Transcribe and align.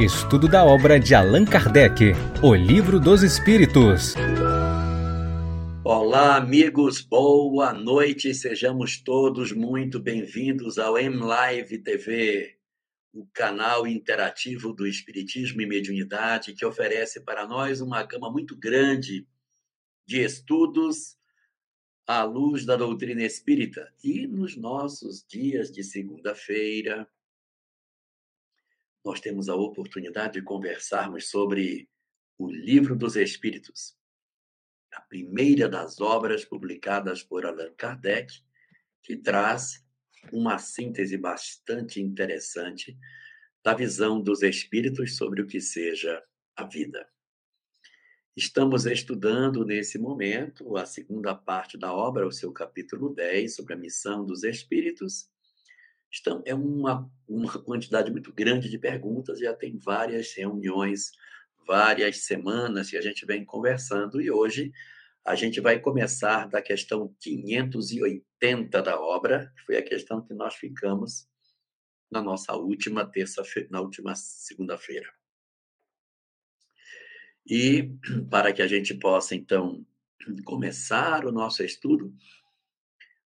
Estudo 0.00 0.48
da 0.48 0.64
obra 0.64 0.98
de 0.98 1.14
Allan 1.14 1.44
Kardec, 1.44 2.14
O 2.42 2.54
Livro 2.54 2.98
dos 2.98 3.22
Espíritos. 3.22 4.14
Olá, 5.84 6.36
amigos, 6.38 7.02
boa 7.02 7.74
noite, 7.74 8.32
sejamos 8.32 8.98
todos 8.98 9.52
muito 9.52 10.00
bem-vindos 10.00 10.78
ao 10.78 10.96
M-Live 10.96 11.76
TV, 11.82 12.56
o 13.12 13.26
canal 13.26 13.86
interativo 13.86 14.72
do 14.72 14.86
Espiritismo 14.86 15.60
e 15.60 15.66
Mediunidade, 15.66 16.54
que 16.54 16.64
oferece 16.64 17.20
para 17.20 17.46
nós 17.46 17.82
uma 17.82 18.02
gama 18.02 18.32
muito 18.32 18.56
grande 18.56 19.28
de 20.06 20.24
estudos 20.24 21.18
à 22.06 22.22
luz 22.22 22.64
da 22.64 22.74
doutrina 22.74 23.22
espírita. 23.22 23.92
E 24.02 24.26
nos 24.26 24.56
nossos 24.56 25.22
dias 25.28 25.70
de 25.70 25.84
segunda-feira, 25.84 27.06
nós 29.04 29.20
temos 29.20 29.48
a 29.48 29.54
oportunidade 29.54 30.34
de 30.34 30.42
conversarmos 30.42 31.28
sobre 31.28 31.88
o 32.38 32.50
Livro 32.50 32.96
dos 32.96 33.16
Espíritos, 33.16 33.96
a 34.92 35.00
primeira 35.00 35.68
das 35.68 36.00
obras 36.00 36.44
publicadas 36.44 37.22
por 37.22 37.46
Allan 37.46 37.72
Kardec, 37.76 38.32
que 39.02 39.16
traz 39.16 39.84
uma 40.32 40.58
síntese 40.58 41.16
bastante 41.16 42.00
interessante 42.00 42.96
da 43.62 43.74
visão 43.74 44.20
dos 44.20 44.42
espíritos 44.42 45.16
sobre 45.16 45.42
o 45.42 45.46
que 45.46 45.60
seja 45.60 46.22
a 46.56 46.64
vida. 46.64 47.08
Estamos 48.36 48.86
estudando 48.86 49.64
nesse 49.64 49.98
momento 49.98 50.76
a 50.76 50.86
segunda 50.86 51.34
parte 51.34 51.76
da 51.76 51.92
obra, 51.92 52.26
o 52.26 52.32
seu 52.32 52.52
capítulo 52.52 53.12
10, 53.14 53.54
sobre 53.54 53.74
a 53.74 53.76
missão 53.76 54.24
dos 54.24 54.44
espíritos. 54.44 55.28
Estão, 56.10 56.42
é 56.44 56.54
uma, 56.54 57.08
uma 57.28 57.52
quantidade 57.62 58.10
muito 58.10 58.32
grande 58.32 58.68
de 58.68 58.78
perguntas, 58.78 59.38
já 59.38 59.54
tem 59.54 59.78
várias 59.78 60.34
reuniões, 60.34 61.12
várias 61.66 62.24
semanas 62.24 62.90
que 62.90 62.96
a 62.96 63.00
gente 63.00 63.24
vem 63.24 63.44
conversando, 63.44 64.20
e 64.20 64.30
hoje 64.30 64.72
a 65.24 65.34
gente 65.34 65.60
vai 65.60 65.78
começar 65.78 66.48
da 66.48 66.60
questão 66.60 67.14
580 67.20 68.82
da 68.82 69.00
obra, 69.00 69.52
que 69.56 69.62
foi 69.64 69.76
a 69.76 69.82
questão 69.82 70.20
que 70.20 70.34
nós 70.34 70.54
ficamos 70.54 71.28
na 72.10 72.20
nossa 72.20 72.54
última 72.54 73.06
terça-feira, 73.06 73.68
na 73.70 73.80
última 73.80 74.14
segunda-feira. 74.16 75.08
E 77.46 77.94
para 78.30 78.52
que 78.52 78.62
a 78.62 78.66
gente 78.66 78.94
possa, 78.94 79.34
então, 79.34 79.86
começar 80.44 81.24
o 81.24 81.32
nosso 81.32 81.62
estudo, 81.62 82.14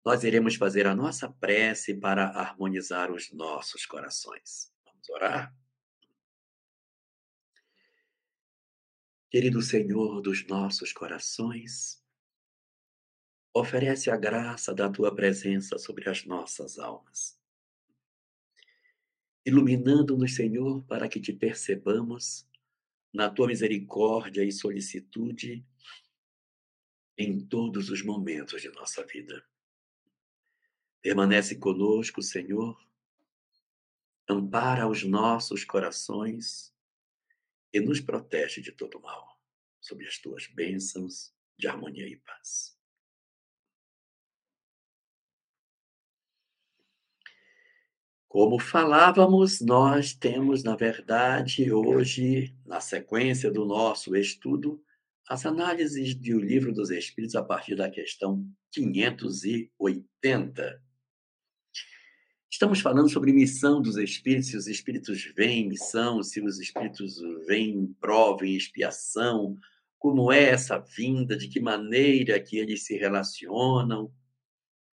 nós 0.04 0.24
iremos 0.24 0.54
fazer 0.54 0.86
a 0.86 0.94
nossa 0.94 1.28
prece 1.28 1.94
para 1.94 2.28
harmonizar 2.28 3.10
os 3.10 3.32
nossos 3.32 3.84
corações. 3.84 4.72
Vamos 4.84 5.08
orar? 5.10 5.54
Querido 9.30 9.60
Senhor 9.60 10.22
dos 10.22 10.46
nossos 10.46 10.92
corações, 10.92 12.02
oferece 13.52 14.10
a 14.10 14.16
graça 14.16 14.74
da 14.74 14.88
tua 14.88 15.14
presença 15.14 15.78
sobre 15.78 16.08
as 16.08 16.24
nossas 16.24 16.78
almas, 16.78 17.38
iluminando-nos, 19.44 20.34
Senhor, 20.34 20.82
para 20.84 21.08
que 21.08 21.20
te 21.20 21.32
percebamos 21.32 22.48
na 23.12 23.28
tua 23.28 23.48
misericórdia 23.48 24.44
e 24.44 24.52
solicitude 24.52 25.62
em 27.16 27.38
todos 27.38 27.90
os 27.90 28.02
momentos 28.02 28.62
de 28.62 28.70
nossa 28.70 29.04
vida. 29.04 29.44
Permanece 31.08 31.56
conosco, 31.56 32.20
Senhor, 32.20 32.78
ampara 34.28 34.86
os 34.86 35.04
nossos 35.04 35.64
corações 35.64 36.70
e 37.72 37.80
nos 37.80 37.98
protege 37.98 38.60
de 38.60 38.72
todo 38.72 39.00
mal, 39.00 39.40
sob 39.80 40.06
as 40.06 40.18
tuas 40.18 40.46
bênçãos 40.48 41.32
de 41.56 41.66
harmonia 41.66 42.06
e 42.06 42.18
paz. 42.18 42.78
Como 48.28 48.58
falávamos, 48.58 49.62
nós 49.62 50.12
temos, 50.12 50.62
na 50.62 50.76
verdade, 50.76 51.72
hoje, 51.72 52.54
na 52.66 52.82
sequência 52.82 53.50
do 53.50 53.64
nosso 53.64 54.14
estudo, 54.14 54.84
as 55.26 55.46
análises 55.46 56.14
do 56.14 56.38
Livro 56.38 56.70
dos 56.70 56.90
Espíritos 56.90 57.34
a 57.34 57.42
partir 57.42 57.76
da 57.76 57.88
questão 57.88 58.46
580. 58.72 60.86
Estamos 62.50 62.80
falando 62.80 63.10
sobre 63.10 63.32
missão 63.32 63.80
dos 63.82 63.96
espíritos, 63.96 64.48
se 64.48 64.56
os 64.56 64.66
espíritos 64.66 65.22
vêm 65.36 65.68
missão, 65.68 66.22
se 66.22 66.40
os 66.40 66.58
espíritos 66.58 67.20
vêm 67.46 67.94
prova, 68.00 68.46
em 68.46 68.54
expiação, 68.54 69.58
como 69.98 70.32
é 70.32 70.44
essa 70.44 70.78
vinda, 70.78 71.36
de 71.36 71.48
que 71.48 71.60
maneira 71.60 72.40
que 72.40 72.56
eles 72.56 72.84
se 72.84 72.96
relacionam, 72.96 74.10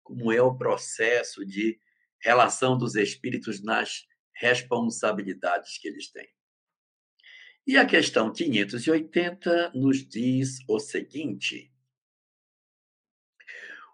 como 0.02 0.32
é 0.32 0.42
o 0.42 0.56
processo 0.56 1.44
de 1.46 1.78
relação 2.20 2.76
dos 2.76 2.96
espíritos 2.96 3.62
nas 3.62 4.06
responsabilidades 4.32 5.78
que 5.78 5.86
eles 5.86 6.10
têm. 6.10 6.28
E 7.66 7.76
a 7.76 7.86
questão 7.86 8.32
580 8.32 9.72
nos 9.74 10.06
diz 10.06 10.58
o 10.68 10.78
seguinte: 10.78 11.72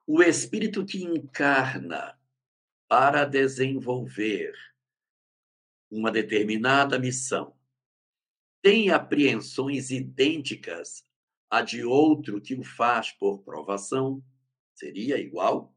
o 0.06 0.22
espírito 0.22 0.84
que 0.84 1.04
encarna 1.04 2.19
para 2.90 3.24
desenvolver 3.24 4.52
uma 5.88 6.10
determinada 6.10 6.98
missão 6.98 7.56
tem 8.60 8.90
apreensões 8.90 9.92
idênticas 9.92 11.04
a 11.48 11.62
de 11.62 11.84
outro 11.84 12.40
que 12.40 12.56
o 12.56 12.64
faz 12.64 13.12
por 13.12 13.44
provação? 13.44 14.20
Seria 14.74 15.18
igual? 15.18 15.72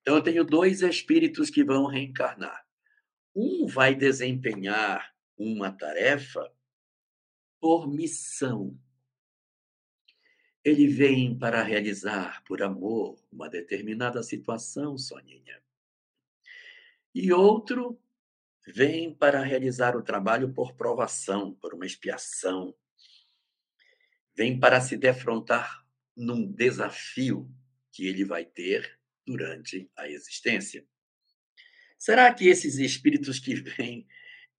Então, 0.00 0.16
eu 0.16 0.22
tenho 0.22 0.42
dois 0.42 0.80
espíritos 0.80 1.50
que 1.50 1.62
vão 1.62 1.84
reencarnar. 1.84 2.66
Um 3.36 3.66
vai 3.66 3.94
desempenhar 3.94 5.14
uma 5.36 5.70
tarefa 5.70 6.50
por 7.60 7.86
missão. 7.86 8.74
Ele 10.64 10.86
vem 10.86 11.38
para 11.38 11.62
realizar 11.62 12.42
por 12.44 12.62
amor 12.62 13.22
uma 13.30 13.50
determinada 13.50 14.22
situação, 14.22 14.96
Soninha. 14.96 15.62
E 17.14 17.32
outro 17.32 18.00
vem 18.66 19.12
para 19.12 19.42
realizar 19.42 19.96
o 19.96 20.02
trabalho 20.02 20.52
por 20.52 20.74
provação, 20.74 21.54
por 21.54 21.74
uma 21.74 21.86
expiação. 21.86 22.74
Vem 24.36 24.58
para 24.58 24.80
se 24.80 24.96
defrontar 24.96 25.86
num 26.16 26.46
desafio 26.50 27.50
que 27.90 28.06
ele 28.06 28.24
vai 28.24 28.44
ter 28.44 28.98
durante 29.26 29.90
a 29.96 30.08
existência. 30.08 30.86
Será 31.98 32.32
que 32.32 32.46
esses 32.46 32.78
espíritos 32.78 33.38
que 33.38 33.54
vêm, 33.54 34.06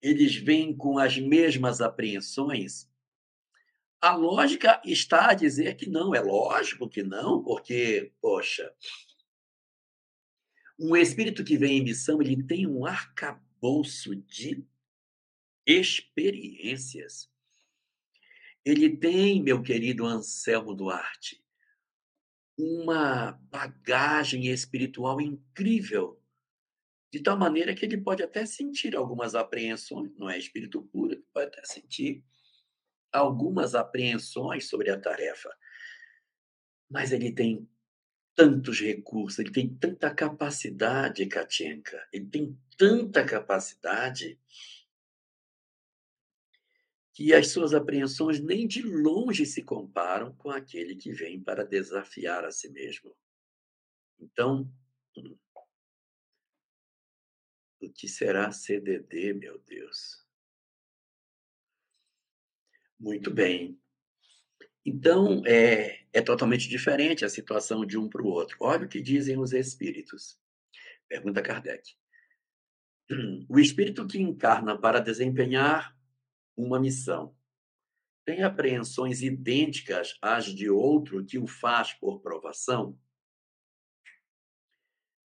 eles 0.01 0.35
vêm 0.35 0.75
com 0.75 0.97
as 0.97 1.17
mesmas 1.17 1.79
apreensões? 1.79 2.89
A 4.01 4.15
lógica 4.15 4.81
está 4.85 5.31
a 5.31 5.33
dizer 5.33 5.75
que 5.75 5.89
não, 5.89 6.15
é 6.15 6.21
lógico 6.21 6.89
que 6.89 7.03
não, 7.03 7.43
porque, 7.43 8.11
poxa, 8.21 8.73
um 10.79 10.95
espírito 10.95 11.43
que 11.43 11.57
vem 11.57 11.79
em 11.79 11.83
missão, 11.83 12.21
ele 12.21 12.41
tem 12.41 12.65
um 12.65 12.85
arcabouço 12.85 14.15
de 14.15 14.65
experiências. 15.67 17.29
Ele 18.63 18.95
tem, 18.95 19.43
meu 19.43 19.61
querido 19.61 20.05
Anselmo 20.05 20.73
Duarte, 20.73 21.43
uma 22.57 23.33
bagagem 23.51 24.47
espiritual 24.47 25.19
incrível, 25.19 26.21
de 27.11 27.21
tal 27.21 27.37
maneira 27.37 27.75
que 27.75 27.85
ele 27.85 27.97
pode 27.97 28.23
até 28.23 28.45
sentir 28.45 28.95
algumas 28.95 29.35
apreensões, 29.35 30.15
não 30.17 30.29
é 30.29 30.37
espírito 30.37 30.81
puro, 30.83 31.13
ele 31.13 31.25
pode 31.33 31.47
até 31.47 31.63
sentir 31.65 32.23
algumas 33.11 33.75
apreensões 33.75 34.69
sobre 34.69 34.91
a 34.91 34.99
tarefa. 34.99 35.49
Mas 36.89 37.11
ele 37.11 37.31
tem 37.31 37.67
tantos 38.39 38.79
recursos, 38.79 39.37
ele 39.37 39.51
tem 39.51 39.67
tanta 39.67 40.15
capacidade, 40.15 41.25
Katienka, 41.25 42.07
ele 42.13 42.25
tem 42.25 42.57
tanta 42.77 43.25
capacidade 43.25 44.39
que 47.11 47.33
as 47.33 47.49
suas 47.51 47.73
apreensões 47.73 48.39
nem 48.39 48.65
de 48.65 48.81
longe 48.81 49.45
se 49.45 49.61
comparam 49.61 50.33
com 50.37 50.49
aquele 50.49 50.95
que 50.95 51.11
vem 51.11 51.37
para 51.37 51.65
desafiar 51.65 52.45
a 52.45 52.51
si 52.51 52.69
mesmo. 52.69 53.13
Então, 54.17 54.71
o 57.81 57.89
que 57.89 58.07
será 58.07 58.53
CDD, 58.53 59.33
meu 59.33 59.59
Deus? 59.67 60.25
Muito 62.97 63.29
bem. 63.33 63.77
Então, 64.89 65.43
é, 65.45 65.99
é 66.11 66.19
totalmente 66.19 66.67
diferente 66.67 67.23
a 67.23 67.29
situação 67.29 67.85
de 67.85 67.95
um 67.95 68.09
para 68.09 68.23
o 68.23 68.27
outro. 68.27 68.57
Olha 68.59 68.87
o 68.87 68.89
que 68.89 68.99
dizem 68.99 69.37
os 69.37 69.53
espíritos. 69.53 70.35
Pergunta 71.07 71.43
Kardec. 71.43 71.93
O 73.47 73.59
espírito 73.59 74.07
que 74.07 74.19
encarna 74.19 74.75
para 74.75 74.99
desempenhar 74.99 75.95
uma 76.57 76.79
missão, 76.79 77.35
tem 78.25 78.41
apreensões 78.41 79.21
idênticas 79.21 80.17
às 80.23 80.45
de 80.45 80.71
outro 80.71 81.23
que 81.23 81.37
o 81.37 81.45
faz 81.45 81.93
por 81.93 82.19
provação? 82.19 82.99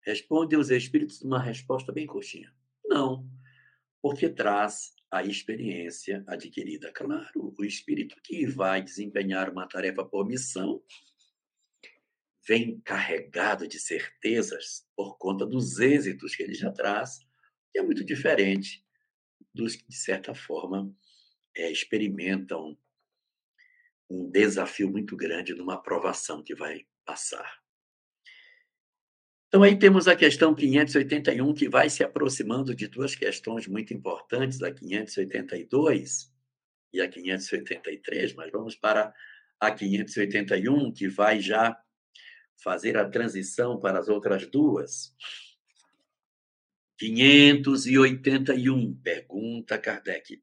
Responde 0.00 0.56
os 0.56 0.70
espíritos 0.70 1.20
uma 1.20 1.38
resposta 1.38 1.92
bem 1.92 2.06
curtinha. 2.06 2.50
Não, 2.82 3.28
porque 4.00 4.26
traz 4.30 4.94
a 5.10 5.24
experiência 5.24 6.22
adquirida. 6.26 6.92
Claro, 6.92 7.54
o 7.58 7.64
espírito 7.64 8.16
que 8.22 8.46
vai 8.46 8.82
desempenhar 8.82 9.50
uma 9.50 9.66
tarefa 9.66 10.04
por 10.04 10.26
missão 10.26 10.82
vem 12.46 12.80
carregado 12.80 13.66
de 13.66 13.78
certezas 13.78 14.86
por 14.96 15.18
conta 15.18 15.44
dos 15.44 15.78
êxitos 15.78 16.34
que 16.34 16.42
ele 16.42 16.54
já 16.54 16.70
traz, 16.72 17.20
e 17.74 17.78
é 17.78 17.82
muito 17.82 18.04
diferente 18.04 18.84
dos 19.54 19.76
que, 19.76 19.86
de 19.86 19.96
certa 19.96 20.34
forma, 20.34 20.92
é, 21.56 21.70
experimentam 21.70 22.78
um 24.08 24.30
desafio 24.30 24.90
muito 24.90 25.16
grande 25.16 25.54
numa 25.54 25.74
aprovação 25.74 26.42
que 26.42 26.54
vai 26.54 26.86
passar. 27.04 27.59
Então, 29.50 29.64
aí 29.64 29.76
temos 29.76 30.06
a 30.06 30.14
questão 30.14 30.54
581, 30.54 31.52
que 31.54 31.68
vai 31.68 31.90
se 31.90 32.04
aproximando 32.04 32.72
de 32.72 32.86
duas 32.86 33.16
questões 33.16 33.66
muito 33.66 33.92
importantes, 33.92 34.62
a 34.62 34.72
582 34.72 36.32
e 36.92 37.00
a 37.00 37.08
583, 37.08 38.32
mas 38.34 38.52
vamos 38.52 38.76
para 38.76 39.12
a 39.58 39.72
581, 39.72 40.92
que 40.92 41.08
vai 41.08 41.40
já 41.40 41.76
fazer 42.62 42.96
a 42.96 43.10
transição 43.10 43.80
para 43.80 43.98
as 43.98 44.08
outras 44.08 44.46
duas. 44.46 45.12
581, 46.96 48.94
pergunta 49.02 49.76
Kardec. 49.76 50.40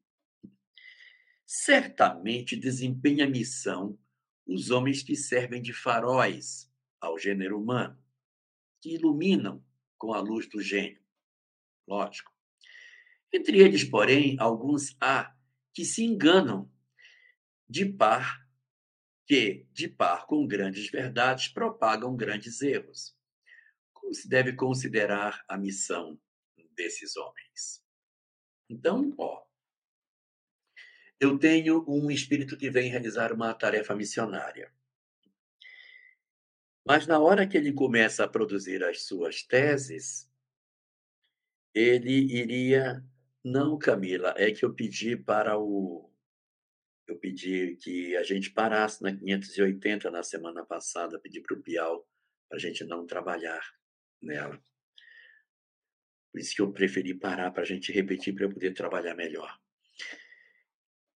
Certamente 1.46 2.54
desempenha 2.56 3.26
missão 3.26 3.98
os 4.46 4.68
homens 4.68 5.02
que 5.02 5.16
servem 5.16 5.62
de 5.62 5.72
faróis 5.72 6.70
ao 7.00 7.18
gênero 7.18 7.58
humano 7.58 7.98
que 8.80 8.94
iluminam 8.94 9.64
com 9.96 10.12
a 10.12 10.20
luz 10.20 10.48
do 10.48 10.60
gênio. 10.60 11.02
Lógico. 11.86 12.32
Entre 13.32 13.58
eles, 13.58 13.84
porém, 13.84 14.36
alguns 14.38 14.96
há 15.00 15.34
que 15.74 15.84
se 15.84 16.04
enganam 16.04 16.70
de 17.68 17.84
par 17.84 18.48
que, 19.26 19.66
de 19.72 19.88
par 19.88 20.26
com 20.26 20.46
grandes 20.46 20.90
verdades, 20.90 21.48
propagam 21.48 22.16
grandes 22.16 22.62
erros. 22.62 23.14
Como 23.92 24.14
se 24.14 24.26
deve 24.26 24.54
considerar 24.54 25.44
a 25.46 25.58
missão 25.58 26.18
desses 26.74 27.14
homens? 27.14 27.84
Então, 28.70 29.14
ó, 29.18 29.44
eu 31.20 31.38
tenho 31.38 31.84
um 31.86 32.10
espírito 32.10 32.56
que 32.56 32.70
vem 32.70 32.90
realizar 32.90 33.32
uma 33.32 33.52
tarefa 33.52 33.94
missionária. 33.94 34.72
Mas 36.88 37.06
na 37.06 37.18
hora 37.18 37.46
que 37.46 37.54
ele 37.54 37.70
começa 37.70 38.24
a 38.24 38.28
produzir 38.28 38.82
as 38.82 39.02
suas 39.02 39.42
teses, 39.42 40.26
ele 41.74 42.34
iria. 42.34 43.04
Não, 43.44 43.76
Camila, 43.78 44.32
é 44.38 44.50
que 44.52 44.64
eu 44.64 44.72
pedi 44.72 45.14
para 45.14 45.58
o. 45.58 46.10
Eu 47.06 47.18
pedi 47.18 47.76
que 47.76 48.16
a 48.16 48.22
gente 48.22 48.50
parasse 48.50 49.02
na 49.02 49.14
580 49.14 50.10
na 50.10 50.22
semana 50.22 50.64
passada, 50.64 51.20
pedi 51.20 51.42
para 51.42 51.58
o 51.58 51.62
Bial 51.62 52.08
para 52.48 52.56
a 52.56 52.60
gente 52.60 52.82
não 52.84 53.06
trabalhar 53.06 53.60
nela. 54.22 54.58
Por 56.32 56.40
isso 56.40 56.54
que 56.54 56.62
eu 56.62 56.72
preferi 56.72 57.12
parar 57.12 57.50
para 57.50 57.64
a 57.64 57.66
gente 57.66 57.92
repetir 57.92 58.34
para 58.34 58.46
eu 58.46 58.50
poder 58.50 58.72
trabalhar 58.72 59.14
melhor. 59.14 59.58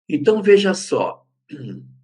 Então, 0.09 0.44
veja 0.44 0.74
só. 0.74 1.25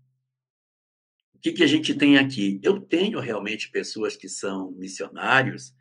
O 1.37 1.39
que, 1.39 1.51
que 1.51 1.63
a 1.63 1.67
gente 1.67 1.93
tem 1.93 2.17
aqui? 2.17 2.59
Eu 2.63 2.81
tenho 2.81 3.19
realmente 3.19 3.69
pessoas 3.69 4.15
que 4.15 4.27
são 4.27 4.71
missionários 4.71 5.71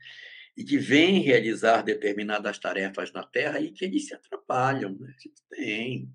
e 0.54 0.62
que 0.62 0.76
vêm 0.76 1.22
realizar 1.22 1.80
determinadas 1.80 2.58
tarefas 2.58 3.10
na 3.10 3.24
Terra 3.24 3.58
e 3.58 3.72
que 3.72 3.86
eles 3.86 4.06
se 4.06 4.14
atrapalham. 4.14 4.94
Né? 4.98 5.14
A 5.16 5.20
gente 5.20 5.42
tem. 5.48 6.14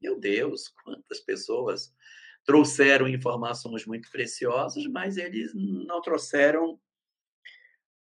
Meu 0.00 0.18
Deus, 0.18 0.68
quantas 0.82 1.20
pessoas 1.20 1.94
trouxeram 2.42 3.06
informações 3.06 3.84
muito 3.84 4.10
preciosas, 4.10 4.86
mas 4.86 5.18
eles 5.18 5.52
não 5.54 6.00
trouxeram 6.00 6.80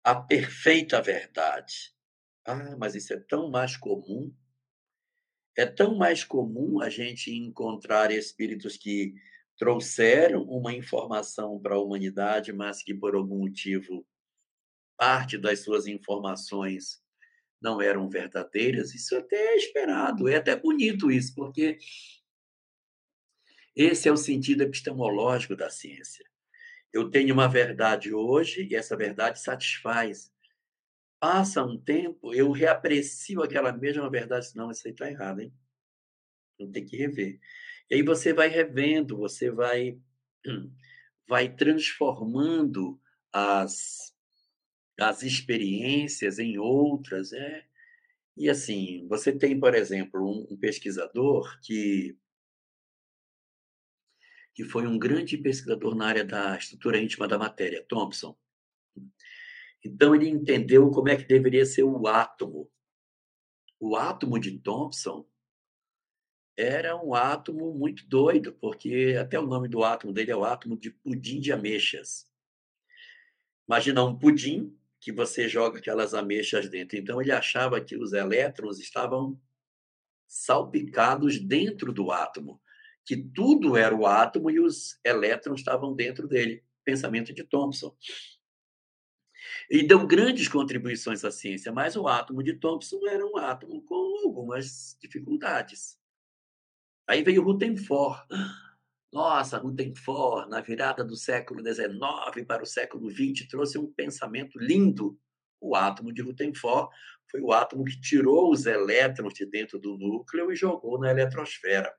a 0.02 0.16
perfeita 0.16 1.00
verdade. 1.00 1.94
Ah, 2.44 2.76
mas 2.76 2.96
isso 2.96 3.12
é 3.14 3.20
tão 3.20 3.48
mais 3.48 3.76
comum. 3.76 4.34
É 5.56 5.64
tão 5.64 5.96
mais 5.96 6.24
comum 6.24 6.80
a 6.80 6.90
gente 6.90 7.32
encontrar 7.32 8.10
espíritos 8.10 8.76
que 8.76 9.14
trouxeram 9.56 10.42
uma 10.42 10.72
informação 10.72 11.60
para 11.60 11.74
a 11.74 11.80
humanidade, 11.80 12.52
mas 12.52 12.82
que 12.82 12.94
por 12.94 13.14
algum 13.14 13.38
motivo 13.38 14.06
parte 14.96 15.36
das 15.38 15.60
suas 15.60 15.86
informações 15.86 17.02
não 17.60 17.80
eram 17.80 18.08
verdadeiras, 18.08 18.94
isso 18.94 19.16
até 19.16 19.36
é 19.36 19.56
esperado, 19.56 20.28
é 20.28 20.36
até 20.36 20.54
bonito 20.54 21.10
isso, 21.10 21.34
porque 21.34 21.78
esse 23.74 24.08
é 24.08 24.12
o 24.12 24.16
sentido 24.16 24.62
epistemológico 24.62 25.56
da 25.56 25.70
ciência. 25.70 26.24
Eu 26.92 27.10
tenho 27.10 27.34
uma 27.34 27.48
verdade 27.48 28.12
hoje 28.14 28.68
e 28.70 28.76
essa 28.76 28.96
verdade 28.96 29.40
satisfaz. 29.40 30.32
Passa 31.18 31.64
um 31.64 31.76
tempo, 31.76 32.34
eu 32.34 32.52
reaprecio 32.52 33.42
aquela 33.42 33.72
mesma 33.72 34.08
verdade, 34.10 34.54
não, 34.54 34.70
isso 34.70 34.86
aí 34.86 34.92
está 34.92 35.10
errado, 35.10 35.40
hein? 35.40 35.52
Não 36.58 36.70
tem 36.70 36.84
que 36.84 36.96
rever. 36.96 37.40
E 37.90 37.96
aí 37.96 38.02
você 38.02 38.32
vai 38.32 38.48
revendo, 38.48 39.16
você 39.16 39.50
vai 39.50 39.98
vai 41.28 41.54
transformando 41.54 43.00
as 43.32 44.14
as 45.00 45.22
experiências 45.22 46.38
em 46.38 46.56
outras, 46.58 47.32
é. 47.32 47.66
E 48.36 48.48
assim, 48.48 49.06
você 49.08 49.32
tem, 49.32 49.58
por 49.58 49.74
exemplo, 49.74 50.20
um, 50.24 50.46
um 50.54 50.56
pesquisador 50.56 51.60
que 51.60 52.16
que 54.54 54.64
foi 54.64 54.86
um 54.86 54.98
grande 54.98 55.36
pesquisador 55.36 55.96
na 55.96 56.06
área 56.06 56.24
da 56.24 56.56
estrutura 56.56 57.00
íntima 57.00 57.26
da 57.26 57.36
matéria, 57.36 57.84
Thompson. 57.88 58.38
Então 59.84 60.14
ele 60.14 60.28
entendeu 60.28 60.90
como 60.90 61.08
é 61.08 61.16
que 61.16 61.24
deveria 61.24 61.66
ser 61.66 61.82
o 61.82 62.06
átomo. 62.06 62.70
O 63.80 63.96
átomo 63.96 64.38
de 64.38 64.58
Thomson 64.60 65.26
era 66.56 66.96
um 66.96 67.14
átomo 67.14 67.72
muito 67.74 68.06
doido, 68.06 68.52
porque 68.54 69.16
até 69.20 69.38
o 69.38 69.46
nome 69.46 69.68
do 69.68 69.82
átomo 69.82 70.12
dele 70.12 70.30
é 70.30 70.36
o 70.36 70.44
átomo 70.44 70.76
de 70.76 70.90
pudim 70.90 71.40
de 71.40 71.52
ameixas. 71.52 72.26
Imagina 73.68 74.04
um 74.04 74.16
pudim 74.16 74.76
que 75.00 75.12
você 75.12 75.48
joga 75.48 75.78
aquelas 75.78 76.14
ameixas 76.14 76.68
dentro. 76.68 76.96
Então 76.96 77.20
ele 77.20 77.32
achava 77.32 77.80
que 77.80 77.96
os 77.96 78.12
elétrons 78.12 78.78
estavam 78.78 79.40
salpicados 80.26 81.38
dentro 81.38 81.92
do 81.92 82.10
átomo, 82.10 82.60
que 83.04 83.16
tudo 83.16 83.76
era 83.76 83.94
o 83.94 84.06
átomo 84.06 84.50
e 84.50 84.58
os 84.60 84.98
elétrons 85.04 85.60
estavam 85.60 85.94
dentro 85.94 86.26
dele. 86.26 86.64
Pensamento 86.84 87.32
de 87.32 87.44
Thomson. 87.44 87.94
E 89.70 89.82
deu 89.86 90.06
grandes 90.06 90.48
contribuições 90.48 91.24
à 91.24 91.30
ciência, 91.30 91.72
mas 91.72 91.96
o 91.96 92.06
átomo 92.06 92.42
de 92.42 92.54
Thomson 92.54 93.06
era 93.06 93.26
um 93.26 93.36
átomo 93.36 93.82
com 93.82 94.26
algumas 94.26 94.96
dificuldades. 95.00 95.98
Aí 97.06 97.22
veio 97.22 97.42
Rutherford. 97.42 98.22
Nossa, 99.12 99.58
Rutherford, 99.58 100.50
na 100.50 100.60
virada 100.60 101.04
do 101.04 101.16
século 101.16 101.62
XIX 101.62 102.46
para 102.46 102.62
o 102.62 102.66
século 102.66 103.10
XX, 103.10 103.46
trouxe 103.48 103.78
um 103.78 103.92
pensamento 103.92 104.58
lindo. 104.58 105.18
O 105.60 105.76
átomo 105.76 106.12
de 106.12 106.22
Rutherford 106.22 106.88
foi 107.30 107.40
o 107.40 107.52
átomo 107.52 107.84
que 107.84 108.00
tirou 108.00 108.50
os 108.50 108.66
elétrons 108.66 109.34
de 109.34 109.46
dentro 109.46 109.78
do 109.78 109.96
núcleo 109.96 110.50
e 110.50 110.56
jogou 110.56 110.98
na 110.98 111.10
eletrosfera. 111.10 111.94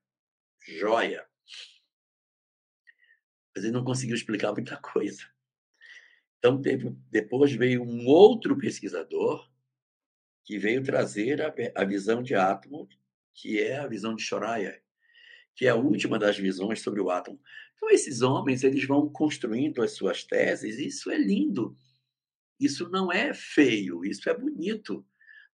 Joia! 0.67 1.25
Mas 3.55 3.63
ele 3.63 3.73
não 3.73 3.83
conseguiu 3.83 4.15
explicar 4.15 4.51
muita 4.51 4.75
coisa. 4.77 5.23
Então, 6.39 6.61
teve, 6.61 6.95
depois 7.09 7.53
veio 7.53 7.83
um 7.83 8.05
outro 8.07 8.57
pesquisador 8.57 9.49
que 10.43 10.59
veio 10.59 10.83
trazer 10.83 11.41
a, 11.41 11.53
a 11.75 11.85
visão 11.85 12.21
de 12.21 12.35
átomo, 12.35 12.87
que 13.33 13.59
é 13.59 13.77
a 13.79 13.87
visão 13.87 14.15
de 14.15 14.21
Schreier 14.21 14.84
que 15.55 15.65
é 15.65 15.69
a 15.69 15.75
última 15.75 16.19
das 16.19 16.37
visões 16.37 16.81
sobre 16.81 17.01
o 17.01 17.09
átomo. 17.09 17.39
Então, 17.75 17.89
esses 17.89 18.21
homens 18.21 18.63
eles 18.63 18.85
vão 18.85 19.09
construindo 19.09 19.81
as 19.81 19.91
suas 19.91 20.23
teses, 20.23 20.77
e 20.77 20.87
isso 20.87 21.09
é 21.09 21.17
lindo. 21.17 21.77
Isso 22.59 22.89
não 22.89 23.11
é 23.11 23.33
feio, 23.33 24.03
isso 24.05 24.29
é 24.29 24.37
bonito. 24.37 25.05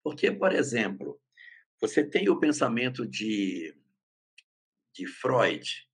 Porque, 0.02 0.30
por 0.30 0.52
exemplo, 0.52 1.20
você 1.80 2.04
tem 2.04 2.28
o 2.28 2.38
pensamento 2.38 3.06
de, 3.06 3.74
de 4.94 5.06
Freud. 5.06 5.88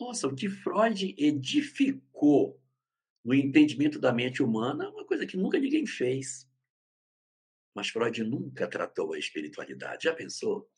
Nossa, 0.00 0.28
o 0.28 0.34
que 0.34 0.48
Freud 0.48 1.14
edificou 1.18 2.60
no 3.24 3.34
entendimento 3.34 3.98
da 3.98 4.12
mente 4.12 4.42
humana 4.42 4.84
é 4.84 4.88
uma 4.88 5.04
coisa 5.04 5.26
que 5.26 5.36
nunca 5.36 5.58
ninguém 5.58 5.86
fez. 5.86 6.48
Mas 7.74 7.88
Freud 7.88 8.22
nunca 8.24 8.66
tratou 8.66 9.12
a 9.12 9.18
espiritualidade. 9.18 10.04
Já 10.04 10.14
pensou? 10.14 10.68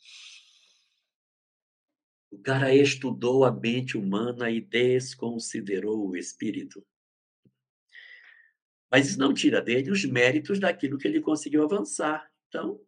O 2.30 2.38
cara 2.38 2.74
estudou 2.74 3.44
a 3.44 3.50
mente 3.50 3.96
humana 3.96 4.50
e 4.50 4.60
desconsiderou 4.60 6.08
o 6.08 6.16
espírito. 6.16 6.86
Mas 8.90 9.08
isso 9.08 9.18
não 9.18 9.34
tira 9.34 9.60
dele 9.60 9.90
os 9.90 10.04
méritos 10.04 10.58
daquilo 10.58 10.98
que 10.98 11.06
ele 11.06 11.20
conseguiu 11.20 11.64
avançar. 11.64 12.30
Então, 12.48 12.80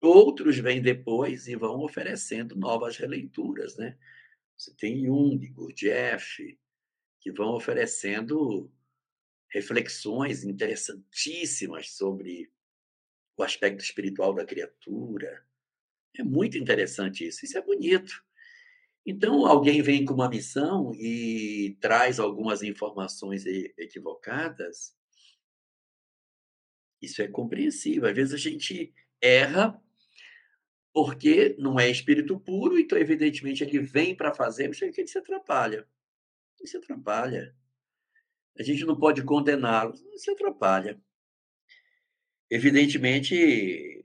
outros 0.00 0.58
vêm 0.58 0.80
depois 0.80 1.46
e 1.46 1.56
vão 1.56 1.80
oferecendo 1.80 2.56
novas 2.56 2.96
releituras, 2.96 3.76
né? 3.76 3.98
Você 4.56 4.74
tem 4.74 5.04
Jung, 5.04 5.46
Gurdjieff, 5.48 6.58
que 7.20 7.32
vão 7.32 7.54
oferecendo 7.54 8.70
reflexões 9.48 10.44
interessantíssimas 10.44 11.90
sobre 11.90 12.50
o 13.36 13.42
aspecto 13.42 13.82
espiritual 13.82 14.34
da 14.34 14.44
criatura. 14.44 15.44
É 16.16 16.22
muito 16.22 16.58
interessante 16.58 17.26
isso, 17.26 17.44
isso 17.44 17.56
é 17.56 17.62
bonito. 17.62 18.24
Então, 19.06 19.46
alguém 19.46 19.82
vem 19.82 20.04
com 20.04 20.14
uma 20.14 20.28
missão 20.28 20.92
e 20.94 21.76
traz 21.80 22.20
algumas 22.20 22.62
informações 22.62 23.44
equivocadas. 23.46 24.94
Isso 27.00 27.22
é 27.22 27.28
compreensível. 27.28 28.08
Às 28.08 28.14
vezes 28.14 28.34
a 28.34 28.36
gente 28.36 28.92
erra 29.20 29.80
porque 30.92 31.54
não 31.58 31.78
é 31.78 31.88
espírito 31.88 32.38
puro, 32.38 32.78
então, 32.78 32.98
evidentemente, 32.98 33.62
ele 33.62 33.78
vem 33.78 34.14
para 34.14 34.34
fazer, 34.34 34.68
mas 34.68 34.82
ele 34.82 35.06
se 35.06 35.18
atrapalha. 35.18 35.86
Ele 36.58 36.68
se 36.68 36.76
atrapalha. 36.76 37.54
A 38.58 38.62
gente 38.62 38.84
não 38.84 38.98
pode 38.98 39.22
condená-lo, 39.22 39.94
se 40.16 40.30
atrapalha. 40.30 41.00
Evidentemente, 42.50 43.99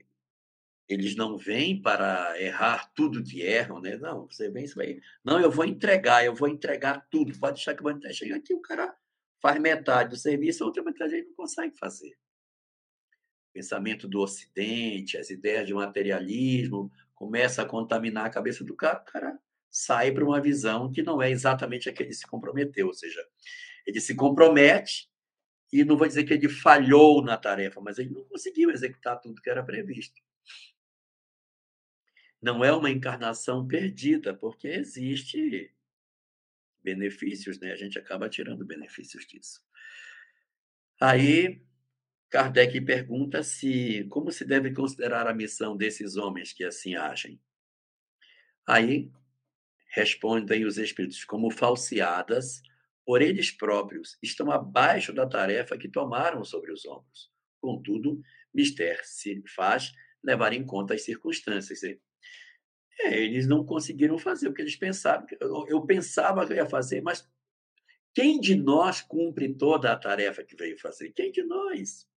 eles 0.88 1.16
não 1.16 1.36
vêm 1.36 1.80
para 1.80 2.40
errar 2.40 2.92
tudo 2.94 3.22
que 3.22 3.42
erram, 3.42 3.80
né? 3.80 3.96
Não, 3.96 4.26
você 4.28 4.48
vem, 4.48 4.66
você 4.66 4.74
vai. 4.74 5.00
Não, 5.24 5.40
eu 5.40 5.50
vou 5.50 5.64
entregar, 5.64 6.24
eu 6.24 6.34
vou 6.34 6.48
entregar 6.48 7.06
tudo. 7.10 7.36
Pode 7.38 7.56
deixar 7.56 7.74
que 7.74 7.80
eu 7.80 7.84
vou 7.84 7.92
entregar. 7.92 8.36
Aqui, 8.36 8.54
o 8.54 8.60
cara 8.60 8.96
faz 9.42 9.60
metade 9.60 10.10
do 10.10 10.16
serviço, 10.16 10.62
a 10.62 10.66
outra 10.66 10.82
metade 10.84 11.14
ele 11.14 11.26
não 11.26 11.34
consegue 11.34 11.76
fazer. 11.76 12.16
pensamento 13.52 14.06
do 14.06 14.20
Ocidente, 14.20 15.18
as 15.18 15.30
ideias 15.30 15.66
de 15.66 15.74
materialismo, 15.74 16.92
começa 17.14 17.62
a 17.62 17.66
contaminar 17.66 18.26
a 18.26 18.30
cabeça 18.30 18.62
do 18.62 18.76
cara, 18.76 19.00
o 19.00 19.04
cara 19.04 19.38
sai 19.70 20.12
para 20.12 20.24
uma 20.24 20.40
visão 20.40 20.90
que 20.92 21.02
não 21.02 21.20
é 21.20 21.30
exatamente 21.30 21.88
a 21.88 21.92
que 21.92 22.02
ele 22.02 22.14
se 22.14 22.26
comprometeu. 22.26 22.86
Ou 22.86 22.94
seja, 22.94 23.26
ele 23.84 24.00
se 24.00 24.14
compromete 24.14 25.10
e 25.72 25.84
não 25.84 25.96
vou 25.96 26.06
dizer 26.06 26.24
que 26.24 26.34
ele 26.34 26.48
falhou 26.48 27.22
na 27.24 27.36
tarefa, 27.36 27.80
mas 27.80 27.98
ele 27.98 28.10
não 28.10 28.24
conseguiu 28.24 28.70
executar 28.70 29.20
tudo 29.20 29.42
que 29.42 29.50
era 29.50 29.64
previsto 29.64 30.22
não 32.40 32.64
é 32.64 32.72
uma 32.72 32.90
encarnação 32.90 33.66
perdida, 33.66 34.34
porque 34.34 34.68
existe 34.68 35.74
benefícios, 36.82 37.58
né? 37.58 37.72
A 37.72 37.76
gente 37.76 37.98
acaba 37.98 38.28
tirando 38.28 38.64
benefícios 38.64 39.26
disso. 39.26 39.60
Aí 41.00 41.62
Kardec 42.30 42.80
pergunta 42.80 43.42
se 43.42 44.04
como 44.10 44.30
se 44.30 44.44
deve 44.44 44.72
considerar 44.72 45.26
a 45.26 45.34
missão 45.34 45.76
desses 45.76 46.16
homens 46.16 46.52
que 46.52 46.64
assim 46.64 46.94
agem. 46.94 47.40
Aí 48.66 49.10
respondem 49.88 50.64
os 50.64 50.76
espíritos 50.78 51.24
como 51.24 51.50
falseadas 51.50 52.62
por 53.04 53.22
eles 53.22 53.52
próprios, 53.52 54.18
estão 54.20 54.50
abaixo 54.50 55.12
da 55.12 55.26
tarefa 55.26 55.78
que 55.78 55.88
tomaram 55.88 56.44
sobre 56.44 56.72
os 56.72 56.84
ombros. 56.84 57.30
Contudo, 57.60 58.20
mister 58.52 59.00
se 59.04 59.40
faz 59.54 59.92
levar 60.22 60.52
em 60.52 60.66
conta 60.66 60.94
as 60.94 61.04
circunstâncias. 61.04 61.80
É, 62.98 63.22
eles 63.22 63.46
não 63.46 63.64
conseguiram 63.64 64.18
fazer 64.18 64.48
o 64.48 64.54
que 64.54 64.62
eles 64.62 64.76
pensavam. 64.76 65.26
Eu, 65.40 65.66
eu 65.68 65.86
pensava 65.86 66.46
que 66.46 66.52
eu 66.52 66.56
ia 66.56 66.66
fazer, 66.66 67.02
mas 67.02 67.28
quem 68.14 68.40
de 68.40 68.54
nós 68.54 69.02
cumpre 69.02 69.54
toda 69.54 69.92
a 69.92 69.98
tarefa 69.98 70.42
que 70.42 70.56
veio 70.56 70.78
fazer? 70.80 71.12
Quem 71.12 71.30
de 71.30 71.42
nós? 71.42 72.08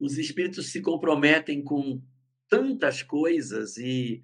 Os 0.00 0.16
espíritos 0.16 0.72
se 0.72 0.80
comprometem 0.80 1.62
com 1.62 2.02
tantas 2.48 3.02
coisas 3.02 3.76
e 3.76 4.22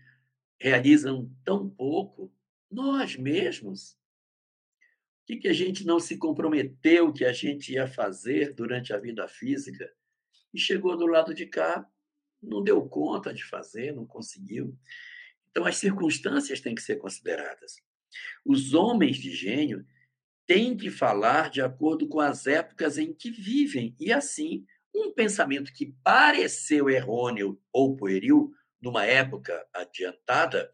realizam 0.59 1.31
tão 1.45 1.69
pouco. 1.69 2.33
Nós 2.71 3.17
mesmos. 3.17 3.93
O 3.93 5.27
que, 5.27 5.37
que 5.37 5.49
a 5.49 5.53
gente 5.53 5.85
não 5.85 6.01
se 6.01 6.17
comprometeu 6.17 7.13
que 7.13 7.25
a 7.25 7.33
gente 7.33 7.73
ia 7.73 7.87
fazer 7.87 8.55
durante 8.55 8.93
a 8.93 8.99
vida 8.99 9.29
física 9.29 9.93
e 10.53 10.59
chegou 10.59 10.97
do 10.97 11.07
lado 11.07 11.33
de 11.35 11.47
cá 11.47 11.87
não 12.43 12.63
deu 12.63 12.87
conta 12.89 13.33
de 13.33 13.45
fazer, 13.45 13.95
não 13.95 14.07
conseguiu. 14.07 14.77
Então, 15.51 15.65
as 15.65 15.77
circunstâncias 15.77 16.61
têm 16.61 16.75
que 16.75 16.83
ser 16.83 16.97
consideradas. 16.97 17.77
Os 18.45 18.75
homens 18.75 19.17
de 19.17 19.33
gênio 19.35 19.87
têm 20.47 20.77
que 20.77 20.91
falar 20.91 21.51
de 21.51 21.61
acordo 21.61 22.09
com 22.09 22.21
as 22.21 22.47
épocas 22.47 22.99
em 22.99 23.13
que 23.13 23.31
vivem, 23.31 23.95
e 24.01 24.13
assim, 24.13 24.65
um 24.95 25.13
pensamento 25.13 25.73
que 25.73 25.95
pareceu 26.03 26.91
errôneo 26.91 27.61
ou 27.73 27.97
pueril 27.97 28.53
numa 28.81 29.05
época 29.05 29.67
adiantada 29.73 30.71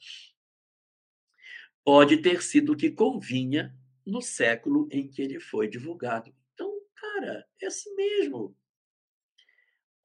pode 1.85 2.17
ter 2.19 2.43
sido 2.43 2.73
o 2.73 2.77
que 2.77 2.91
convinha 2.91 3.75
no 4.05 4.23
século 4.23 4.89
em 4.91 5.09
que 5.09 5.23
ele 5.23 5.39
foi 5.39 5.69
divulgado. 5.69 6.35
Então, 6.55 6.73
cara, 6.95 7.47
é 7.61 7.67
assim 7.67 7.95
mesmo. 7.95 8.57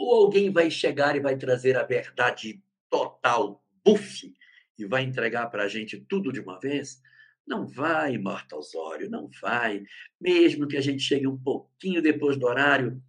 Ou 0.01 0.15
alguém 0.15 0.49
vai 0.49 0.71
chegar 0.71 1.15
e 1.15 1.19
vai 1.19 1.37
trazer 1.37 1.77
a 1.77 1.83
verdade 1.83 2.59
total, 2.89 3.63
buff, 3.85 4.33
e 4.75 4.83
vai 4.83 5.03
entregar 5.03 5.45
para 5.51 5.65
a 5.65 5.67
gente 5.67 6.03
tudo 6.09 6.33
de 6.33 6.39
uma 6.39 6.59
vez? 6.59 6.99
Não 7.45 7.67
vai, 7.67 8.17
Marta 8.17 8.55
Osório, 8.55 9.11
não 9.11 9.29
vai. 9.39 9.83
Mesmo 10.19 10.67
que 10.67 10.75
a 10.75 10.81
gente 10.81 11.03
chegue 11.03 11.27
um 11.27 11.37
pouquinho 11.37 12.01
depois 12.01 12.35
do 12.35 12.47
horário, 12.47 12.99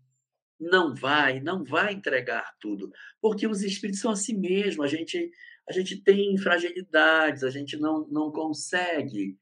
não 0.60 0.94
vai, 0.94 1.40
não 1.40 1.64
vai 1.64 1.94
entregar 1.94 2.54
tudo. 2.60 2.92
Porque 3.22 3.46
os 3.46 3.62
espíritos 3.62 4.02
são 4.02 4.10
assim 4.10 4.36
mesmo. 4.36 4.82
A 4.82 4.86
gente, 4.86 5.30
a 5.66 5.72
gente 5.72 5.96
tem 5.96 6.36
fragilidades, 6.36 7.42
a 7.42 7.48
gente 7.48 7.74
não, 7.78 8.06
não 8.08 8.30
consegue 8.30 9.38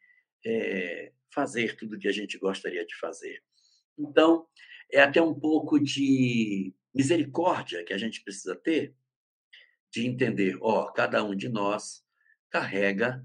é, 0.46 1.10
fazer 1.34 1.74
tudo 1.74 1.98
que 1.98 2.06
a 2.06 2.12
gente 2.12 2.38
gostaria 2.38 2.86
de 2.86 2.94
fazer. 2.94 3.42
Então, 3.98 4.46
é 4.92 5.00
até 5.00 5.20
um 5.20 5.34
pouco 5.34 5.80
de 5.80 6.72
misericórdia 6.94 7.84
que 7.84 7.92
a 7.92 7.98
gente 7.98 8.22
precisa 8.22 8.56
ter 8.56 8.94
de 9.92 10.06
entender, 10.06 10.56
ó, 10.60 10.86
cada 10.92 11.22
um 11.24 11.34
de 11.34 11.48
nós 11.48 12.04
carrega 12.48 13.24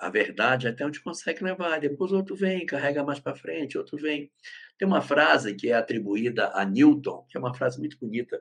a 0.00 0.08
verdade 0.08 0.68
até 0.68 0.86
onde 0.86 1.00
consegue 1.00 1.42
levar, 1.42 1.80
depois 1.80 2.12
outro 2.12 2.36
vem, 2.36 2.64
carrega 2.64 3.02
mais 3.02 3.18
para 3.18 3.34
frente, 3.34 3.76
outro 3.76 3.98
vem. 3.98 4.30
Tem 4.78 4.86
uma 4.86 5.02
frase 5.02 5.54
que 5.54 5.68
é 5.68 5.74
atribuída 5.74 6.52
a 6.54 6.64
Newton, 6.64 7.26
que 7.28 7.36
é 7.36 7.40
uma 7.40 7.52
frase 7.52 7.78
muito 7.80 7.98
bonita, 7.98 8.40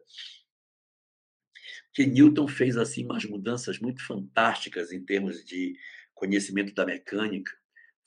que 1.92 2.06
Newton 2.06 2.48
fez 2.48 2.78
assim 2.78 3.06
umas 3.06 3.26
mudanças 3.26 3.80
muito 3.80 4.06
fantásticas 4.06 4.92
em 4.92 5.04
termos 5.04 5.44
de 5.44 5.76
conhecimento 6.14 6.74
da 6.74 6.86
mecânica. 6.86 7.52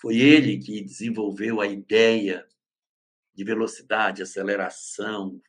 Foi 0.01 0.17
ele 0.17 0.59
que 0.59 0.83
desenvolveu 0.83 1.61
a 1.61 1.67
ideia 1.67 2.47
de 3.35 3.45
velocidade, 3.45 4.23
aceleração, 4.23 5.41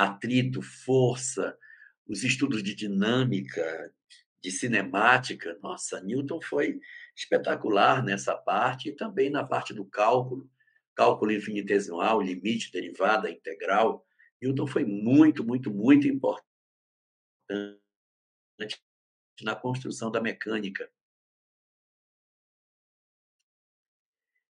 atrito, 0.00 0.62
força, 0.62 1.58
os 2.06 2.24
estudos 2.24 2.62
de 2.62 2.74
dinâmica, 2.74 3.92
de 4.42 4.50
cinemática. 4.50 5.58
Nossa, 5.62 6.00
Newton 6.00 6.40
foi 6.40 6.80
espetacular 7.14 8.02
nessa 8.02 8.34
parte 8.34 8.88
e 8.88 8.96
também 8.96 9.28
na 9.28 9.44
parte 9.44 9.74
do 9.74 9.84
cálculo, 9.84 10.50
cálculo 10.94 11.32
infinitesimal, 11.32 12.22
limite, 12.22 12.72
derivada, 12.72 13.30
integral. 13.30 14.06
Newton 14.40 14.66
foi 14.66 14.86
muito, 14.86 15.44
muito, 15.44 15.70
muito 15.70 16.08
importante 16.08 16.48
na 19.42 19.54
construção 19.54 20.10
da 20.10 20.20
mecânica. 20.20 20.90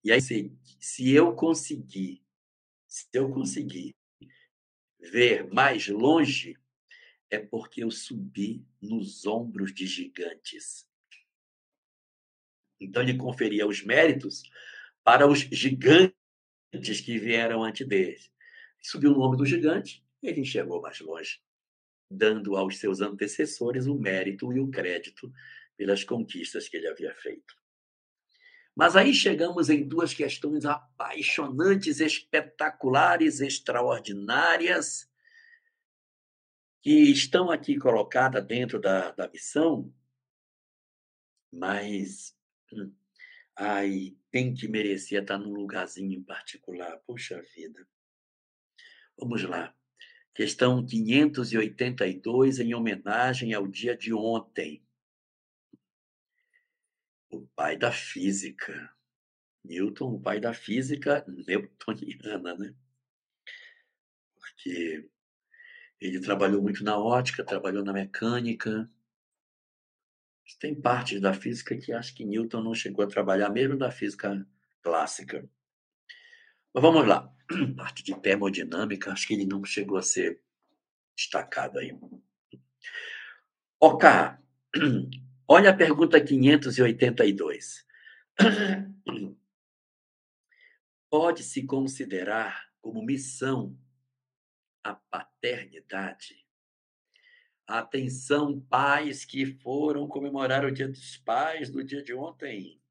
E 0.02 0.10
aí, 0.10 0.20
se, 0.20 0.52
se 0.80 1.12
eu 1.12 1.34
conseguir, 1.34 2.24
se 2.88 3.06
eu 3.12 3.30
conseguir 3.30 3.96
ver 5.10 5.46
mais 5.52 5.88
longe, 5.88 6.56
é 7.30 7.38
porque 7.38 7.82
eu 7.82 7.90
subi 7.90 8.64
nos 8.80 9.26
ombros 9.26 9.75
de 9.75 9.86
gigantes. 9.86 10.86
Então 12.80 13.02
ele 13.02 13.16
conferia 13.16 13.66
os 13.66 13.82
méritos 13.82 14.42
para 15.02 15.26
os 15.26 15.40
gigantes 15.40 16.14
que 17.04 17.18
vieram 17.18 17.64
antes 17.64 17.86
dele. 17.86 18.18
Subiu 18.82 19.10
no 19.10 19.22
ombro 19.22 19.38
do 19.38 19.46
gigante, 19.46 20.04
ele 20.22 20.40
enxergou 20.40 20.80
mais 20.80 21.00
longe, 21.00 21.40
dando 22.10 22.56
aos 22.56 22.78
seus 22.78 23.00
antecessores 23.00 23.86
o 23.86 23.94
mérito 23.94 24.52
e 24.52 24.60
o 24.60 24.70
crédito 24.70 25.32
pelas 25.76 26.04
conquistas 26.04 26.68
que 26.68 26.76
ele 26.76 26.88
havia 26.88 27.14
feito. 27.14 27.56
Mas 28.76 28.95
aí 28.95 29.14
chegamos 29.14 29.71
em 29.71 29.88
duas 29.88 30.12
questões 30.12 30.66
apaixonantes, 30.66 31.99
espetaculares, 31.99 33.40
extraordinárias, 33.40 35.11
que 36.83 37.11
estão 37.11 37.50
aqui 37.50 37.78
colocadas 37.78 38.47
dentro 38.47 38.78
da, 38.78 39.12
da 39.12 39.28
missão, 39.28 39.90
mas 41.50 42.37
hum, 42.71 42.92
ai, 43.56 44.14
tem 44.30 44.52
que 44.52 44.68
merecer 44.68 45.23
estar 45.23 45.38
num 45.38 45.54
lugarzinho 45.54 46.12
em 46.12 46.23
particular. 46.23 46.99
Puxa 47.06 47.42
vida. 47.56 47.88
Vamos 49.18 49.42
lá. 49.42 49.75
Questão 50.35 50.85
582, 50.85 52.59
em 52.59 52.75
homenagem 52.75 53.54
ao 53.54 53.66
dia 53.66 53.97
de 53.97 54.12
ontem. 54.12 54.86
O 57.30 57.47
pai 57.54 57.76
da 57.76 57.92
física. 57.92 58.90
Newton, 59.64 60.14
o 60.14 60.21
pai 60.21 60.40
da 60.40 60.54
física 60.54 61.25
newtoniana, 61.26 62.54
né? 62.56 62.75
Porque 64.37 65.09
ele 66.00 66.21
trabalhou 66.21 66.62
muito 66.62 66.85
na 66.85 66.99
ótica, 66.99 67.45
trabalhou 67.45 67.85
na 67.85 67.92
mecânica. 67.92 68.88
Tem 70.61 70.75
partes 70.75 71.21
da 71.21 71.35
física 71.35 71.76
que 71.76 71.92
acho 71.92 72.14
que 72.14 72.25
Newton 72.25 72.62
não 72.62 72.75
chegou 72.75 73.04
a 73.04 73.09
trabalhar, 73.09 73.50
mesmo 73.50 73.76
da 73.76 73.90
física 73.90 74.47
clássica. 74.80 75.49
Mas 76.73 76.83
vamos 76.83 77.06
lá. 77.06 77.33
Parte 77.76 78.02
de 78.04 78.14
termodinâmica, 78.21 79.11
acho 79.11 79.26
que 79.26 79.35
ele 79.35 79.47
não 79.47 79.64
chegou 79.64 79.99
a 79.99 80.02
ser 80.02 80.40
destacado 81.16 81.78
aí. 81.78 81.92
Ok. 83.80 84.09
Olha 85.48 85.70
a 85.70 85.76
pergunta 85.76 86.20
582. 86.20 87.86
Pode-se 91.08 91.64
considerar 91.64 92.68
como 92.80 93.00
missão 93.00 93.78
a 94.82 94.94
paternidade? 94.94 96.44
Atenção, 97.64 98.60
pais 98.60 99.24
que 99.24 99.46
foram 99.46 100.08
comemorar 100.08 100.64
o 100.64 100.72
Dia 100.72 100.88
dos 100.88 101.16
Pais 101.18 101.70
no 101.70 101.84
dia 101.84 102.02
de 102.02 102.12
ontem. 102.12 102.82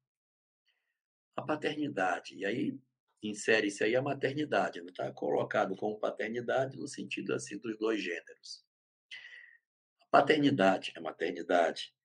A 1.36 1.42
paternidade. 1.42 2.36
E 2.36 2.46
aí 2.46 2.78
insere-se 3.22 3.84
aí 3.84 3.94
a 3.94 4.00
maternidade, 4.00 4.80
não 4.80 4.88
está 4.88 5.12
colocado 5.12 5.76
como 5.76 5.98
paternidade 5.98 6.78
no 6.78 6.88
sentido 6.88 7.34
assim 7.34 7.58
dos 7.58 7.76
dois 7.78 8.02
gêneros. 8.02 8.64
A 10.00 10.06
paternidade, 10.06 10.94
a 10.96 11.00
maternidade, 11.02 11.95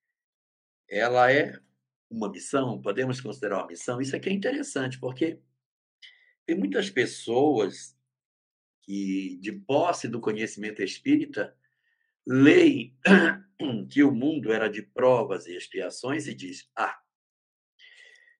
ela 0.92 1.32
é 1.32 1.58
uma 2.10 2.30
missão, 2.30 2.80
podemos 2.80 3.18
considerar 3.18 3.58
uma 3.58 3.68
missão. 3.68 4.00
Isso 4.00 4.14
aqui 4.14 4.28
é 4.28 4.32
interessante, 4.32 5.00
porque 5.00 5.40
tem 6.44 6.54
muitas 6.54 6.90
pessoas 6.90 7.96
que, 8.82 9.38
de 9.40 9.52
posse 9.52 10.06
do 10.06 10.20
conhecimento 10.20 10.82
espírita, 10.82 11.56
leem 12.26 12.94
que 13.88 14.02
o 14.02 14.12
mundo 14.12 14.52
era 14.52 14.68
de 14.68 14.82
provas 14.82 15.46
e 15.46 15.56
expiações 15.56 16.26
e 16.26 16.34
diz: 16.34 16.70
ah, 16.76 17.00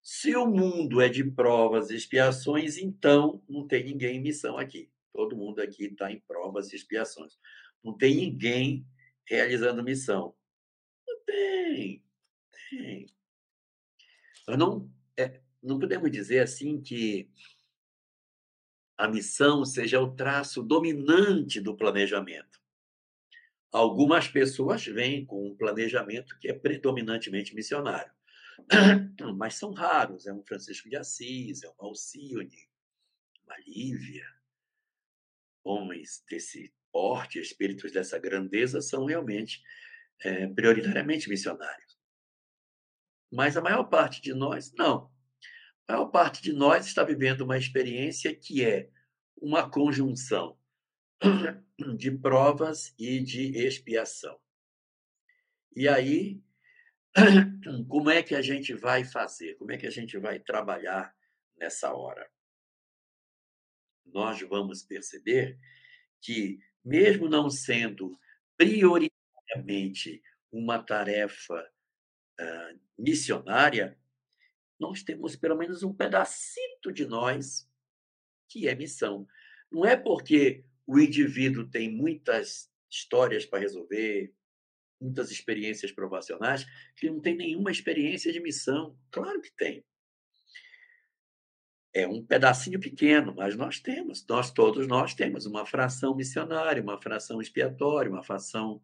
se 0.02 0.36
o 0.36 0.46
mundo 0.46 1.00
é 1.00 1.08
de 1.08 1.24
provas 1.24 1.88
e 1.88 1.96
expiações, 1.96 2.76
então 2.76 3.42
não 3.48 3.66
tem 3.66 3.84
ninguém 3.84 4.16
em 4.16 4.22
missão 4.22 4.58
aqui. 4.58 4.90
Todo 5.10 5.36
mundo 5.36 5.60
aqui 5.60 5.86
está 5.86 6.12
em 6.12 6.20
provas 6.20 6.70
e 6.70 6.76
expiações. 6.76 7.38
Não 7.82 7.96
tem 7.96 8.14
ninguém 8.14 8.86
realizando 9.26 9.82
missão. 9.82 10.34
Não 11.08 11.24
tem. 11.24 12.01
Tem. 12.76 13.06
Nós 14.46 14.58
não, 14.58 14.90
é, 15.16 15.40
não 15.62 15.78
podemos 15.78 16.10
dizer 16.10 16.40
assim 16.40 16.80
que 16.80 17.30
a 18.96 19.08
missão 19.08 19.64
seja 19.64 20.00
o 20.00 20.14
traço 20.14 20.62
dominante 20.62 21.60
do 21.60 21.76
planejamento. 21.76 22.60
Algumas 23.70 24.28
pessoas 24.28 24.84
vêm 24.84 25.24
com 25.24 25.48
um 25.48 25.56
planejamento 25.56 26.38
que 26.38 26.48
é 26.48 26.52
predominantemente 26.52 27.54
missionário, 27.54 28.12
mas 29.36 29.54
são 29.54 29.72
raros. 29.72 30.26
É 30.26 30.32
um 30.32 30.44
Francisco 30.44 30.88
de 30.88 30.96
Assis, 30.96 31.62
é 31.62 31.68
um 31.70 31.74
Alcione, 31.78 32.68
uma 33.44 33.56
Lívia. 33.66 34.26
Homens 35.64 36.22
desse 36.28 36.72
porte, 36.92 37.38
espíritos 37.38 37.92
dessa 37.92 38.18
grandeza, 38.18 38.82
são 38.82 39.06
realmente 39.06 39.62
é, 40.20 40.46
prioritariamente 40.48 41.28
missionários. 41.28 41.91
Mas 43.32 43.56
a 43.56 43.62
maior 43.62 43.84
parte 43.84 44.20
de 44.20 44.34
nós, 44.34 44.72
não. 44.74 45.10
A 45.88 45.94
maior 45.94 46.06
parte 46.10 46.42
de 46.42 46.52
nós 46.52 46.86
está 46.86 47.02
vivendo 47.02 47.40
uma 47.40 47.56
experiência 47.56 48.34
que 48.36 48.62
é 48.62 48.90
uma 49.40 49.68
conjunção 49.70 50.58
de 51.96 52.10
provas 52.10 52.94
e 52.98 53.20
de 53.20 53.56
expiação. 53.56 54.38
E 55.74 55.88
aí, 55.88 56.42
como 57.88 58.10
é 58.10 58.22
que 58.22 58.34
a 58.34 58.42
gente 58.42 58.74
vai 58.74 59.02
fazer? 59.02 59.54
Como 59.54 59.72
é 59.72 59.78
que 59.78 59.86
a 59.86 59.90
gente 59.90 60.18
vai 60.18 60.38
trabalhar 60.38 61.14
nessa 61.56 61.94
hora? 61.94 62.30
Nós 64.04 64.42
vamos 64.42 64.82
perceber 64.82 65.58
que, 66.20 66.58
mesmo 66.84 67.30
não 67.30 67.48
sendo 67.48 68.14
prioritariamente 68.58 70.22
uma 70.52 70.82
tarefa 70.82 71.66
uh, 72.42 72.80
missionária, 72.98 73.98
nós 74.78 75.02
temos 75.02 75.36
pelo 75.36 75.56
menos 75.56 75.82
um 75.82 75.92
pedacito 75.92 76.92
de 76.92 77.06
nós 77.06 77.68
que 78.48 78.68
é 78.68 78.74
missão. 78.74 79.26
Não 79.70 79.86
é 79.86 79.96
porque 79.96 80.64
o 80.86 80.98
indivíduo 80.98 81.68
tem 81.68 81.90
muitas 81.90 82.70
histórias 82.90 83.46
para 83.46 83.60
resolver, 83.60 84.34
muitas 85.00 85.30
experiências 85.30 85.90
provacionais, 85.90 86.66
que 86.96 87.08
não 87.08 87.20
tem 87.20 87.36
nenhuma 87.36 87.70
experiência 87.70 88.32
de 88.32 88.40
missão. 88.40 88.96
Claro 89.10 89.40
que 89.40 89.50
tem. 89.52 89.84
É 91.94 92.06
um 92.06 92.24
pedacinho 92.24 92.80
pequeno, 92.80 93.34
mas 93.34 93.54
nós 93.54 93.78
temos, 93.78 94.24
nós 94.26 94.50
todos 94.50 94.86
nós 94.86 95.14
temos 95.14 95.44
uma 95.44 95.66
fração 95.66 96.14
missionária, 96.14 96.82
uma 96.82 97.00
fração 97.00 97.40
expiatória, 97.40 98.10
uma 98.10 98.22
fração 98.22 98.82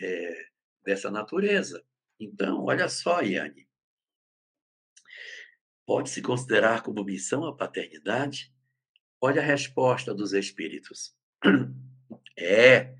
é, 0.00 0.46
dessa 0.84 1.10
natureza. 1.10 1.84
Então, 2.20 2.64
olha 2.64 2.88
só, 2.88 3.22
Iane, 3.22 3.68
Pode-se 5.88 6.20
considerar 6.20 6.82
como 6.82 7.02
missão 7.02 7.46
a 7.46 7.56
paternidade? 7.56 8.52
Olha 9.18 9.40
a 9.40 9.44
resposta 9.44 10.14
dos 10.14 10.34
espíritos. 10.34 11.16
É, 12.40 12.94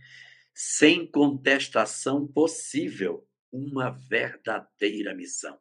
sem 0.52 1.06
contestação 1.06 2.26
possível, 2.26 3.24
uma 3.52 3.90
verdadeira 3.90 5.14
missão. 5.14 5.56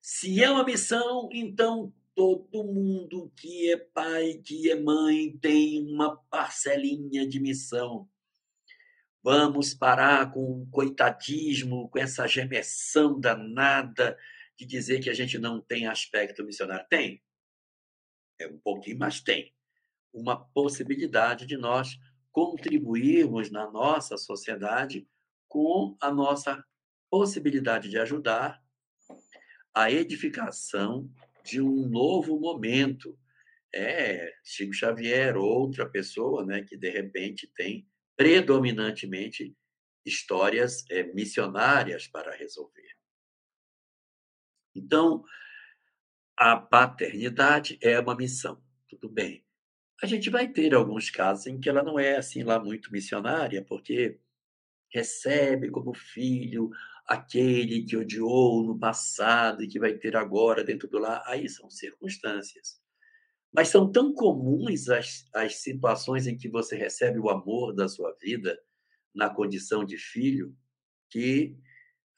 Se 0.00 0.42
é 0.42 0.50
uma 0.50 0.64
missão, 0.64 1.28
então 1.30 1.92
todo 2.14 2.64
mundo 2.64 3.30
que 3.36 3.70
é 3.70 3.76
pai, 3.76 4.40
que 4.42 4.70
é 4.70 4.80
mãe, 4.80 5.36
tem 5.36 5.84
uma 5.92 6.16
parcelinha 6.30 7.28
de 7.28 7.38
missão. 7.38 8.08
Vamos 9.22 9.74
parar 9.74 10.32
com 10.32 10.62
o 10.62 10.66
coitadismo, 10.70 11.88
com 11.90 11.98
essa 11.98 12.26
gemessão 12.26 13.20
danada 13.20 14.16
de 14.58 14.64
dizer 14.64 15.00
que 15.00 15.10
a 15.10 15.14
gente 15.14 15.38
não 15.38 15.60
tem 15.60 15.86
aspecto 15.86 16.44
missionário. 16.44 16.86
Tem. 16.88 17.22
É 18.38 18.46
um 18.46 18.58
pouquinho, 18.58 18.98
mas 18.98 19.20
tem. 19.20 19.54
Uma 20.12 20.36
possibilidade 20.36 21.46
de 21.46 21.56
nós 21.56 21.98
contribuirmos 22.32 23.50
na 23.50 23.70
nossa 23.70 24.16
sociedade 24.16 25.06
com 25.48 25.96
a 26.00 26.10
nossa 26.10 26.64
possibilidade 27.10 27.90
de 27.90 27.98
ajudar 27.98 28.62
a 29.74 29.90
edificação 29.90 31.10
de 31.44 31.60
um 31.60 31.88
novo 31.88 32.38
momento. 32.38 33.18
É, 33.74 34.32
Chico 34.42 34.72
Xavier, 34.72 35.36
outra 35.36 35.88
pessoa 35.88 36.44
né, 36.44 36.62
que 36.62 36.76
de 36.76 36.90
repente 36.90 37.46
tem 37.54 37.86
predominantemente 38.20 39.56
histórias 40.04 40.84
é, 40.90 41.04
missionárias 41.14 42.06
para 42.06 42.36
resolver. 42.36 42.94
Então, 44.74 45.24
a 46.36 46.54
paternidade 46.54 47.78
é 47.80 47.98
uma 47.98 48.14
missão, 48.14 48.62
tudo 48.90 49.08
bem. 49.08 49.42
A 50.02 50.06
gente 50.06 50.28
vai 50.28 50.46
ter 50.46 50.74
alguns 50.74 51.08
casos 51.08 51.46
em 51.46 51.58
que 51.58 51.70
ela 51.70 51.82
não 51.82 51.98
é 51.98 52.18
assim 52.18 52.42
lá 52.42 52.62
muito 52.62 52.92
missionária, 52.92 53.64
porque 53.64 54.20
recebe 54.90 55.70
como 55.70 55.94
filho 55.94 56.68
aquele 57.06 57.86
que 57.86 57.96
odiou 57.96 58.62
no 58.62 58.78
passado 58.78 59.64
e 59.64 59.66
que 59.66 59.80
vai 59.80 59.94
ter 59.94 60.14
agora 60.14 60.62
dentro 60.62 60.86
do 60.86 60.98
lar. 60.98 61.22
Aí 61.24 61.48
são 61.48 61.70
circunstâncias. 61.70 62.79
Mas 63.52 63.68
são 63.68 63.90
tão 63.90 64.12
comuns 64.12 64.88
as, 64.88 65.26
as 65.34 65.56
situações 65.56 66.26
em 66.26 66.36
que 66.36 66.48
você 66.48 66.76
recebe 66.76 67.18
o 67.18 67.28
amor 67.28 67.74
da 67.74 67.88
sua 67.88 68.16
vida 68.20 68.58
na 69.14 69.28
condição 69.28 69.84
de 69.84 69.98
filho 69.98 70.56
que 71.10 71.56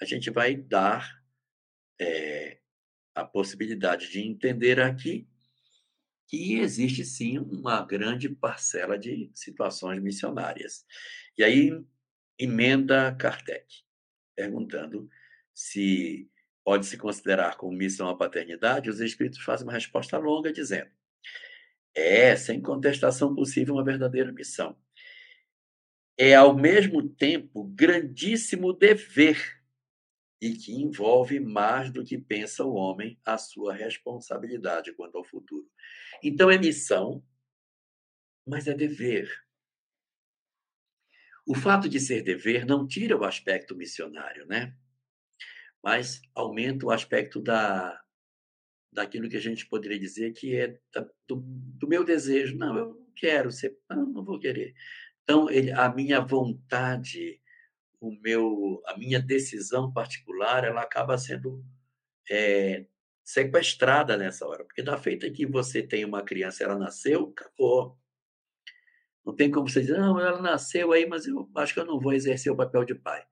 a 0.01 0.05
gente 0.05 0.31
vai 0.31 0.55
dar 0.55 1.23
é, 1.99 2.59
a 3.15 3.25
possibilidade 3.25 4.11
de 4.11 4.21
entender 4.21 4.81
aqui 4.81 5.27
que 6.29 6.59
existe 6.59 7.05
sim 7.05 7.39
uma 7.39 7.85
grande 7.85 8.29
parcela 8.29 8.99
de 8.99 9.31
situações 9.35 10.03
missionárias. 10.03 10.87
E 11.37 11.45
aí 11.45 11.71
emenda 12.39 13.15
Kardec, 13.15 13.67
perguntando 14.35 15.09
se 15.55 16.31
pode 16.65 16.87
se 16.87 16.97
considerar 16.97 17.57
como 17.57 17.77
missão 17.77 18.09
a 18.09 18.17
paternidade, 18.17 18.89
os 18.89 19.01
espíritos 19.01 19.41
fazem 19.43 19.67
uma 19.67 19.75
resposta 19.75 20.17
longa 20.17 20.53
dizendo: 20.53 20.91
é, 21.95 22.35
sem 22.37 22.61
contestação 22.61 23.35
possível, 23.35 23.75
uma 23.75 23.85
verdadeira 23.85 24.33
missão. 24.33 24.77
É, 26.19 26.35
ao 26.35 26.55
mesmo 26.55 27.09
tempo, 27.09 27.65
grandíssimo 27.65 28.73
dever 28.73 29.61
e 30.41 30.55
que 30.55 30.73
envolve 30.73 31.39
mais 31.39 31.91
do 31.91 32.05
que 32.05 32.19
pensa 32.19 32.65
o 32.65 32.75
homem 32.75 33.19
a 33.25 33.39
sua 33.39 33.75
responsabilidade 33.75 34.93
quanto 34.93 35.17
ao 35.17 35.25
futuro. 35.25 35.71
Então, 36.23 36.51
é 36.51 36.59
missão, 36.59 37.25
mas 38.47 38.67
é 38.67 38.75
dever. 38.75 39.31
O 41.47 41.55
fato 41.55 41.89
de 41.89 41.99
ser 41.99 42.23
dever 42.23 42.67
não 42.67 42.87
tira 42.87 43.17
o 43.17 43.25
aspecto 43.25 43.75
missionário, 43.75 44.47
né? 44.47 44.77
Mas 45.83 46.23
aumenta 46.35 46.87
o 46.87 46.91
aspecto 46.91 47.41
da 47.41 48.01
daquilo 48.93 49.29
que 49.29 49.37
a 49.37 49.41
gente 49.41 49.67
poderia 49.67 49.99
dizer 49.99 50.33
que 50.33 50.55
é 50.55 50.79
do, 51.27 51.37
do 51.37 51.89
meu 51.89 52.05
desejo. 52.05 52.57
Não, 52.57 52.77
eu 52.77 52.89
não 52.95 53.07
quero 53.17 53.51
ser, 53.51 53.77
não, 53.89 54.07
não 54.07 54.25
vou 54.25 54.39
querer. 54.39 54.75
Então, 55.23 55.49
ele, 55.49 55.73
a 55.73 55.89
minha 55.89 56.21
vontade, 56.21 57.41
o 58.01 58.11
meu, 58.21 58.83
a 58.87 58.97
minha 58.99 59.21
decisão 59.21 59.93
particular, 59.93 60.65
ela 60.65 60.83
acaba 60.83 61.17
sendo 61.17 61.65
é, 62.31 62.87
sequestrada 63.25 64.17
nessa 64.17 64.47
hora, 64.47 64.65
porque 64.65 64.83
da 64.83 64.99
feita 64.99 65.31
que 65.31 65.47
você 65.47 65.83
tem 65.83 66.05
uma 66.05 66.23
criança, 66.23 66.65
ela 66.65 66.79
nasceu, 66.79 67.33
acabou. 67.37 67.99
Não 69.25 69.35
tem 69.35 69.51
como 69.51 69.69
você 69.69 69.81
dizer, 69.81 69.99
não, 69.99 70.19
ela 70.21 70.43
nasceu 70.43 70.93
aí, 70.93 71.07
mas 71.07 71.27
eu 71.27 71.49
acho 71.57 71.73
que 71.73 71.81
eu 71.81 71.87
não 71.87 72.01
vou 72.01 72.13
exercer 72.13 72.53
o 72.53 72.57
papel 72.57 72.85
de 72.85 72.95
pai. 72.95 73.25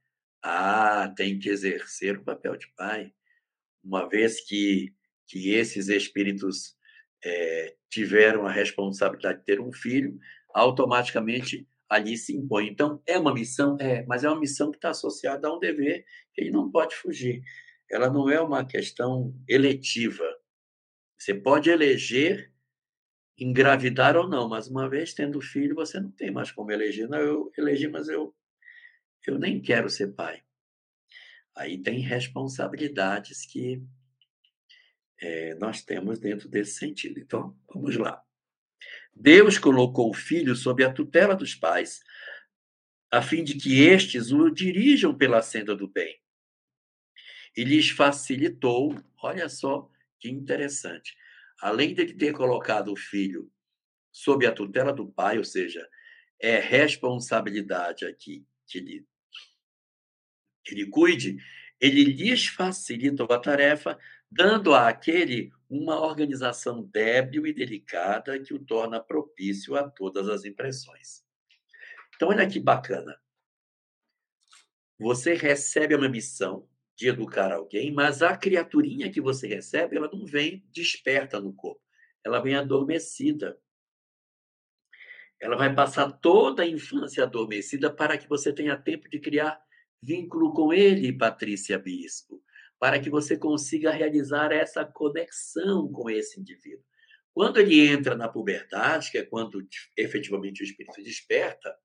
Ah, 0.42 1.12
tem 1.16 1.38
que 1.38 1.48
exercer 1.50 2.16
o 2.16 2.24
papel 2.24 2.56
de 2.56 2.72
pai. 2.74 3.12
Uma 3.82 4.08
vez 4.08 4.40
que 4.40 4.94
que 5.30 5.50
esses 5.54 5.88
espíritos 5.88 6.76
é, 7.24 7.76
tiveram 7.88 8.46
a 8.46 8.50
responsabilidade 8.50 9.38
de 9.38 9.44
ter 9.44 9.60
um 9.60 9.72
filho, 9.72 10.18
automaticamente 10.52 11.68
ali 11.88 12.16
se 12.16 12.36
impõe. 12.36 12.66
Então, 12.66 13.00
é 13.06 13.16
uma 13.16 13.32
missão? 13.32 13.76
É, 13.80 14.04
mas 14.06 14.24
é 14.24 14.28
uma 14.28 14.40
missão 14.40 14.72
que 14.72 14.78
está 14.78 14.90
associada 14.90 15.46
a 15.46 15.54
um 15.54 15.60
dever 15.60 16.04
que 16.34 16.40
ele 16.40 16.50
não 16.50 16.68
pode 16.68 16.96
fugir. 16.96 17.42
Ela 17.88 18.10
não 18.10 18.28
é 18.28 18.40
uma 18.40 18.64
questão 18.64 19.32
eletiva. 19.48 20.24
Você 21.16 21.32
pode 21.32 21.70
eleger 21.70 22.52
engravidar 23.38 24.16
ou 24.16 24.28
não, 24.28 24.48
mas 24.48 24.68
uma 24.68 24.88
vez 24.88 25.14
tendo 25.14 25.40
filho, 25.40 25.76
você 25.76 26.00
não 26.00 26.10
tem 26.10 26.30
mais 26.30 26.50
como 26.50 26.72
eleger. 26.72 27.08
Não, 27.08 27.18
eu 27.18 27.52
elegi, 27.56 27.86
mas 27.86 28.08
eu, 28.08 28.34
eu 29.26 29.38
nem 29.38 29.60
quero 29.60 29.88
ser 29.88 30.08
pai. 30.08 30.42
Aí 31.56 31.78
tem 31.78 32.00
responsabilidades 32.00 33.46
que 33.46 33.82
é, 35.20 35.54
nós 35.56 35.82
temos 35.82 36.18
dentro 36.18 36.48
desse 36.48 36.78
sentido. 36.78 37.20
Então, 37.20 37.56
vamos 37.72 37.96
lá. 37.96 38.22
Deus 39.14 39.58
colocou 39.58 40.10
o 40.10 40.14
filho 40.14 40.56
sob 40.56 40.82
a 40.82 40.92
tutela 40.92 41.34
dos 41.34 41.54
pais, 41.54 42.00
a 43.10 43.20
fim 43.20 43.44
de 43.44 43.54
que 43.54 43.82
estes 43.82 44.32
o 44.32 44.48
dirijam 44.48 45.16
pela 45.16 45.42
senda 45.42 45.76
do 45.76 45.88
bem. 45.88 46.18
E 47.56 47.64
lhes 47.64 47.90
facilitou, 47.90 48.94
olha 49.22 49.48
só 49.48 49.90
que 50.18 50.30
interessante, 50.30 51.16
além 51.60 51.94
de 51.94 52.14
ter 52.14 52.32
colocado 52.32 52.92
o 52.92 52.96
filho 52.96 53.50
sob 54.12 54.46
a 54.46 54.52
tutela 54.52 54.92
do 54.92 55.10
pai, 55.10 55.38
ou 55.38 55.44
seja, 55.44 55.86
é 56.38 56.58
responsabilidade 56.58 58.06
aqui 58.06 58.46
que 58.66 58.78
ele, 58.78 59.06
que 60.64 60.74
ele 60.74 60.86
cuide, 60.86 61.36
ele 61.80 62.04
lhes 62.04 62.46
facilitou 62.46 63.26
a 63.30 63.38
tarefa 63.38 63.98
dando 64.30 64.74
àquele 64.74 65.52
uma 65.68 66.00
organização 66.00 66.82
débil 66.82 67.46
e 67.46 67.52
delicada 67.52 68.38
que 68.40 68.54
o 68.54 68.58
torna 68.58 69.00
propício 69.00 69.76
a 69.76 69.88
todas 69.88 70.28
as 70.28 70.44
impressões. 70.44 71.24
Então, 72.14 72.28
olha 72.28 72.48
que 72.48 72.60
bacana. 72.60 73.18
Você 74.98 75.34
recebe 75.34 75.94
uma 75.94 76.08
missão 76.08 76.68
de 76.94 77.08
educar 77.08 77.50
alguém, 77.50 77.90
mas 77.90 78.20
a 78.20 78.36
criaturinha 78.36 79.10
que 79.10 79.20
você 79.20 79.48
recebe, 79.48 79.96
ela 79.96 80.10
não 80.12 80.26
vem 80.26 80.66
desperta 80.70 81.40
no 81.40 81.54
corpo, 81.54 81.80
ela 82.22 82.40
vem 82.40 82.54
adormecida. 82.54 83.58
Ela 85.40 85.56
vai 85.56 85.74
passar 85.74 86.12
toda 86.12 86.62
a 86.62 86.66
infância 86.66 87.24
adormecida 87.24 87.90
para 87.90 88.18
que 88.18 88.28
você 88.28 88.52
tenha 88.52 88.76
tempo 88.76 89.08
de 89.08 89.18
criar 89.18 89.58
vínculo 90.02 90.52
com 90.52 90.70
ele, 90.70 91.16
Patrícia 91.16 91.78
Bispo 91.78 92.42
para 92.80 92.98
que 92.98 93.10
você 93.10 93.36
consiga 93.36 93.90
realizar 93.90 94.50
essa 94.50 94.86
conexão 94.86 95.92
com 95.92 96.08
esse 96.08 96.40
indivíduo. 96.40 96.82
Quando 97.32 97.60
ele 97.60 97.86
entra 97.86 98.16
na 98.16 98.26
puberdade, 98.26 99.10
que 99.10 99.18
é 99.18 99.22
quando 99.22 99.62
efetivamente 99.96 100.62
o 100.62 100.64
espírito 100.64 101.02
desperta, 101.02 101.76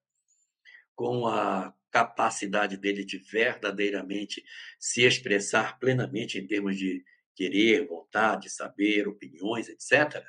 com 0.96 1.28
a 1.28 1.74
capacidade 1.92 2.78
dele 2.78 3.04
de 3.04 3.18
verdadeiramente 3.18 4.42
se 4.80 5.04
expressar 5.04 5.78
plenamente 5.78 6.40
em 6.40 6.48
termos 6.48 6.78
de 6.78 7.04
querer, 7.36 7.86
vontade, 7.86 8.50
saber, 8.50 9.08
opiniões, 9.08 9.68
etc. 9.68 10.24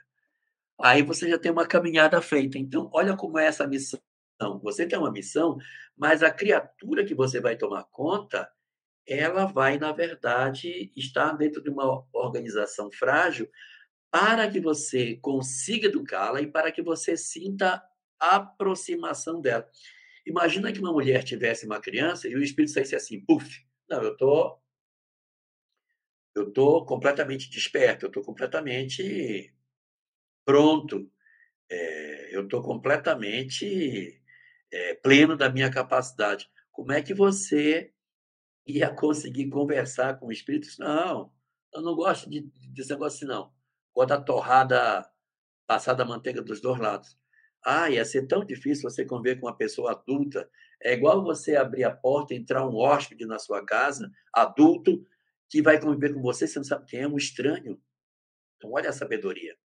Aí 0.80 1.02
você 1.02 1.28
já 1.30 1.38
tem 1.38 1.52
uma 1.52 1.66
caminhada 1.66 2.20
feita. 2.20 2.58
Então, 2.58 2.90
olha 2.92 3.16
como 3.16 3.38
é 3.38 3.46
essa 3.46 3.66
missão. 3.68 4.00
Você 4.62 4.84
tem 4.84 4.98
uma 4.98 5.12
missão, 5.12 5.56
mas 5.96 6.24
a 6.24 6.30
criatura 6.30 7.04
que 7.04 7.14
você 7.14 7.40
vai 7.40 7.56
tomar 7.56 7.84
conta 7.84 8.50
ela 9.06 9.46
vai, 9.46 9.78
na 9.78 9.92
verdade, 9.92 10.92
estar 10.96 11.32
dentro 11.32 11.62
de 11.62 11.70
uma 11.70 12.04
organização 12.12 12.90
frágil 12.90 13.48
para 14.10 14.50
que 14.50 14.60
você 14.60 15.16
consiga 15.16 15.88
educá-la 15.88 16.40
e 16.40 16.46
para 16.46 16.72
que 16.72 16.82
você 16.82 17.16
sinta 17.16 17.82
a 18.18 18.36
aproximação 18.36 19.40
dela. 19.40 19.68
Imagina 20.26 20.72
que 20.72 20.80
uma 20.80 20.92
mulher 20.92 21.22
tivesse 21.22 21.66
uma 21.66 21.80
criança 21.80 22.26
e 22.28 22.34
o 22.34 22.42
espírito 22.42 22.72
saísse 22.72 22.96
assim, 22.96 23.20
puf, 23.20 23.64
não, 23.88 24.02
eu 24.02 24.16
tô 24.16 24.58
eu 26.34 26.52
tô 26.52 26.84
completamente 26.84 27.48
desperto, 27.48 28.04
eu 28.04 28.10
tô 28.10 28.20
completamente 28.20 29.54
pronto, 30.44 31.10
é, 31.70 32.36
eu 32.36 32.46
tô 32.46 32.62
completamente 32.62 34.22
é, 34.70 34.94
pleno 34.96 35.34
da 35.34 35.48
minha 35.48 35.70
capacidade. 35.70 36.50
Como 36.70 36.92
é 36.92 37.00
que 37.00 37.14
você 37.14 37.90
ia 38.66 38.90
conseguir 38.92 39.48
conversar 39.48 40.18
com 40.18 40.32
espíritos. 40.32 40.78
Não, 40.78 41.32
eu 41.72 41.82
não 41.82 41.94
gosto 41.94 42.28
de, 42.28 42.40
desse 42.70 42.90
negócio 42.90 43.16
assim, 43.18 43.26
não. 43.26 43.52
Gosto 43.94 44.08
da 44.08 44.20
torrada, 44.20 45.08
passada 45.66 46.02
a 46.02 46.06
manteiga 46.06 46.42
dos 46.42 46.60
dois 46.60 46.78
lados. 46.78 47.16
Ah, 47.64 47.90
ia 47.90 48.04
ser 48.04 48.26
tão 48.26 48.44
difícil 48.44 48.88
você 48.88 49.04
conviver 49.04 49.40
com 49.40 49.46
uma 49.46 49.56
pessoa 49.56 49.92
adulta. 49.92 50.48
É 50.82 50.92
igual 50.92 51.22
você 51.22 51.56
abrir 51.56 51.84
a 51.84 51.90
porta, 51.90 52.34
entrar 52.34 52.66
um 52.66 52.76
hóspede 52.76 53.24
na 53.24 53.38
sua 53.38 53.64
casa, 53.64 54.10
adulto, 54.32 55.06
que 55.48 55.62
vai 55.62 55.80
conviver 55.80 56.12
com 56.12 56.20
você, 56.20 56.46
você 56.46 56.58
não 56.58 56.64
sabe 56.64 56.86
quem 56.86 57.00
é, 57.00 57.08
um 57.08 57.16
estranho. 57.16 57.80
Então, 58.56 58.72
olha 58.72 58.90
a 58.90 58.92
sabedoria. 58.92 59.56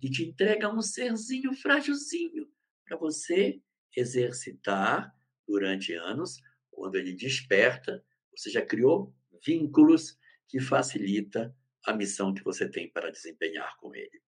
Ele 0.00 0.12
te 0.12 0.24
entrega 0.24 0.72
um 0.72 0.82
serzinho 0.82 1.52
frágilzinho 1.54 2.48
para 2.86 2.96
você 2.96 3.60
exercitar 3.96 5.14
durante 5.46 5.92
anos, 5.94 6.40
quando 6.70 6.96
ele 6.96 7.14
desperta, 7.14 8.04
você 8.36 8.50
já 8.50 8.64
criou 8.64 9.14
vínculos 9.44 10.18
que 10.48 10.60
facilita 10.60 11.54
a 11.84 11.92
missão 11.92 12.34
que 12.34 12.44
você 12.44 12.68
tem 12.68 12.90
para 12.90 13.10
desempenhar 13.10 13.76
com 13.78 13.94
ele. 13.94 14.22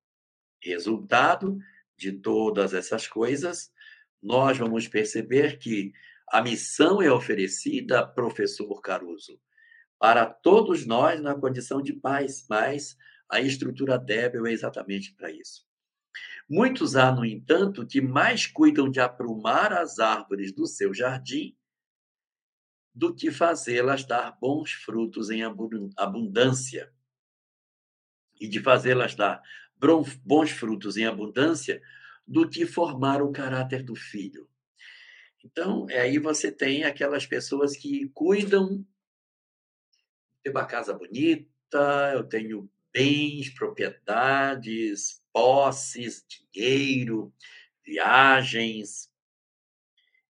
Resultado 0.63 1.59
de 1.97 2.13
todas 2.13 2.75
essas 2.75 3.07
coisas, 3.07 3.73
nós 4.23 4.57
vamos 4.57 4.89
perceber 4.89 5.59
que 5.59 5.93
a 6.31 6.43
missão 6.43 7.03
é 7.03 7.11
oferecida, 7.11 8.07
professor 8.07 8.81
Caruso, 8.81 9.41
para 9.99 10.27
todos 10.27 10.87
nós 10.87 11.21
na 11.21 11.35
condição 11.35 11.83
de 11.83 11.93
pais, 11.93 12.47
mas 12.49 12.97
a 13.29 13.41
estrutura 13.41 13.99
débil 13.99 14.47
é 14.47 14.53
exatamente 14.53 15.15
para 15.15 15.31
isso. 15.31 15.67
Muitos 16.49 16.97
há, 16.97 17.13
no 17.13 17.25
entanto, 17.25 17.87
que 17.87 18.01
mais 18.01 18.47
cuidam 18.47 18.91
de 18.91 19.01
aprumar 19.01 19.73
as 19.73 19.99
árvores 19.99 20.53
do 20.53 20.67
seu 20.67 20.95
jardim 20.95 21.58
do 22.95 23.15
que 23.15 23.31
fazê-las 23.31 24.05
dar 24.05 24.37
bons 24.41 24.73
frutos 24.73 25.31
em 25.31 25.43
abundância. 25.97 26.93
E 28.41 28.49
de 28.49 28.61
fazê-las 28.61 29.15
dar 29.15 29.43
bons 30.25 30.51
frutos 30.51 30.97
em 30.97 31.07
abundância 31.07 31.83
do 32.27 32.49
que 32.49 32.67
formar 32.67 33.23
o 33.23 33.33
caráter 33.33 33.83
do 33.83 33.95
filho. 33.95 34.49
Então, 35.45 35.87
aí 35.91 36.19
você 36.19 36.51
tem 36.51 36.85
aquelas 36.85 37.27
pessoas 37.27 37.77
que 37.77 38.09
cuidam 38.09 38.85
de 40.45 40.51
uma 40.51 40.67
casa 40.67 40.93
bonita, 40.93 42.13
eu 42.13 42.25
tenho 42.25 42.71
bens, 42.93 43.51
propriedades, 43.51 45.23
posses, 45.33 46.25
dinheiro, 46.27 47.33
viagens, 47.85 49.11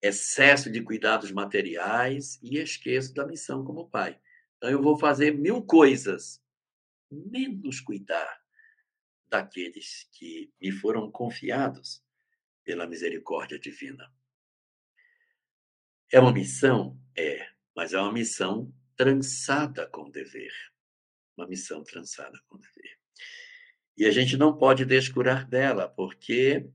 excesso 0.05 0.71
de 0.71 0.83
cuidados 0.83 1.33
materiais 1.33 2.39
e 2.43 2.59
esqueço 2.59 3.15
da 3.15 3.27
missão 3.27 3.65
como 3.65 3.89
pai. 3.89 4.21
Então 4.59 4.69
eu 4.69 4.83
vou 4.83 4.99
fazer 4.99 5.31
mil 5.33 5.63
coisas, 5.63 6.43
menos 7.11 7.81
cuidar 7.81 8.39
daqueles 9.29 10.07
que 10.13 10.53
me 10.61 10.71
foram 10.71 11.11
confiados 11.11 12.05
pela 12.63 12.87
misericórdia 12.87 13.59
divina. 13.59 14.13
É 16.13 16.21
uma 16.21 16.33
missão? 16.33 17.01
É, 17.17 17.49
mas 17.75 17.95
é 17.95 17.99
uma 17.99 18.13
missão 18.13 18.71
trançada 18.95 19.87
com 19.87 20.11
dever. 20.11 20.53
Uma 21.35 21.49
missão 21.49 21.83
trançada 21.83 22.39
com 22.47 22.59
dever. 22.59 22.99
E 23.97 24.05
a 24.05 24.11
gente 24.11 24.37
não 24.37 24.55
pode 24.55 24.85
descurar 24.85 25.47
dela, 25.49 25.89
porque 25.89 26.69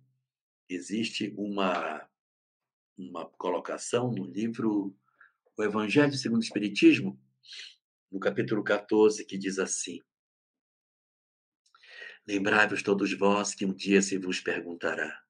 existe 0.68 1.32
uma, 1.38 2.09
uma 3.00 3.26
colocação 3.26 4.12
no 4.12 4.26
livro 4.26 4.94
O 5.58 5.64
Evangelho 5.64 6.14
segundo 6.14 6.42
o 6.42 6.44
Espiritismo, 6.44 7.18
no 8.12 8.20
capítulo 8.20 8.62
14, 8.62 9.26
que 9.26 9.38
diz 9.38 9.58
assim: 9.58 10.02
Lembrai-vos 12.28 12.84
todos 12.84 13.14
vós 13.14 13.56
que 13.56 13.66
um 13.66 13.74
dia 13.74 14.02
se 14.02 14.18
vos 14.18 14.42
perguntará: 14.42 15.24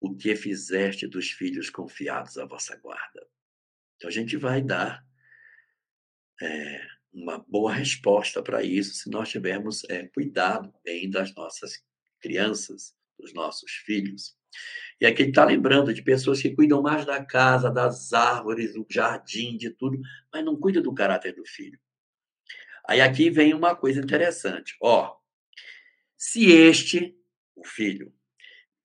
O 0.00 0.16
que 0.16 0.34
fizeste 0.34 1.06
dos 1.06 1.30
filhos 1.30 1.70
confiados 1.70 2.36
à 2.36 2.44
vossa 2.44 2.76
guarda? 2.76 3.26
Então 3.96 4.08
a 4.08 4.12
gente 4.12 4.36
vai 4.36 4.60
dar 4.60 5.06
é, 6.42 6.86
uma 7.12 7.38
boa 7.38 7.72
resposta 7.72 8.42
para 8.42 8.64
isso 8.64 8.94
se 8.94 9.08
nós 9.08 9.28
tivermos 9.28 9.84
é, 9.88 10.08
cuidado 10.08 10.74
bem 10.82 11.08
das 11.08 11.32
nossas 11.32 11.80
crianças, 12.20 12.96
dos 13.16 13.32
nossos 13.32 13.70
filhos. 13.70 14.36
E 15.00 15.06
aqui 15.06 15.22
ele 15.22 15.30
está 15.30 15.44
lembrando 15.44 15.92
de 15.92 16.02
pessoas 16.02 16.40
que 16.40 16.54
cuidam 16.54 16.80
mais 16.80 17.04
da 17.04 17.24
casa, 17.24 17.70
das 17.70 18.12
árvores, 18.12 18.74
do 18.74 18.86
jardim, 18.88 19.56
de 19.56 19.70
tudo, 19.70 19.98
mas 20.32 20.44
não 20.44 20.56
cuidam 20.56 20.82
do 20.82 20.94
caráter 20.94 21.34
do 21.34 21.44
filho. 21.44 21.78
Aí 22.86 23.00
aqui 23.00 23.30
vem 23.30 23.54
uma 23.54 23.74
coisa 23.74 24.00
interessante. 24.00 24.76
Ó, 24.80 25.16
se 26.16 26.50
este, 26.50 27.16
o 27.56 27.66
filho, 27.66 28.12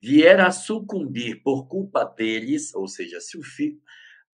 vier 0.01 0.39
a 0.39 0.51
sucumbir 0.51 1.41
por 1.43 1.67
culpa 1.67 2.03
deles, 2.05 2.73
ou 2.73 2.87
seja, 2.87 3.19
se 3.19 3.37
o 3.37 3.43
filho. 3.43 3.81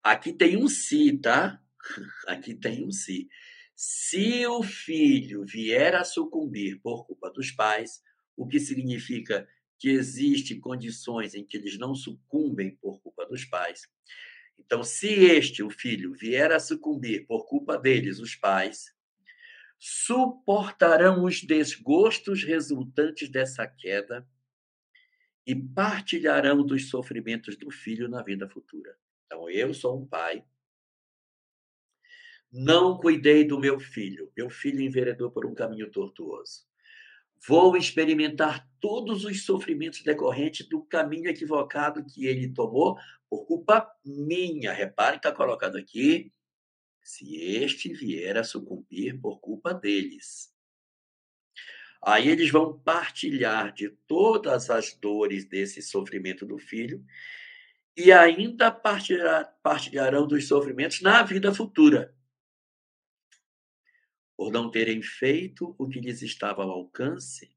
Aqui 0.03 0.31
tem 0.31 0.55
um 0.55 0.67
se, 0.67 1.17
tá? 1.17 1.61
Aqui 2.27 2.53
tem 2.53 2.85
um 2.85 2.91
se. 2.91 3.27
Se 3.75 4.45
o 4.47 4.63
filho 4.63 5.43
vier 5.45 5.95
a 5.95 6.03
sucumbir 6.03 6.79
por 6.81 7.05
culpa 7.05 7.29
dos 7.31 7.51
pais, 7.51 8.01
o 8.37 8.47
que 8.47 8.59
significa 8.59 9.47
que 9.77 9.89
existem 9.89 10.59
condições 10.59 11.35
em 11.35 11.45
que 11.45 11.57
eles 11.57 11.77
não 11.77 11.93
sucumbem 11.93 12.75
por 12.77 12.99
culpa 13.01 13.25
dos 13.25 13.45
pais. 13.45 13.87
Então, 14.57 14.83
se 14.83 15.07
este, 15.07 15.61
o 15.61 15.69
filho, 15.69 16.13
vier 16.13 16.51
a 16.51 16.59
sucumbir 16.59 17.25
por 17.27 17.45
culpa 17.45 17.77
deles, 17.77 18.19
os 18.19 18.35
pais, 18.35 18.95
suportarão 19.77 21.23
os 21.23 21.43
desgostos 21.43 22.43
resultantes 22.43 23.29
dessa 23.29 23.67
queda 23.67 24.27
e 25.45 25.53
partilharão 25.55 26.65
dos 26.65 26.89
sofrimentos 26.89 27.55
do 27.57 27.69
filho 27.69 28.07
na 28.07 28.23
vida 28.23 28.49
futura. 28.49 28.97
Então, 29.25 29.49
eu 29.49 29.73
sou 29.73 30.01
um 30.01 30.05
pai, 30.05 30.43
não 32.51 32.97
cuidei 32.97 33.43
do 33.45 33.59
meu 33.59 33.79
filho, 33.79 34.31
meu 34.35 34.49
filho 34.49 34.81
enveredou 34.81 35.29
por 35.29 35.45
um 35.45 35.53
caminho 35.53 35.91
tortuoso. 35.91 36.65
Vou 37.47 37.77
experimentar 37.77 38.67
todos 38.79 39.23
os 39.23 39.45
sofrimentos 39.45 40.01
decorrentes 40.01 40.67
do 40.67 40.81
caminho 40.83 41.29
equivocado 41.29 42.03
que 42.03 42.25
ele 42.25 42.51
tomou 42.51 42.97
por 43.29 43.45
culpa 43.45 43.87
minha. 44.03 44.73
Repare 44.73 45.17
está 45.17 45.31
colocado 45.31 45.77
aqui, 45.77 46.31
se 47.03 47.35
este 47.35 47.93
vier 47.93 48.37
a 48.37 48.43
sucumbir 48.43 49.19
por 49.19 49.39
culpa 49.39 49.73
deles. 49.73 50.51
Aí 52.01 52.29
eles 52.29 52.49
vão 52.49 52.79
partilhar 52.79 53.73
de 53.73 53.89
todas 54.07 54.69
as 54.69 54.95
dores 54.95 55.45
desse 55.45 55.81
sofrimento 55.81 56.45
do 56.45 56.57
filho 56.57 57.03
e 57.95 58.11
ainda 58.11 58.71
partilhar, 58.71 59.55
partilharão 59.61 60.27
dos 60.27 60.47
sofrimentos 60.47 61.01
na 61.01 61.21
vida 61.21 61.53
futura 61.53 62.15
por 64.37 64.51
não 64.51 64.69
terem 64.69 65.01
feito 65.01 65.75
o 65.77 65.87
que 65.87 65.99
lhes 65.99 66.21
estava 66.21 66.63
ao 66.63 66.71
alcance 66.71 67.55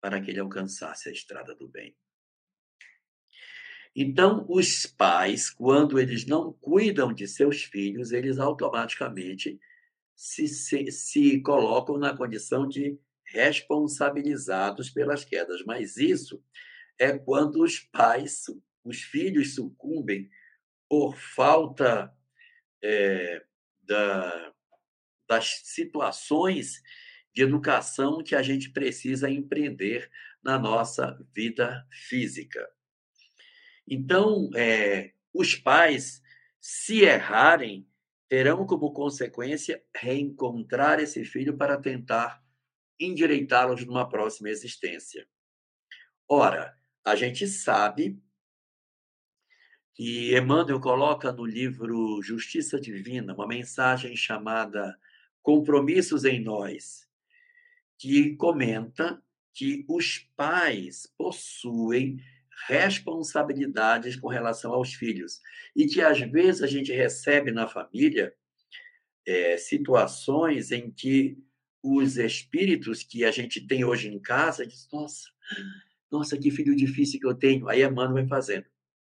para 0.00 0.20
que 0.20 0.30
ele 0.30 0.40
alcançasse 0.40 1.08
a 1.08 1.12
estrada 1.12 1.54
do 1.54 1.68
bem. 1.68 1.96
Então, 3.96 4.44
os 4.48 4.86
pais, 4.86 5.48
quando 5.48 6.00
eles 6.00 6.26
não 6.26 6.52
cuidam 6.52 7.12
de 7.12 7.28
seus 7.28 7.62
filhos, 7.62 8.10
eles 8.10 8.38
automaticamente 8.38 9.60
se, 10.16 10.48
se, 10.48 10.90
se 10.90 11.40
colocam 11.40 11.96
na 11.96 12.16
condição 12.16 12.66
de 12.66 12.98
responsabilizados 13.24 14.90
pelas 14.90 15.24
quedas. 15.24 15.64
Mas 15.64 15.96
isso 15.96 16.42
é 16.98 17.16
quando 17.16 17.62
os 17.62 17.78
pais, 17.78 18.44
os 18.82 19.00
filhos 19.00 19.54
sucumbem 19.54 20.28
por 20.88 21.16
falta 21.16 22.12
é, 22.82 23.44
da, 23.82 24.53
das 25.34 25.62
situações 25.64 26.82
de 27.34 27.42
educação 27.42 28.22
que 28.22 28.34
a 28.34 28.42
gente 28.42 28.70
precisa 28.70 29.28
empreender 29.28 30.08
na 30.42 30.58
nossa 30.58 31.18
vida 31.34 31.86
física. 31.90 32.68
Então, 33.86 34.50
é, 34.54 35.12
os 35.32 35.56
pais, 35.56 36.22
se 36.60 37.02
errarem, 37.02 37.86
terão 38.28 38.64
como 38.66 38.92
consequência 38.92 39.82
reencontrar 39.94 41.00
esse 41.00 41.24
filho 41.24 41.56
para 41.56 41.80
tentar 41.80 42.42
endireitá-los 42.98 43.84
numa 43.84 44.08
próxima 44.08 44.48
existência. 44.48 45.26
Ora, 46.28 46.74
a 47.04 47.16
gente 47.16 47.46
sabe 47.46 48.22
que 49.94 50.36
Emmanuel 50.36 50.80
coloca 50.80 51.32
no 51.32 51.44
livro 51.44 52.20
Justiça 52.22 52.80
Divina 52.80 53.34
uma 53.34 53.46
mensagem 53.46 54.16
chamada 54.16 54.96
Compromissos 55.44 56.24
em 56.24 56.42
Nós, 56.42 57.06
que 57.98 58.34
comenta 58.36 59.22
que 59.52 59.84
os 59.86 60.18
pais 60.34 61.06
possuem 61.18 62.18
responsabilidades 62.66 64.16
com 64.16 64.28
relação 64.28 64.72
aos 64.72 64.94
filhos 64.94 65.42
e 65.76 65.86
que 65.86 66.00
às 66.00 66.18
vezes 66.18 66.62
a 66.62 66.66
gente 66.66 66.90
recebe 66.92 67.52
na 67.52 67.68
família 67.68 68.34
é, 69.26 69.58
situações 69.58 70.72
em 70.72 70.90
que 70.90 71.36
os 71.82 72.16
espíritos 72.16 73.02
que 73.02 73.22
a 73.22 73.30
gente 73.30 73.66
tem 73.66 73.84
hoje 73.84 74.08
em 74.08 74.18
casa 74.18 74.66
diz 74.66 74.88
nossa 74.90 75.28
nossa 76.10 76.38
que 76.38 76.50
filho 76.50 76.74
difícil 76.74 77.20
que 77.20 77.26
eu 77.26 77.34
tenho. 77.34 77.68
Aí 77.68 77.82
a 77.82 77.90
mano 77.90 78.14
vai 78.14 78.26
fazendo 78.26 78.64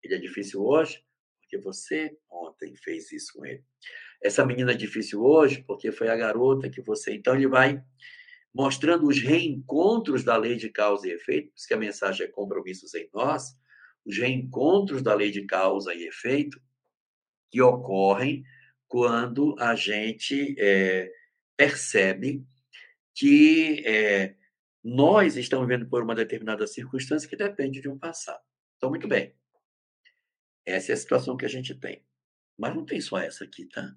ele 0.03 0.13
é 0.13 0.19
difícil 0.19 0.63
hoje 0.63 1.03
porque 1.41 1.57
você 1.57 2.15
ontem 2.29 2.75
fez 2.75 3.11
isso 3.11 3.33
com 3.33 3.47
ele 3.47 3.63
essa 4.21 4.45
menina 4.45 4.71
é 4.71 4.75
difícil 4.75 5.23
hoje, 5.23 5.63
porque 5.65 5.91
foi 5.91 6.09
a 6.09 6.15
garota 6.15 6.69
que 6.69 6.81
você. 6.81 7.13
Então, 7.13 7.35
ele 7.35 7.47
vai 7.47 7.81
mostrando 8.53 9.07
os 9.07 9.19
reencontros 9.19 10.23
da 10.23 10.35
lei 10.35 10.55
de 10.55 10.69
causa 10.69 11.07
e 11.07 11.11
efeito, 11.11 11.51
porque 11.55 11.73
a 11.73 11.77
mensagem 11.77 12.25
é 12.25 12.29
compromissos 12.29 12.93
em 12.93 13.09
nós, 13.13 13.55
os 14.05 14.17
reencontros 14.17 15.01
da 15.01 15.13
lei 15.13 15.31
de 15.31 15.45
causa 15.45 15.93
e 15.93 16.07
efeito 16.07 16.59
que 17.51 17.61
ocorrem 17.61 18.43
quando 18.87 19.55
a 19.59 19.75
gente 19.75 20.55
é, 20.57 21.11
percebe 21.55 22.43
que 23.15 23.83
é, 23.85 24.35
nós 24.83 25.37
estamos 25.37 25.67
vivendo 25.67 25.87
por 25.89 26.03
uma 26.03 26.15
determinada 26.15 26.65
circunstância 26.65 27.29
que 27.29 27.35
depende 27.35 27.81
de 27.81 27.89
um 27.89 27.97
passado. 27.97 28.41
Então, 28.77 28.89
muito 28.89 29.07
bem. 29.07 29.35
Essa 30.65 30.91
é 30.91 30.93
a 30.93 30.97
situação 30.97 31.37
que 31.37 31.45
a 31.45 31.49
gente 31.49 31.75
tem. 31.75 32.03
Mas 32.57 32.75
não 32.75 32.85
tem 32.85 32.99
só 32.99 33.17
essa 33.17 33.43
aqui, 33.43 33.65
tá? 33.65 33.95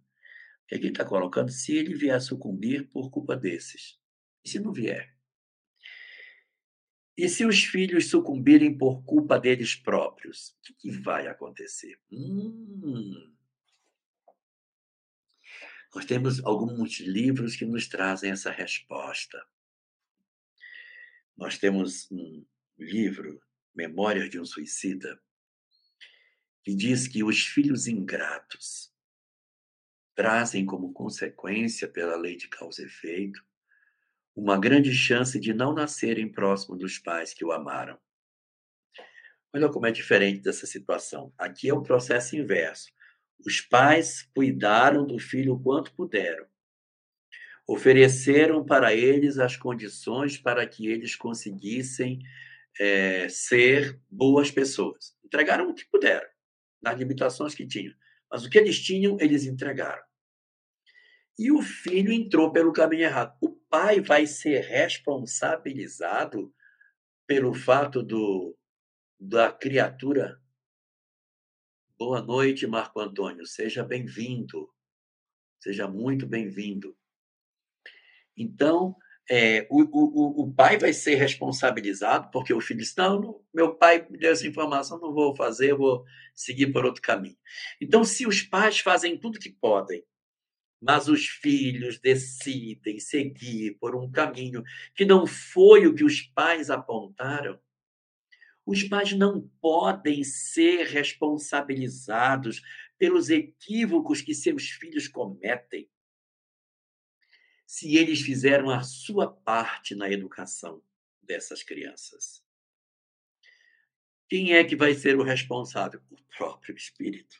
Que 0.67 0.75
aqui 0.75 0.87
está 0.87 1.05
colocando, 1.05 1.51
se 1.51 1.75
ele 1.77 1.95
vier 1.95 2.17
a 2.17 2.21
sucumbir 2.21 2.89
por 2.89 3.11
culpa 3.11 3.37
desses. 3.37 3.99
E 4.45 4.49
se 4.49 4.59
não 4.59 4.73
vier? 4.73 5.15
E 7.17 7.29
se 7.29 7.45
os 7.45 7.63
filhos 7.63 8.09
sucumbirem 8.09 8.77
por 8.77 9.05
culpa 9.05 9.39
deles 9.39 9.75
próprios? 9.75 10.57
O 10.71 10.75
que, 10.79 10.91
vai 10.91 11.27
acontecer? 11.27 12.01
Hum. 12.11 13.33
Nós 15.95 16.07
temos 16.07 16.43
alguns 16.45 17.01
livros 17.01 17.55
que 17.55 17.67
nos 17.67 17.87
trazem 17.87 18.31
essa 18.31 18.51
resposta. 18.51 19.45
Nós 21.37 21.59
temos 21.59 22.11
um 22.11 22.45
livro, 22.79 23.43
Memórias 23.75 24.31
de 24.31 24.41
um 24.41 24.45
Suicida, 24.45 25.23
que 26.63 26.75
diz 26.75 27.07
que 27.07 27.23
os 27.23 27.41
filhos 27.47 27.87
ingratos 27.87 28.92
trazem 30.15 30.65
como 30.67 30.93
consequência, 30.93 31.89
pela 31.89 32.17
lei 32.17 32.37
de 32.37 32.49
causa 32.49 32.83
e 32.83 32.87
efeito, 32.87 33.43
uma 34.35 34.59
grande 34.59 34.93
chance 34.93 35.39
de 35.39 35.53
não 35.53 35.75
nascerem 35.75 36.31
próximo 36.31 36.77
dos 36.77 36.99
pais 36.99 37.35
que 37.35 37.45
o 37.45 37.53
amaram. 37.53 37.99
Olha 39.55 39.69
como 39.69 39.87
é 39.87 39.93
diferente 39.93 40.41
dessa 40.41 40.67
situação. 40.67 41.33
Aqui 41.37 41.69
é 41.69 41.75
o 41.75 41.83
processo 41.83 42.35
inverso. 42.37 42.91
Os 43.45 43.61
pais 43.61 44.23
cuidaram 44.35 45.07
do 45.07 45.19
filho 45.19 45.55
o 45.55 45.61
quanto 45.61 45.93
puderam, 45.93 46.47
ofereceram 47.67 48.65
para 48.65 48.95
eles 48.95 49.39
as 49.39 49.57
condições 49.57 50.39
para 50.39 50.67
que 50.67 50.87
eles 50.87 51.17
conseguissem 51.17 52.21
é, 52.81 53.29
ser 53.29 54.01
boas 54.09 54.51
pessoas. 54.51 55.17
Entregaram 55.25 55.69
o 55.69 55.75
que 55.75 55.85
puderam, 55.87 56.29
nas 56.81 56.99
limitações 56.99 57.55
que 57.55 57.67
tinham. 57.67 57.95
Mas 58.33 58.47
o 58.47 58.51
que 58.51 58.57
eles 58.57 58.81
tinham, 58.81 59.19
eles 59.21 59.45
entregaram. 59.45 60.03
E 61.39 61.53
o 61.53 61.61
filho 61.61 62.11
entrou 62.11 62.51
pelo 62.51 62.73
caminho 62.73 63.03
errado. 63.03 63.37
O 63.43 63.51
pai 63.51 64.01
vai 64.01 64.27
ser 64.27 64.61
responsabilizado 64.61 66.55
pelo 67.27 67.53
fato 67.53 68.03
do, 68.03 68.57
da 69.21 69.53
criatura. 69.53 70.41
Boa 71.99 72.23
noite, 72.23 72.67
Marco 72.67 73.01
Antônio. 73.01 73.45
Seja 73.45 73.85
bem-vindo. 73.85 74.73
Seja 75.61 75.87
muito 75.87 76.27
bem-vindo. 76.27 76.97
Então, 78.35 78.97
é, 79.35 79.67
o, 79.71 79.81
o, 79.81 80.43
o 80.43 80.53
pai 80.53 80.77
vai 80.77 80.93
ser 80.93 81.15
responsabilizado 81.15 82.31
porque 82.31 82.53
o 82.53 82.61
filho 82.61 82.85
não, 82.99 83.19
não, 83.19 83.41
meu 83.55 83.75
pai 83.75 84.07
me 84.11 84.19
deu 84.19 84.31
essa 84.31 84.47
informação, 84.47 85.01
não 85.01 85.15
vou 85.15 85.35
fazer, 85.35 85.75
vou 85.75 86.05
seguir 86.35 86.71
por 86.71 86.85
outro 86.85 87.01
caminho. 87.01 87.39
Então, 87.81 88.05
se 88.05 88.27
os 88.27 88.43
pais 88.43 88.81
fazem 88.81 89.17
tudo 89.17 89.39
que 89.39 89.49
podem, 89.49 90.05
mas 90.79 91.09
os 91.09 91.25
filhos 91.27 91.99
decidem 91.99 93.01
seguir 93.01 93.79
por 93.81 93.97
um 93.97 94.11
caminho 94.11 94.63
que 94.95 95.07
não 95.07 95.27
foi 95.27 95.87
o 95.87 95.95
que 95.95 96.05
os 96.05 96.21
pais 96.21 96.69
apontaram, 96.69 97.59
os 98.67 98.83
pais 98.83 99.15
não 99.15 99.51
podem 99.63 100.23
ser 100.25 100.89
responsabilizados 100.89 102.61
pelos 102.99 103.31
equívocos 103.31 104.21
que 104.21 104.35
seus 104.35 104.69
filhos 104.69 105.09
cometem 105.09 105.89
se 107.73 107.97
eles 107.97 108.21
fizeram 108.21 108.69
a 108.69 108.83
sua 108.83 109.33
parte 109.33 109.95
na 109.95 110.11
educação 110.11 110.83
dessas 111.23 111.63
crianças. 111.63 112.45
Quem 114.29 114.53
é 114.53 114.63
que 114.63 114.77
vai 114.77 114.93
ser 114.93 115.17
o 115.19 115.23
responsável? 115.23 116.03
O 116.11 116.17
próprio 116.37 116.77
Espírito. 116.77 117.35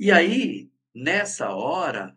E 0.00 0.10
aí, 0.10 0.72
nessa 0.94 1.54
hora, 1.54 2.16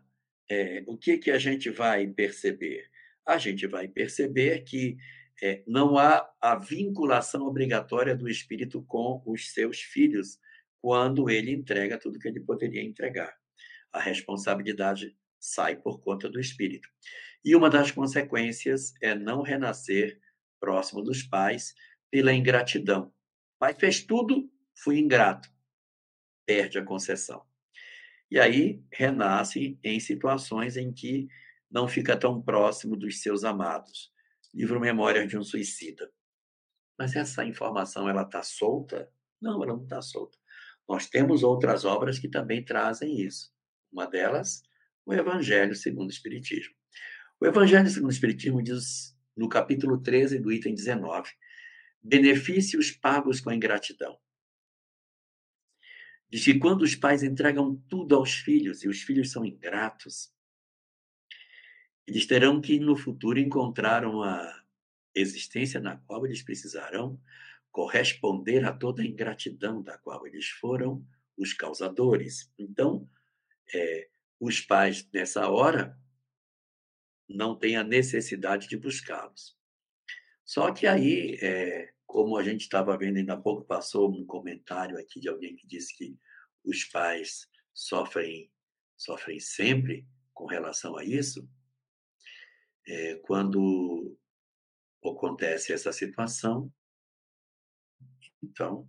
é, 0.50 0.86
o 0.88 0.98
que, 0.98 1.17
que 1.17 1.30
a 1.30 1.38
gente 1.38 1.69
vai 1.69 2.08
perceber? 2.08 2.89
A 3.28 3.38
gente 3.38 3.67
vai 3.67 3.89
perceber 3.89 4.62
que 4.62 4.95
é, 5.43 5.62
não 5.67 5.98
há 5.98 6.34
a 6.39 6.56
vinculação 6.56 7.41
obrigatória 7.41 8.15
do 8.15 8.30
Espírito 8.30 8.82
com 8.84 9.21
os 9.26 9.52
seus 9.52 9.82
filhos 9.82 10.39
quando 10.82 11.30
ele 11.30 11.52
entrega 11.52 12.00
tudo 12.00 12.17
que 12.17 12.30
ele 12.30 12.39
poderia 12.39 12.82
entregar. 12.82 13.38
A 13.91 14.00
responsabilidade 14.00 15.17
sai 15.45 15.75
por 15.75 15.99
conta 15.99 16.27
do 16.27 16.39
espírito. 16.39 16.89
E 17.43 17.55
uma 17.55 17.69
das 17.69 17.91
consequências 17.91 18.93
é 19.01 19.13
não 19.13 19.43
renascer 19.43 20.19
próximo 20.60 21.03
dos 21.03 21.21
pais 21.21 21.75
pela 22.10 22.34
ingratidão. 22.34 23.13
Pai 23.60 23.73
fez 23.73 24.03
tudo, 24.03 24.51
fui 24.73 24.97
ingrato. 24.97 25.47
Perde 26.45 26.79
a 26.79 26.84
concessão. 26.84 27.45
E 28.29 28.39
aí 28.39 28.84
renasce 28.91 29.79
em 29.84 29.99
situações 29.99 30.77
em 30.77 30.91
que 30.91 31.27
não 31.69 31.88
fica 31.88 32.17
tão 32.17 32.41
próximo 32.41 32.95
dos 32.95 33.21
seus 33.21 33.43
amados. 33.43 34.12
Livro 34.53 34.79
Memórias 34.79 35.29
de 35.29 35.38
um 35.38 35.43
Suicida. 35.43 36.12
Mas 36.97 37.15
essa 37.15 37.45
informação 37.45 38.10
ela 38.10 38.23
está 38.23 38.41
solta? 38.41 39.12
Não, 39.39 39.62
ela 39.62 39.75
não 39.75 39.84
está 39.84 40.01
solta. 40.01 40.38
Nós 40.88 41.08
temos 41.08 41.43
outras 41.43 41.86
obras 41.86 42.17
que 42.17 42.29
também 42.29 42.63
trazem 42.63 43.19
isso. 43.19 43.53
Uma 43.91 44.08
delas 44.08 44.63
o 45.06 45.13
Evangelho 45.13 45.76
segundo 45.76 46.08
o 46.10 46.13
Espiritismo. 46.13 46.74
O 47.39 47.46
Evangelho 47.46 47.89
segundo 47.89 48.10
o 48.10 48.13
Espiritismo 48.13 48.62
diz, 48.62 49.15
no 49.36 49.48
capítulo 49.48 50.02
13 50.02 50.39
do 50.39 50.52
item 50.52 50.74
19, 50.74 51.30
benefícios 52.02 52.91
pagos 52.91 53.39
com 53.39 53.50
a 53.50 53.56
ingratidão. 53.56 54.18
Diz 56.30 56.44
que 56.44 56.58
quando 56.58 56.82
os 56.82 56.96
pais 56.96 57.24
entregam 57.24 57.76
tudo 57.88 58.15
aos 58.15 58.34
filhos 58.34 58.84
e 58.84 58.88
os 58.88 59.02
filhos 59.02 59.32
são 59.32 59.46
ingratos, 59.46 60.34
eles 62.08 62.26
terão 62.26 62.60
que 62.62 62.80
no 62.80 62.96
futuro 62.96 63.39
encontrar 63.39 64.06
uma 64.06 64.63
existência 65.13 65.80
na 65.80 65.98
qual 65.98 66.26
eles 66.26 66.41
precisarão 66.41 67.20
corresponder 67.72 68.63
a 68.65 68.72
toda 68.72 69.02
a 69.02 69.06
ingratidão 69.06 69.82
da 69.82 69.98
qual 69.98 70.26
eles 70.26 70.48
foram 70.48 71.06
os 71.38 71.54
causadores. 71.54 72.50
Então, 72.58 73.10
é, 73.74 74.08
os 74.39 74.62
pais, 74.62 75.08
nessa 75.13 75.50
hora, 75.50 75.98
não 77.28 77.58
têm 77.58 77.76
a 77.76 77.84
necessidade 77.84 78.67
de 78.67 78.78
buscá-los. 78.78 79.58
Só 80.43 80.71
que 80.71 80.86
aí, 80.86 81.38
é, 81.41 81.91
como 82.06 82.38
a 82.38 82.43
gente 82.43 82.62
estava 82.62 82.98
vendo 82.98 83.17
ainda 83.17 83.34
há 83.34 83.41
pouco, 83.41 83.65
passou 83.65 84.12
um 84.12 84.26
comentário 84.26 84.98
aqui 84.98 85.19
de 85.19 85.28
alguém 85.28 85.56
que 85.56 85.67
disse 85.67 85.95
que 85.98 86.17
os 86.63 86.84
pais 86.86 87.48
sofrem, 87.74 88.52
sofrem 88.95 89.39
sempre 89.39 90.08
com 90.34 90.45
relação 90.45 90.98
a 90.98 91.04
isso. 91.04 91.50
É, 92.88 93.15
quando 93.24 94.15
acontece 95.04 95.74
essa 95.74 95.91
situação, 95.91 96.71
então, 98.43 98.88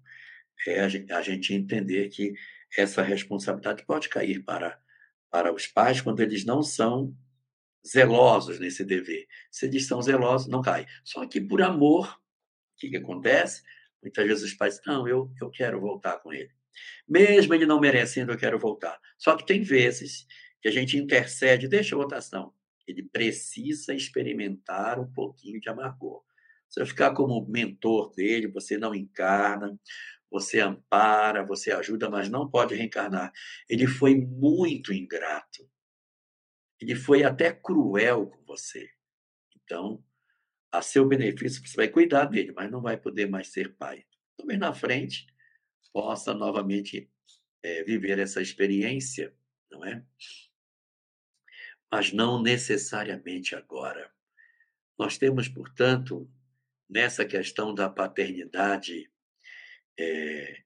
é 0.67 0.81
a 0.81 1.23
gente 1.23 1.55
entender 1.55 2.09
que 2.09 2.35
essa 2.77 3.03
responsabilidade 3.03 3.85
pode 3.87 4.09
cair 4.09 4.45
para 4.45 4.79
para 5.31 5.53
os 5.53 5.67
pais 5.67 6.01
quando 6.01 6.21
eles 6.21 6.45
não 6.45 6.63
são 6.63 7.15
zelosos 7.87 8.59
nesse 8.59 8.85
dever. 8.85 9.27
Se 9.51 9.67
eles 9.67 9.87
são 9.87 10.03
zelosos, 10.03 10.49
não 10.49 10.61
cai. 10.61 10.87
Só 11.05 11.27
que 11.27 11.41
por 11.41 11.63
amor, 11.63 12.09
o 12.09 12.79
que, 12.79 12.91
que 12.91 12.97
acontece? 12.97 13.63
Muitas 14.03 14.27
vezes 14.27 14.45
os 14.45 14.55
pais, 14.55 14.81
não, 14.87 15.07
eu, 15.07 15.31
eu 15.41 15.51
quero 15.51 15.81
voltar 15.81 16.19
com 16.19 16.33
ele. 16.33 16.51
Mesmo 17.09 17.55
ele 17.55 17.67
não 17.67 17.81
merecendo, 17.81 18.33
eu 18.33 18.39
quero 18.39 18.59
voltar. 18.59 18.99
Só 19.17 19.37
que 19.37 19.47
tem 19.47 19.63
vezes 19.63 20.27
que 20.61 20.69
a 20.69 20.73
gente 20.73 20.97
intercede, 20.97 21.69
deixa 21.69 21.95
a 21.95 21.99
votação. 21.99 22.53
Ele 22.87 23.03
precisa 23.03 23.95
experimentar 23.95 25.01
um 25.01 25.11
pouquinho 25.13 25.61
de 25.61 25.69
amargor. 25.69 26.23
Você 26.69 26.81
vai 26.81 26.87
ficar 26.89 27.13
como 27.13 27.47
mentor 27.49 28.13
dele, 28.15 28.49
você 28.49 28.77
não 28.77 28.95
encarna, 28.95 29.79
você 30.31 30.61
ampara, 30.61 31.45
você 31.45 31.73
ajuda, 31.73 32.11
mas 32.11 32.29
não 32.29 32.49
pode 32.49 32.75
reencarnar. 32.75 33.33
Ele 33.69 33.87
foi 33.87 34.15
muito 34.15 34.93
ingrato. 34.93 35.69
Ele 36.81 36.95
foi 36.95 37.25
até 37.25 37.53
cruel 37.53 38.27
com 38.27 38.45
você. 38.45 38.91
Então, 39.55 40.05
a 40.71 40.83
seu 40.83 41.07
benefício, 41.07 41.67
você 41.67 41.77
vai 41.77 41.89
cuidar 41.89 42.27
dele, 42.27 42.53
mas 42.53 42.71
não 42.71 42.83
vai 42.83 42.97
poder 42.97 43.29
mais 43.29 43.49
ser 43.49 43.75
pai. 43.77 44.05
Talvez 44.37 44.59
na 44.59 44.75
frente 44.75 45.27
possa 45.93 46.35
novamente 46.35 47.11
é, 47.63 47.83
viver 47.83 48.19
essa 48.19 48.43
experiência, 48.43 49.35
não 49.71 49.85
é? 49.85 50.05
Mas 51.91 52.13
não 52.13 52.43
necessariamente 52.43 53.55
agora. 53.55 54.13
Nós 54.99 55.17
temos, 55.17 55.49
portanto, 55.49 56.31
nessa 56.89 57.25
questão 57.25 57.75
da 57.75 57.89
paternidade 57.89 59.11
é, 59.99 60.63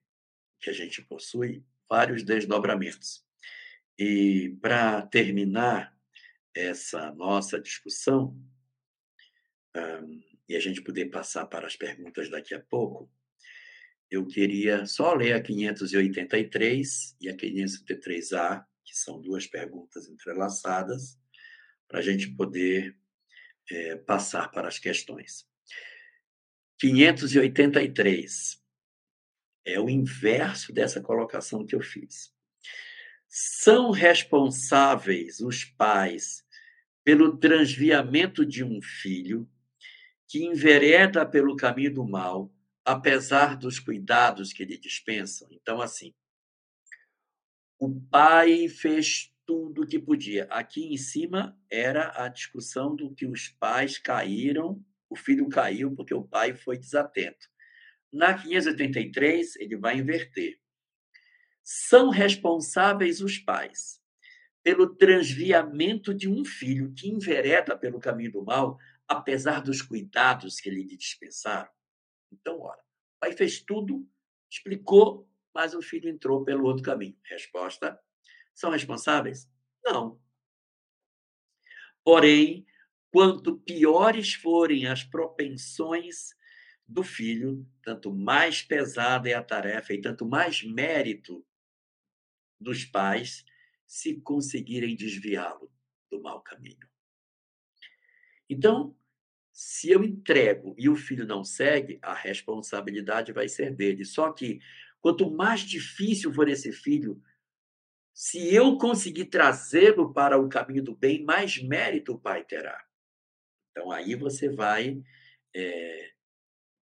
que 0.59 0.69
a 0.69 0.73
gente 0.73 1.01
possui 1.01 1.63
vários 1.89 2.23
desdobramentos. 2.23 3.25
E 3.97 4.57
para 4.61 5.01
terminar 5.03 5.95
essa 6.53 7.11
nossa 7.13 7.59
discussão, 7.59 8.37
um, 9.75 10.21
e 10.47 10.55
a 10.55 10.59
gente 10.59 10.81
poder 10.81 11.05
passar 11.05 11.45
para 11.45 11.65
as 11.65 11.75
perguntas 11.75 12.29
daqui 12.29 12.53
a 12.53 12.59
pouco, 12.59 13.09
eu 14.09 14.27
queria 14.27 14.85
só 14.85 15.13
ler 15.13 15.33
a 15.33 15.41
583 15.41 17.15
e 17.21 17.29
a 17.29 17.35
583A, 17.35 18.65
que 18.83 18.97
são 18.97 19.21
duas 19.21 19.47
perguntas 19.47 20.09
entrelaçadas, 20.09 21.17
para 21.87 21.99
a 21.99 22.01
gente 22.01 22.29
poder 22.35 22.97
é, 23.69 23.95
passar 23.95 24.51
para 24.51 24.67
as 24.67 24.77
questões. 24.77 25.47
583. 26.77 28.60
É 29.65 29.79
o 29.79 29.89
inverso 29.89 30.73
dessa 30.73 31.01
colocação 31.01 31.65
que 31.65 31.75
eu 31.75 31.81
fiz. 31.81 32.33
São 33.27 33.91
responsáveis 33.91 35.39
os 35.39 35.63
pais 35.63 36.43
pelo 37.03 37.37
transviamento 37.37 38.45
de 38.45 38.63
um 38.63 38.81
filho 38.81 39.49
que 40.27 40.45
envereda 40.45 41.25
pelo 41.25 41.55
caminho 41.55 41.93
do 41.93 42.07
mal, 42.07 42.53
apesar 42.85 43.57
dos 43.57 43.79
cuidados 43.79 44.53
que 44.53 44.65
lhe 44.65 44.77
dispensam. 44.77 45.47
Então, 45.51 45.81
assim, 45.81 46.13
o 47.77 47.99
pai 47.99 48.67
fez 48.67 49.33
tudo 49.45 49.81
o 49.81 49.87
que 49.87 49.99
podia. 49.99 50.45
Aqui 50.45 50.93
em 50.93 50.97
cima 50.97 51.57
era 51.69 52.23
a 52.23 52.27
discussão 52.29 52.95
do 52.95 53.13
que 53.13 53.25
os 53.25 53.49
pais 53.49 53.97
caíram, 53.97 54.83
o 55.09 55.15
filho 55.15 55.49
caiu 55.49 55.93
porque 55.93 56.13
o 56.13 56.23
pai 56.23 56.55
foi 56.55 56.77
desatento. 56.77 57.49
Na 58.11 58.33
583, 58.33 59.55
ele 59.55 59.77
vai 59.77 59.97
inverter. 59.97 60.59
São 61.63 62.09
responsáveis 62.09 63.21
os 63.21 63.37
pais 63.37 64.01
pelo 64.63 64.95
transviamento 64.95 66.13
de 66.13 66.29
um 66.29 66.45
filho 66.45 66.93
que 66.93 67.09
envereda 67.09 67.77
pelo 67.77 67.99
caminho 67.99 68.31
do 68.31 68.43
mal, 68.43 68.77
apesar 69.07 69.61
dos 69.61 69.81
cuidados 69.81 70.59
que 70.59 70.69
lhe 70.69 70.83
dispensaram? 70.83 71.69
Então, 72.31 72.59
ora, 72.59 72.79
o 72.79 73.19
pai 73.19 73.33
fez 73.33 73.61
tudo, 73.61 74.07
explicou, 74.49 75.27
mas 75.53 75.73
o 75.73 75.81
filho 75.81 76.09
entrou 76.09 76.43
pelo 76.43 76.65
outro 76.65 76.83
caminho. 76.83 77.17
Resposta: 77.23 77.99
são 78.53 78.71
responsáveis? 78.71 79.49
Não. 79.83 80.19
Porém, 82.03 82.65
quanto 83.11 83.59
piores 83.59 84.33
forem 84.33 84.87
as 84.87 85.03
propensões 85.03 86.35
do 86.91 87.03
filho, 87.03 87.65
tanto 87.81 88.13
mais 88.13 88.61
pesada 88.61 89.29
é 89.29 89.33
a 89.33 89.43
tarefa 89.43 89.93
e 89.93 90.01
tanto 90.01 90.25
mais 90.25 90.63
mérito 90.63 91.45
dos 92.59 92.85
pais 92.85 93.45
se 93.87 94.21
conseguirem 94.21 94.95
desviá-lo 94.95 95.71
do 96.09 96.21
mau 96.21 96.41
caminho. 96.41 96.87
Então, 98.49 98.95
se 99.51 99.89
eu 99.89 100.03
entrego 100.03 100.75
e 100.77 100.89
o 100.89 100.95
filho 100.95 101.25
não 101.25 101.43
segue, 101.43 101.99
a 102.01 102.13
responsabilidade 102.13 103.31
vai 103.31 103.47
ser 103.47 103.73
dele. 103.73 104.05
Só 104.05 104.31
que 104.31 104.59
quanto 104.99 105.31
mais 105.31 105.61
difícil 105.61 106.33
for 106.33 106.47
esse 106.47 106.71
filho, 106.71 107.21
se 108.13 108.53
eu 108.53 108.77
conseguir 108.77 109.25
trazê-lo 109.25 110.13
para 110.13 110.37
o 110.39 110.49
caminho 110.49 110.83
do 110.83 110.95
bem, 110.95 111.23
mais 111.23 111.61
mérito 111.61 112.13
o 112.13 112.19
pai 112.19 112.43
terá. 112.43 112.85
Então 113.71 113.91
aí 113.91 114.15
você 114.15 114.49
vai 114.49 115.01
é, 115.55 116.11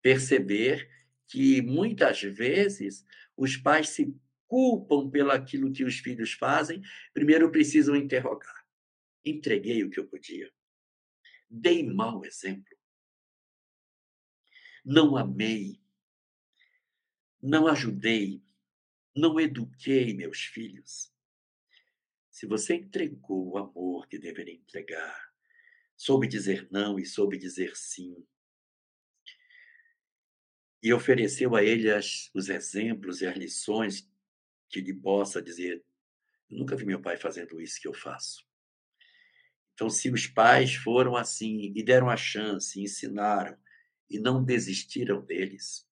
perceber 0.01 0.89
que 1.27 1.61
muitas 1.61 2.21
vezes 2.21 3.05
os 3.37 3.55
pais 3.55 3.89
se 3.89 4.15
culpam 4.47 5.09
pelo 5.09 5.31
aquilo 5.31 5.71
que 5.71 5.83
os 5.83 5.99
filhos 5.99 6.33
fazem, 6.33 6.81
primeiro 7.13 7.51
precisam 7.51 7.95
interrogar. 7.95 8.65
Entreguei 9.23 9.83
o 9.83 9.89
que 9.89 9.99
eu 9.99 10.07
podia. 10.07 10.51
Dei 11.49 11.83
mau 11.83 12.25
exemplo. 12.25 12.77
Não 14.83 15.15
amei. 15.15 15.79
Não 17.41 17.67
ajudei. 17.67 18.41
Não 19.15 19.39
eduquei 19.39 20.13
meus 20.13 20.41
filhos. 20.41 21.13
Se 22.29 22.45
você 22.45 22.75
entregou 22.75 23.51
o 23.51 23.57
amor 23.57 24.07
que 24.07 24.17
deveria 24.17 24.55
entregar, 24.55 25.33
soube 25.95 26.27
dizer 26.27 26.67
não 26.71 26.97
e 26.97 27.05
soube 27.05 27.37
dizer 27.37 27.75
sim, 27.75 28.25
e 30.81 30.93
ofereceu 30.93 31.55
a 31.55 31.63
ele 31.63 31.91
as, 31.91 32.29
os 32.33 32.49
exemplos 32.49 33.21
e 33.21 33.27
as 33.27 33.35
lições 33.35 34.09
que 34.69 34.81
lhe 34.81 34.93
possa 34.93 35.41
dizer: 35.41 35.83
nunca 36.49 36.75
vi 36.75 36.85
meu 36.85 37.01
pai 37.01 37.17
fazendo 37.17 37.61
isso 37.61 37.79
que 37.81 37.87
eu 37.87 37.93
faço. 37.93 38.47
Então, 39.73 39.89
se 39.89 40.09
os 40.09 40.27
pais 40.27 40.75
foram 40.75 41.15
assim 41.15 41.71
e 41.75 41.83
deram 41.83 42.09
a 42.09 42.17
chance, 42.17 42.81
ensinaram 42.81 43.57
e 44.09 44.19
não 44.19 44.43
desistiram 44.43 45.21
deles, 45.21 45.87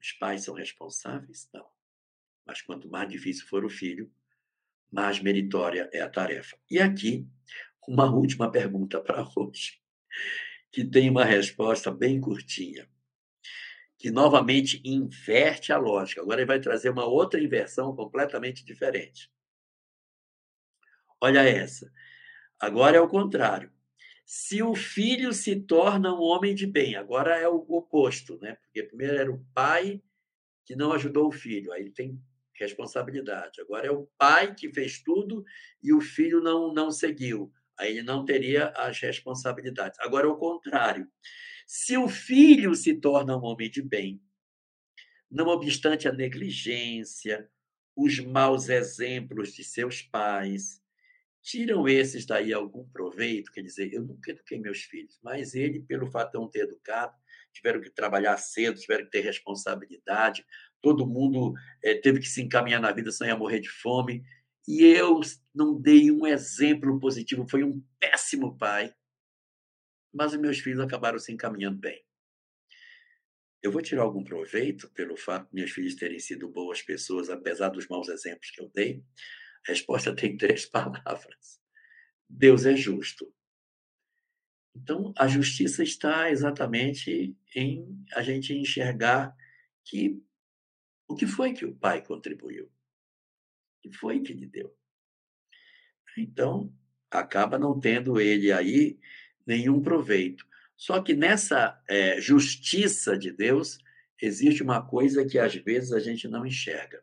os 0.00 0.12
pais 0.12 0.44
são 0.44 0.54
responsáveis? 0.54 1.48
Não. 1.52 1.66
Mas 2.44 2.62
quanto 2.62 2.88
mais 2.88 3.08
difícil 3.08 3.46
for 3.46 3.64
o 3.64 3.70
filho, 3.70 4.12
mais 4.90 5.20
meritória 5.20 5.88
é 5.92 6.00
a 6.00 6.08
tarefa. 6.08 6.56
E 6.70 6.78
aqui, 6.78 7.26
uma 7.86 8.10
última 8.10 8.50
pergunta 8.50 9.00
para 9.00 9.26
hoje, 9.36 9.80
que 10.70 10.84
tem 10.84 11.10
uma 11.10 11.24
resposta 11.24 11.90
bem 11.90 12.20
curtinha 12.20 12.88
que 13.98 14.10
novamente 14.10 14.80
inverte 14.84 15.72
a 15.72 15.76
lógica. 15.76 16.20
Agora 16.20 16.40
ele 16.40 16.46
vai 16.46 16.60
trazer 16.60 16.88
uma 16.90 17.04
outra 17.04 17.42
inversão 17.42 17.94
completamente 17.94 18.64
diferente. 18.64 19.30
Olha 21.20 21.40
essa. 21.40 21.90
Agora 22.60 22.96
é 22.96 23.00
o 23.00 23.08
contrário. 23.08 23.72
Se 24.24 24.62
o 24.62 24.74
filho 24.74 25.32
se 25.32 25.56
torna 25.56 26.14
um 26.14 26.20
homem 26.20 26.54
de 26.54 26.66
bem, 26.66 26.94
agora 26.94 27.36
é 27.36 27.48
o 27.48 27.64
oposto, 27.68 28.38
né? 28.40 28.56
Porque 28.56 28.82
primeiro 28.82 29.16
era 29.16 29.32
o 29.32 29.44
pai 29.52 30.02
que 30.64 30.76
não 30.76 30.92
ajudou 30.92 31.28
o 31.28 31.32
filho, 31.32 31.72
aí 31.72 31.80
ele 31.80 31.90
tem 31.90 32.20
responsabilidade. 32.54 33.60
Agora 33.60 33.86
é 33.86 33.90
o 33.90 34.06
pai 34.18 34.54
que 34.54 34.72
fez 34.72 35.02
tudo 35.02 35.44
e 35.82 35.92
o 35.92 36.00
filho 36.00 36.40
não 36.40 36.72
não 36.72 36.90
seguiu. 36.90 37.50
Aí 37.78 37.92
ele 37.92 38.02
não 38.02 38.24
teria 38.24 38.68
as 38.76 39.00
responsabilidades. 39.00 39.98
Agora 40.00 40.26
é 40.26 40.30
o 40.30 40.36
contrário. 40.36 41.08
Se 41.70 41.98
o 41.98 42.08
filho 42.08 42.74
se 42.74 42.94
torna 42.94 43.36
um 43.36 43.44
homem 43.44 43.70
de 43.70 43.82
bem, 43.82 44.22
não 45.30 45.48
obstante 45.48 46.08
a 46.08 46.12
negligência, 46.12 47.46
os 47.94 48.18
maus 48.20 48.70
exemplos 48.70 49.52
de 49.52 49.62
seus 49.62 50.00
pais, 50.00 50.82
tiram 51.42 51.86
esses 51.86 52.24
daí 52.24 52.54
algum 52.54 52.88
proveito? 52.88 53.52
Quer 53.52 53.60
dizer, 53.60 53.92
eu 53.92 54.02
nunca 54.02 54.30
eduquei 54.30 54.58
meus 54.58 54.84
filhos, 54.84 55.20
mas 55.22 55.54
ele, 55.54 55.80
pelo 55.80 56.10
fato 56.10 56.32
de 56.32 56.38
não 56.38 56.48
ter 56.48 56.60
educado, 56.60 57.14
tiveram 57.52 57.82
que 57.82 57.90
trabalhar 57.90 58.38
cedo, 58.38 58.80
tiveram 58.80 59.04
que 59.04 59.10
ter 59.10 59.20
responsabilidade, 59.20 60.46
todo 60.80 61.06
mundo 61.06 61.52
é, 61.84 61.94
teve 61.96 62.20
que 62.20 62.28
se 62.28 62.40
encaminhar 62.40 62.80
na 62.80 62.92
vida, 62.92 63.12
senão 63.12 63.28
ia 63.28 63.36
morrer 63.36 63.60
de 63.60 63.68
fome. 63.68 64.24
E 64.66 64.84
eu 64.84 65.20
não 65.54 65.78
dei 65.78 66.10
um 66.10 66.26
exemplo 66.26 66.98
positivo, 66.98 67.46
fui 67.46 67.62
um 67.62 67.84
péssimo 68.00 68.56
pai 68.56 68.94
mas 70.12 70.32
os 70.32 70.38
meus 70.38 70.58
filhos 70.58 70.80
acabaram 70.80 71.18
se 71.18 71.32
encaminhando 71.32 71.78
bem. 71.78 72.04
Eu 73.62 73.72
vou 73.72 73.82
tirar 73.82 74.02
algum 74.02 74.22
proveito 74.22 74.88
pelo 74.90 75.16
fato 75.16 75.48
de 75.48 75.54
meus 75.54 75.70
filhos 75.72 75.96
terem 75.96 76.18
sido 76.18 76.48
boas 76.48 76.80
pessoas, 76.80 77.28
apesar 77.28 77.70
dos 77.70 77.88
maus 77.88 78.08
exemplos 78.08 78.50
que 78.50 78.60
eu 78.60 78.70
dei? 78.72 79.02
A 79.66 79.72
resposta 79.72 80.14
tem 80.14 80.36
três 80.38 80.64
palavras: 80.64 81.60
Deus 82.28 82.66
é 82.66 82.76
justo. 82.76 83.32
Então, 84.76 85.12
a 85.16 85.26
justiça 85.26 85.82
está 85.82 86.30
exatamente 86.30 87.36
em 87.54 88.04
a 88.14 88.22
gente 88.22 88.54
enxergar 88.54 89.34
que 89.84 90.22
o 91.08 91.16
que 91.16 91.26
foi 91.26 91.52
que 91.52 91.64
o 91.64 91.74
pai 91.74 92.04
contribuiu? 92.04 92.66
O 92.66 93.80
que 93.80 93.92
foi 93.92 94.20
que 94.20 94.32
lhe 94.32 94.46
deu? 94.46 94.76
Então, 96.16 96.72
acaba 97.10 97.58
não 97.58 97.78
tendo 97.78 98.20
ele 98.20 98.52
aí 98.52 98.98
nenhum 99.48 99.80
proveito. 99.80 100.46
Só 100.76 101.02
que 101.02 101.14
nessa 101.14 101.82
é, 101.88 102.20
justiça 102.20 103.18
de 103.18 103.32
Deus, 103.32 103.78
existe 104.20 104.62
uma 104.62 104.86
coisa 104.86 105.26
que 105.26 105.38
às 105.38 105.54
vezes 105.54 105.92
a 105.92 105.98
gente 105.98 106.28
não 106.28 106.46
enxerga. 106.46 107.02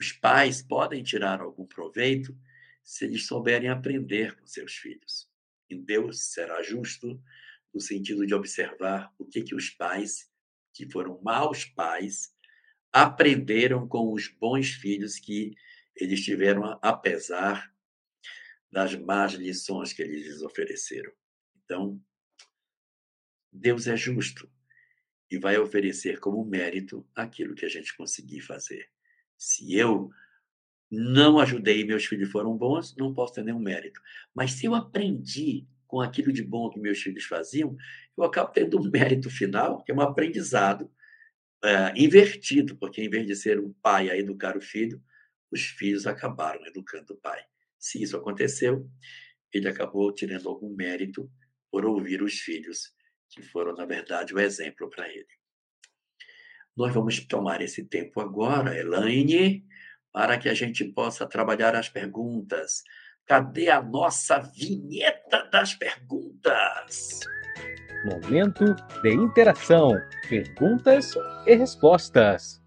Os 0.00 0.12
pais 0.12 0.62
podem 0.62 1.02
tirar 1.02 1.40
algum 1.40 1.66
proveito 1.66 2.34
se 2.82 3.04
eles 3.04 3.26
souberem 3.26 3.68
aprender 3.68 4.36
com 4.36 4.46
seus 4.46 4.74
filhos. 4.74 5.28
E 5.68 5.76
Deus 5.76 6.32
será 6.32 6.62
justo 6.62 7.20
no 7.74 7.80
sentido 7.80 8.24
de 8.24 8.34
observar 8.34 9.12
o 9.18 9.26
que, 9.26 9.42
que 9.42 9.54
os 9.54 9.70
pais, 9.70 10.30
que 10.72 10.88
foram 10.90 11.20
maus 11.22 11.64
pais, 11.64 12.32
aprenderam 12.92 13.88
com 13.88 14.12
os 14.12 14.28
bons 14.28 14.70
filhos 14.70 15.18
que 15.18 15.54
eles 15.94 16.24
tiveram, 16.24 16.78
apesar 16.80 17.74
das 18.76 18.94
más 18.94 19.32
lições 19.32 19.94
que 19.94 20.02
eles 20.02 20.26
lhes 20.26 20.42
ofereceram. 20.42 21.10
Então, 21.64 21.98
Deus 23.50 23.86
é 23.86 23.96
justo 23.96 24.52
e 25.30 25.38
vai 25.38 25.56
oferecer 25.56 26.20
como 26.20 26.44
mérito 26.44 27.08
aquilo 27.14 27.54
que 27.54 27.64
a 27.64 27.70
gente 27.70 27.96
conseguir 27.96 28.42
fazer. 28.42 28.86
Se 29.34 29.74
eu 29.74 30.10
não 30.90 31.38
ajudei 31.38 31.80
e 31.80 31.86
meus 31.86 32.04
filhos 32.04 32.30
foram 32.30 32.54
bons, 32.54 32.94
não 32.96 33.14
posso 33.14 33.32
ter 33.32 33.44
nenhum 33.44 33.58
mérito. 33.58 33.98
Mas 34.34 34.52
se 34.52 34.66
eu 34.66 34.74
aprendi 34.74 35.66
com 35.86 36.02
aquilo 36.02 36.30
de 36.30 36.42
bom 36.42 36.68
que 36.68 36.78
meus 36.78 37.00
filhos 37.00 37.24
faziam, 37.24 37.74
eu 38.14 38.24
acabo 38.24 38.52
tendo 38.52 38.78
um 38.78 38.90
mérito 38.90 39.30
final, 39.30 39.82
que 39.84 39.90
é 39.90 39.94
um 39.94 40.02
aprendizado 40.02 40.92
é, 41.64 41.94
invertido, 41.96 42.76
porque 42.76 43.00
em 43.00 43.08
vez 43.08 43.26
de 43.26 43.34
ser 43.34 43.58
um 43.58 43.72
pai 43.80 44.10
a 44.10 44.18
educar 44.18 44.54
o 44.54 44.60
filho, 44.60 45.02
os 45.50 45.62
filhos 45.62 46.06
acabaram 46.06 46.66
educando 46.66 47.14
o 47.14 47.16
pai. 47.16 47.42
Se 47.78 48.02
isso 48.02 48.16
aconteceu, 48.16 48.88
ele 49.52 49.68
acabou 49.68 50.12
tirando 50.12 50.48
algum 50.48 50.74
mérito 50.74 51.30
por 51.70 51.84
ouvir 51.84 52.22
os 52.22 52.34
filhos, 52.40 52.94
que 53.30 53.42
foram, 53.42 53.74
na 53.74 53.84
verdade, 53.84 54.34
o 54.34 54.38
exemplo 54.38 54.88
para 54.88 55.08
ele. 55.08 55.26
Nós 56.76 56.92
vamos 56.92 57.20
tomar 57.26 57.62
esse 57.62 57.84
tempo 57.84 58.20
agora, 58.20 58.78
Elaine, 58.78 59.64
para 60.12 60.38
que 60.38 60.48
a 60.48 60.54
gente 60.54 60.84
possa 60.84 61.26
trabalhar 61.26 61.74
as 61.74 61.88
perguntas. 61.88 62.82
Cadê 63.24 63.70
a 63.70 63.82
nossa 63.82 64.38
vinheta 64.38 65.48
das 65.50 65.74
perguntas? 65.74 67.20
Momento 68.04 68.74
de 69.02 69.12
interação, 69.12 69.90
perguntas 70.28 71.14
e 71.46 71.54
respostas. 71.54 72.62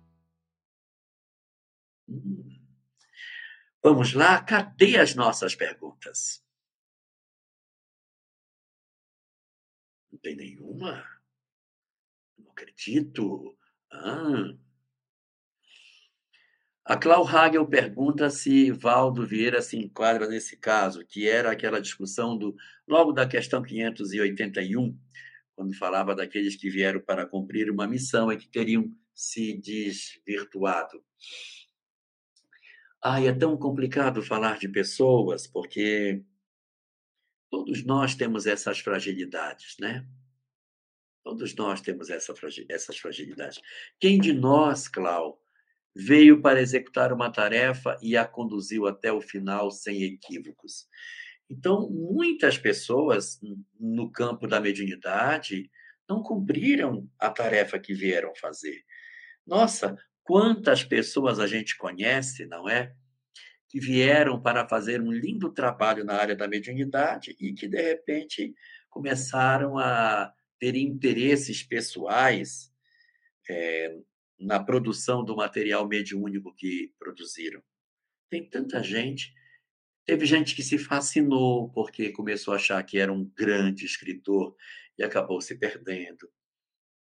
Hum. 2.09 2.38
Vamos 3.91 4.13
lá, 4.13 4.39
cadê 4.39 4.97
as 4.97 5.15
nossas 5.15 5.55
perguntas? 5.55 6.45
Não 10.11 10.19
tem 10.19 10.35
nenhuma? 10.35 11.03
Não 12.37 12.51
acredito. 12.51 13.57
Ah. 13.91 14.53
A 16.85 16.97
Clau 16.97 17.27
Hagel 17.27 17.65
pergunta 17.65 18.29
se 18.29 18.69
Valdo 18.71 19.25
Vieira 19.25 19.59
se 19.59 19.75
enquadra 19.75 20.27
nesse 20.27 20.55
caso, 20.55 21.03
que 21.03 21.27
era 21.27 21.51
aquela 21.51 21.81
discussão 21.81 22.37
do 22.37 22.55
logo 22.87 23.11
da 23.11 23.27
questão 23.27 23.63
581, 23.63 24.95
quando 25.55 25.75
falava 25.75 26.13
daqueles 26.13 26.55
que 26.55 26.69
vieram 26.69 27.01
para 27.01 27.25
cumprir 27.25 27.71
uma 27.71 27.87
missão 27.87 28.31
e 28.31 28.37
que 28.37 28.47
teriam 28.47 28.95
se 29.15 29.59
desvirtuado. 29.59 31.03
Ai, 33.01 33.27
é 33.27 33.33
tão 33.33 33.55
complicado 33.55 34.21
falar 34.21 34.57
de 34.59 34.67
pessoas, 34.67 35.47
porque 35.47 36.21
todos 37.49 37.85
nós 37.85 38.13
temos 38.13 38.45
essas 38.45 38.79
fragilidades, 38.79 39.77
né? 39.79 40.05
Todos 41.23 41.55
nós 41.55 41.79
temos 41.79 42.09
essa, 42.09 42.33
essas 42.67 42.97
fragilidades. 42.97 43.61
Quem 43.99 44.19
de 44.19 44.33
nós, 44.33 44.87
Clau, 44.87 45.41
veio 45.95 46.41
para 46.41 46.61
executar 46.61 47.13
uma 47.13 47.31
tarefa 47.31 47.97
e 48.01 48.17
a 48.17 48.25
conduziu 48.25 48.85
até 48.85 49.11
o 49.11 49.21
final 49.21 49.71
sem 49.71 50.03
equívocos? 50.03 50.87
Então, 51.49 51.89
muitas 51.89 52.57
pessoas 52.57 53.39
no 53.79 54.11
campo 54.11 54.45
da 54.45 54.59
mediunidade 54.59 55.71
não 56.07 56.21
cumpriram 56.21 57.09
a 57.17 57.29
tarefa 57.29 57.79
que 57.79 57.93
vieram 57.93 58.33
fazer. 58.35 58.83
Nossa, 59.45 59.97
quantas 60.29 60.83
pessoas 60.83 61.39
a 61.39 61.47
gente 61.47 61.75
conhece, 61.75 62.45
não 62.45 62.69
é? 62.69 62.93
Que 63.67 63.79
vieram 63.79 64.39
para 64.39 64.69
fazer 64.69 65.01
um 65.01 65.11
lindo 65.11 65.51
trabalho 65.51 66.05
na 66.05 66.13
área 66.13 66.35
da 66.35 66.47
mediunidade 66.47 67.35
e 67.39 67.51
que, 67.51 67.67
de 67.67 67.81
repente, 67.81 68.53
começaram 68.91 69.79
a 69.79 70.31
ter 70.59 70.75
interesses 70.75 71.63
pessoais 71.63 72.71
é, 73.49 73.97
na 74.39 74.63
produção 74.63 75.25
do 75.25 75.35
material 75.35 75.87
mediúnico 75.87 76.53
que 76.55 76.93
produziram. 76.99 77.63
Tem 78.29 78.47
tanta 78.47 78.83
gente 78.83 79.33
Teve 80.05 80.25
gente 80.25 80.55
que 80.55 80.63
se 80.63 80.79
fascinou 80.79 81.71
porque 81.71 82.11
começou 82.11 82.53
a 82.53 82.57
achar 82.57 82.83
que 82.83 82.97
era 82.97 83.13
um 83.13 83.25
grande 83.35 83.85
escritor 83.85 84.55
e 84.97 85.03
acabou 85.03 85.39
se 85.39 85.55
perdendo. 85.55 86.27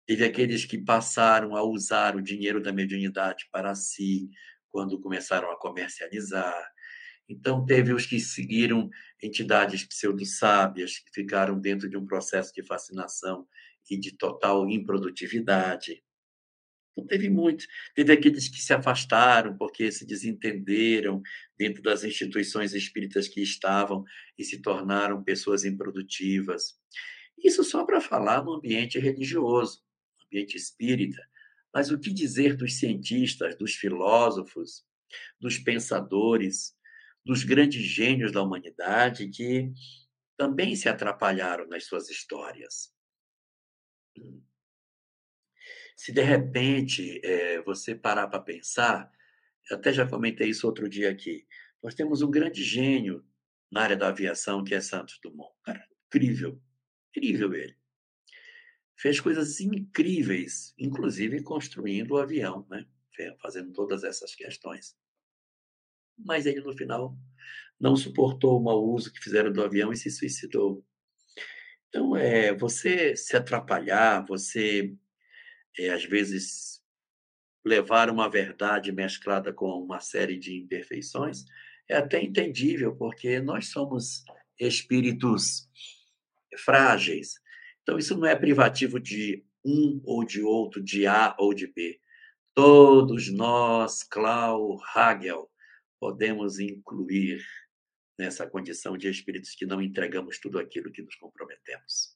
Teve 0.06 0.26
aqueles 0.26 0.66
que 0.66 0.78
passaram 0.78 1.56
a 1.56 1.64
usar 1.64 2.16
o 2.16 2.22
dinheiro 2.22 2.62
da 2.62 2.74
mediunidade 2.74 3.47
para 3.51 3.74
si 3.74 4.30
quando 4.70 4.99
começaram 4.99 5.49
a 5.51 5.58
comercializar. 5.58 6.72
Então, 7.30 7.66
teve 7.66 7.93
os 7.93 8.06
que 8.06 8.20
seguiram 8.20 8.89
entidades 9.22 9.86
pseudo-sábias, 9.86 10.99
que 10.99 11.12
ficaram 11.14 11.60
dentro 11.60 11.89
de 11.89 11.95
um 11.95 12.06
processo 12.06 12.54
de 12.54 12.62
fascinação 12.64 13.47
e 13.89 13.97
de 13.97 14.16
total 14.18 14.70
improdutividade. 14.70 16.04
Não 16.95 17.06
teve 17.06 17.30
muitos. 17.30 17.66
Teve 17.95 18.14
aqueles 18.14 18.47
que 18.49 18.62
se 18.62 18.74
afastaram 18.74 19.58
porque 19.58 19.91
se 19.91 20.06
desentenderam 20.06 21.22
dentro 21.58 21.82
das 21.82 22.04
instituições 22.04 22.74
espíritas 22.74 23.28
que 23.28 23.41
estavam 23.41 24.04
e 24.38 24.43
se 24.43 24.62
tornaram 24.62 25.24
pessoas 25.24 25.64
improdutivas. 25.66 26.78
Isso 27.38 27.64
só 27.64 27.84
para 27.84 27.99
falar 27.99 28.43
no 28.43 28.54
ambiente 28.54 28.99
religioso, 28.99 29.82
ambiente 30.34 30.57
espírita. 30.57 31.21
Mas 31.73 31.91
o 31.91 31.99
que 31.99 32.11
dizer 32.11 32.55
dos 32.55 32.79
cientistas, 32.79 33.55
dos 33.55 33.75
filósofos, 33.75 34.86
dos 35.39 35.59
pensadores, 35.59 36.75
dos 37.23 37.43
grandes 37.43 37.84
gênios 37.84 38.31
da 38.31 38.41
humanidade 38.41 39.29
que 39.29 39.71
também 40.36 40.75
se 40.75 40.89
atrapalharam 40.89 41.67
nas 41.67 41.86
suas 41.86 42.09
histórias? 42.09 42.91
Se 45.95 46.11
de 46.11 46.21
repente 46.21 47.21
é, 47.23 47.61
você 47.61 47.95
parar 47.95 48.27
para 48.27 48.39
pensar, 48.39 49.11
até 49.71 49.93
já 49.93 50.07
comentei 50.07 50.49
isso 50.49 50.67
outro 50.67 50.89
dia 50.89 51.09
aqui, 51.09 51.47
nós 51.81 51.93
temos 51.93 52.21
um 52.21 52.31
grande 52.31 52.63
gênio 52.63 53.25
na 53.71 53.81
área 53.81 53.95
da 53.95 54.07
aviação 54.09 54.63
que 54.63 54.75
é 54.75 54.81
Santos 54.81 55.19
Dumont. 55.21 55.53
Cara, 55.63 55.88
incrível, 56.07 56.61
incrível 57.09 57.53
ele. 57.53 57.82
Fez 59.04 59.20
coisas 59.20 59.60
incríveis, 59.60 60.74
inclusive 60.80 61.43
construindo 61.43 62.12
o 62.12 62.18
avião, 62.18 62.66
né? 62.70 62.86
fazendo 63.41 63.74
todas 63.74 64.01
essas 64.01 64.34
questões. 64.34 64.95
Mas 66.18 66.45
ele, 66.45 66.62
no 66.62 66.72
final, 66.72 67.14
não 67.78 67.97
suportou 67.97 68.58
o 68.58 68.64
mau 68.64 68.82
uso 68.82 69.12
que 69.12 69.20
fizeram 69.20 69.51
do 69.51 69.62
avião 69.62 69.91
e 69.91 69.97
se 69.97 70.10
suicidou. 70.10 70.86
Então, 71.89 72.16
é, 72.16 72.56
você 72.56 73.14
se 73.14 73.36
atrapalhar, 73.36 74.26
você 74.26 74.95
é, 75.78 75.89
às 75.89 76.06
vezes, 76.06 76.82
levar 77.66 78.10
uma 78.10 78.30
verdade 78.30 78.89
mesclada 78.93 79.51
com 79.51 79.84
uma 79.84 79.99
série 79.99 80.39
de 80.39 80.56
imperfeições, 80.56 81.43
é 81.89 81.97
até 81.97 82.24
entendível, 82.24 82.95
porque 82.95 83.41
nós 83.41 83.68
somos 83.68 84.24
espíritos 84.58 85.70
frágeis. 86.60 87.42
Então, 87.84 87.99
isso 87.99 88.17
não 88.17 88.25
é 88.25 88.36
privativo 88.36 88.99
de 88.99 89.45
um 89.63 90.01
ou 90.05 90.23
de 90.23 90.41
outro, 90.41 90.81
de 90.81 91.05
A 91.05 91.36
ou 91.38 91.53
de 91.53 91.67
B. 91.67 91.99
Todos 92.53 93.31
nós, 93.31 94.03
Clau 94.03 94.79
Hagel, 94.95 95.49
podemos 95.99 96.59
incluir 96.59 97.43
nessa 98.17 98.47
condição 98.47 98.97
de 98.97 99.09
espíritos 99.09 99.55
que 99.55 99.65
não 99.65 99.81
entregamos 99.81 100.39
tudo 100.39 100.59
aquilo 100.59 100.91
que 100.91 101.01
nos 101.01 101.15
comprometemos. 101.15 102.15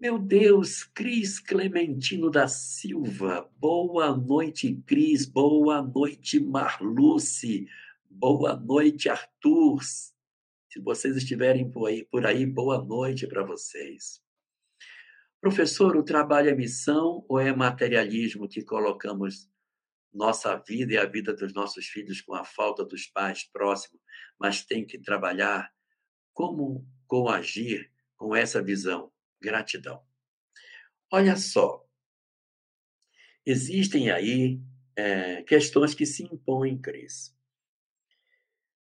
Meu 0.00 0.18
Deus, 0.18 0.84
Cris 0.84 1.40
Clementino 1.40 2.30
da 2.30 2.46
Silva. 2.46 3.50
Boa 3.56 4.16
noite, 4.16 4.80
Cris. 4.86 5.26
Boa 5.26 5.82
noite, 5.82 6.38
Marluce. 6.38 7.66
Boa 8.08 8.56
noite, 8.56 9.08
Arthur. 9.08 9.80
Se 10.78 10.84
vocês 10.84 11.16
estiverem 11.16 11.68
por 11.68 11.88
aí, 11.88 12.04
por 12.04 12.24
aí 12.24 12.46
boa 12.46 12.80
noite 12.80 13.26
para 13.26 13.42
vocês. 13.42 14.22
Professor, 15.40 15.96
o 15.96 16.04
trabalho 16.04 16.50
é 16.50 16.54
missão 16.54 17.26
ou 17.28 17.40
é 17.40 17.52
materialismo 17.52 18.48
que 18.48 18.62
colocamos 18.62 19.50
nossa 20.14 20.56
vida 20.56 20.92
e 20.92 20.96
a 20.96 21.04
vida 21.04 21.34
dos 21.34 21.52
nossos 21.52 21.86
filhos 21.86 22.20
com 22.20 22.32
a 22.32 22.44
falta 22.44 22.84
dos 22.84 23.08
pais 23.08 23.42
próximos, 23.42 24.00
mas 24.38 24.64
tem 24.64 24.86
que 24.86 25.00
trabalhar? 25.00 25.68
Como 26.32 26.86
coagir 27.08 27.90
com 28.16 28.36
essa 28.36 28.62
visão? 28.62 29.10
gratidão. 29.42 30.00
Olha 31.10 31.36
só, 31.36 31.84
existem 33.44 34.12
aí 34.12 34.60
é, 34.94 35.42
questões 35.42 35.92
que 35.92 36.06
se 36.06 36.22
impõem, 36.22 36.80
Cris. 36.80 37.36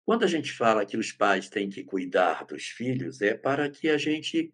Quando 0.04 0.24
a 0.24 0.28
gente 0.28 0.52
fala 0.52 0.84
que 0.84 0.96
os 0.96 1.12
pais 1.12 1.48
têm 1.48 1.70
que 1.70 1.84
cuidar 1.84 2.44
dos 2.44 2.64
filhos, 2.64 3.20
é 3.20 3.34
para 3.34 3.70
que 3.70 3.88
a 3.88 3.96
gente 3.96 4.52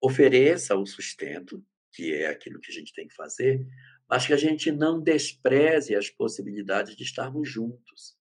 ofereça 0.00 0.76
o 0.76 0.84
sustento, 0.84 1.64
que 1.92 2.14
é 2.14 2.26
aquilo 2.28 2.58
que 2.58 2.70
a 2.70 2.74
gente 2.74 2.92
tem 2.92 3.06
que 3.06 3.14
fazer, 3.14 3.64
mas 4.08 4.26
que 4.26 4.32
a 4.32 4.36
gente 4.36 4.72
não 4.72 5.00
despreze 5.00 5.94
as 5.94 6.10
possibilidades 6.10 6.96
de 6.96 7.04
estarmos 7.04 7.48
juntos. 7.48 8.16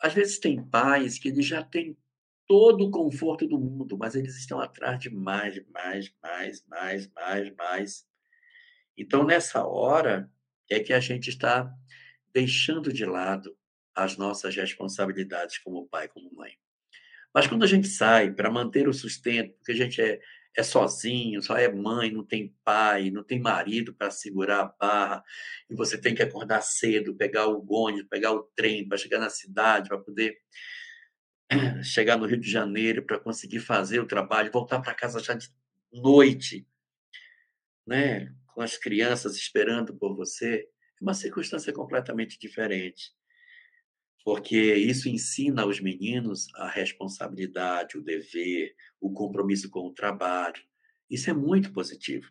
Às 0.00 0.12
vezes 0.12 0.38
tem 0.38 0.62
pais 0.62 1.18
que 1.18 1.28
eles 1.28 1.46
já 1.46 1.62
têm 1.62 1.96
todo 2.46 2.86
o 2.86 2.90
conforto 2.90 3.46
do 3.46 3.58
mundo, 3.58 3.96
mas 3.96 4.14
eles 4.14 4.36
estão 4.36 4.60
atrás 4.60 4.98
de 4.98 5.10
mais, 5.10 5.60
mais, 5.68 6.14
mais, 6.22 6.64
mais, 6.66 7.10
mais, 7.12 7.54
mais. 7.56 8.06
Então, 8.96 9.24
nessa 9.24 9.64
hora, 9.66 10.30
é 10.70 10.80
que 10.80 10.92
a 10.92 11.00
gente 11.00 11.30
está 11.30 11.72
deixando 12.32 12.92
de 12.92 13.04
lado 13.04 13.56
as 14.04 14.16
nossas 14.16 14.54
responsabilidades 14.54 15.58
como 15.58 15.88
pai, 15.88 16.08
como 16.08 16.34
mãe. 16.34 16.52
Mas 17.34 17.46
quando 17.46 17.64
a 17.64 17.66
gente 17.66 17.88
sai 17.88 18.32
para 18.32 18.50
manter 18.50 18.88
o 18.88 18.92
sustento, 18.92 19.54
porque 19.54 19.72
a 19.72 19.74
gente 19.74 20.00
é, 20.00 20.20
é 20.56 20.62
sozinho, 20.62 21.42
só 21.42 21.56
é 21.56 21.70
mãe, 21.70 22.10
não 22.10 22.24
tem 22.24 22.54
pai, 22.64 23.10
não 23.10 23.22
tem 23.22 23.40
marido 23.40 23.94
para 23.94 24.10
segurar 24.10 24.60
a 24.60 24.64
barra, 24.64 25.24
e 25.68 25.74
você 25.74 25.98
tem 25.98 26.14
que 26.14 26.22
acordar 26.22 26.62
cedo, 26.62 27.14
pegar 27.14 27.46
o 27.46 27.64
ônibus, 27.70 28.08
pegar 28.08 28.32
o 28.32 28.42
trem 28.56 28.88
para 28.88 28.98
chegar 28.98 29.18
na 29.18 29.30
cidade, 29.30 29.88
para 29.88 29.98
poder 29.98 30.38
chegar 31.84 32.16
no 32.16 32.26
Rio 32.26 32.40
de 32.40 32.50
Janeiro 32.50 33.02
para 33.02 33.18
conseguir 33.18 33.60
fazer 33.60 34.00
o 34.00 34.06
trabalho, 34.06 34.50
voltar 34.50 34.80
para 34.80 34.94
casa 34.94 35.20
já 35.20 35.34
de 35.34 35.48
noite, 35.92 36.66
né? 37.86 38.34
com 38.58 38.62
as 38.62 38.76
crianças 38.76 39.36
esperando 39.36 39.94
por 39.94 40.16
você, 40.16 40.68
é 41.00 41.04
uma 41.04 41.14
circunstância 41.14 41.72
completamente 41.72 42.36
diferente. 42.36 43.12
Porque 44.24 44.74
isso 44.74 45.08
ensina 45.08 45.62
aos 45.62 45.80
meninos 45.80 46.48
a 46.54 46.68
responsabilidade, 46.68 47.96
o 47.96 48.02
dever, 48.02 48.74
o 49.00 49.12
compromisso 49.12 49.70
com 49.70 49.86
o 49.86 49.94
trabalho. 49.94 50.62
Isso 51.08 51.30
é 51.30 51.32
muito 51.32 51.72
positivo. 51.72 52.30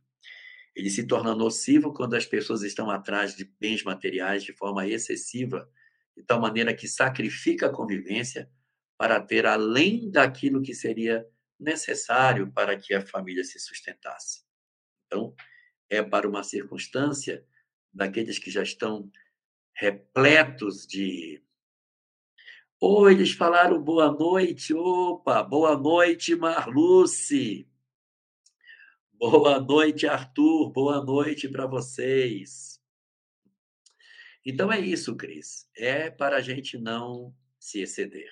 Ele 0.75 0.89
se 0.89 1.07
torna 1.07 1.33
nocivo 1.33 1.93
quando 1.93 2.13
as 2.13 2.25
pessoas 2.25 2.61
estão 2.61 2.91
atrás 2.91 3.35
de 3.35 3.45
bens 3.59 3.83
materiais 3.83 4.43
de 4.43 4.53
forma 4.53 4.87
excessiva, 4.87 5.67
de 6.15 6.23
tal 6.23 6.39
maneira 6.39 6.73
que 6.73 6.87
sacrifica 6.87 7.65
a 7.65 7.73
convivência 7.73 8.49
para 8.97 9.19
ter 9.19 9.45
além 9.45 10.09
daquilo 10.11 10.61
que 10.61 10.73
seria 10.73 11.25
necessário 11.59 12.51
para 12.51 12.77
que 12.77 12.93
a 12.93 13.05
família 13.05 13.43
se 13.43 13.59
sustentasse. 13.59 14.43
Então, 15.05 15.33
é 15.89 16.03
para 16.03 16.27
uma 16.27 16.43
circunstância 16.43 17.45
daqueles 17.93 18.37
que 18.37 18.51
já 18.51 18.61
estão 18.61 19.09
repletos 19.75 20.85
de. 20.85 21.43
Ou 22.79 23.09
eles 23.09 23.31
falaram 23.31 23.81
boa 23.81 24.11
noite, 24.11 24.71
opa, 24.71 25.41
boa 25.41 25.75
noite, 25.75 26.35
Marluce. 26.35 27.67
Boa 29.13 29.59
noite, 29.59 30.05
Arthur, 30.05 30.69
boa 30.69 31.03
noite 31.03 31.49
para 31.49 31.65
vocês. 31.65 32.79
Então 34.45 34.71
é 34.71 34.79
isso, 34.79 35.15
Cris. 35.17 35.67
É 35.75 36.11
para 36.11 36.37
a 36.37 36.41
gente 36.41 36.77
não 36.77 37.35
se 37.59 37.81
exceder, 37.81 38.31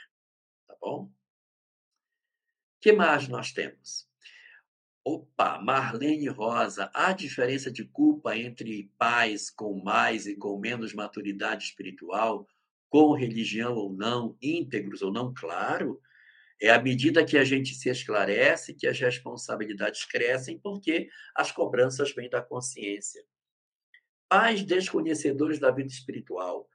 tá 0.67 0.77
bom? 0.79 1.11
Que 2.79 2.93
mais 2.93 3.27
nós 3.27 3.51
temos? 3.51 4.07
Opa, 5.03 5.59
Marlene 5.59 6.27
Rosa, 6.27 6.91
há 6.93 7.11
diferença 7.13 7.71
de 7.71 7.83
culpa 7.83 8.37
entre 8.37 8.91
pais 8.95 9.49
com 9.49 9.83
mais 9.83 10.27
e 10.27 10.35
com 10.35 10.59
menos 10.59 10.93
maturidade 10.93 11.63
espiritual, 11.63 12.47
com 12.89 13.13
religião 13.13 13.75
ou 13.75 13.93
não, 13.93 14.38
íntegros 14.41 15.01
ou 15.01 15.11
não? 15.11 15.33
Claro. 15.33 15.99
É 16.61 16.69
à 16.69 16.81
medida 16.81 17.25
que 17.25 17.38
a 17.38 17.43
gente 17.43 17.75
se 17.75 17.89
esclarece 17.89 18.73
que 18.73 18.88
as 18.88 18.99
responsabilidades 18.99 20.05
crescem, 20.05 20.57
porque 20.59 21.09
as 21.36 21.51
cobranças 21.51 22.13
vêm 22.13 22.29
da 22.29 22.41
consciência. 22.41 23.23
Pais 24.29 24.63
desconhecedores 24.63 25.59
da 25.59 25.71
vida 25.71 25.89
espiritual, 25.89 26.67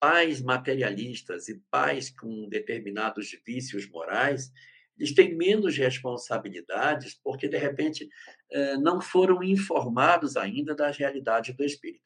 pais 0.00 0.40
materialistas 0.40 1.48
e 1.48 1.60
pais 1.70 2.10
com 2.10 2.48
determinados 2.48 3.36
vícios 3.46 3.88
morais, 3.88 4.52
eles 4.98 5.14
têm 5.14 5.36
menos 5.36 5.76
responsabilidades 5.76 7.14
porque, 7.22 7.48
de 7.48 7.58
repente, 7.58 8.08
eh, 8.50 8.76
não 8.78 9.00
foram 9.00 9.42
informados 9.42 10.36
ainda 10.36 10.74
das 10.74 10.96
realidades 10.96 11.54
do 11.54 11.64
espírito. 11.64 12.04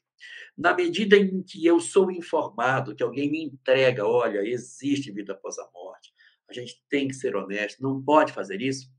Na 0.57 0.75
medida 0.75 1.17
em 1.17 1.43
que 1.43 1.65
eu 1.65 1.81
sou 1.81 2.11
informado, 2.11 2.95
que 2.95 3.03
alguém 3.03 3.31
me 3.31 3.45
entrega, 3.45 4.07
olha, 4.07 4.47
existe 4.47 5.13
vida 5.13 5.33
após 5.33 5.59
a 5.59 5.69
morte, 5.73 6.13
a 6.49 6.53
gente 6.53 6.83
tem 6.89 7.09
que 7.09 7.15
ser 7.15 7.37
honesto, 7.37 7.83
não 7.83 8.03
pode 8.03 8.33
fazer 8.33 8.61
isso, 8.61 8.91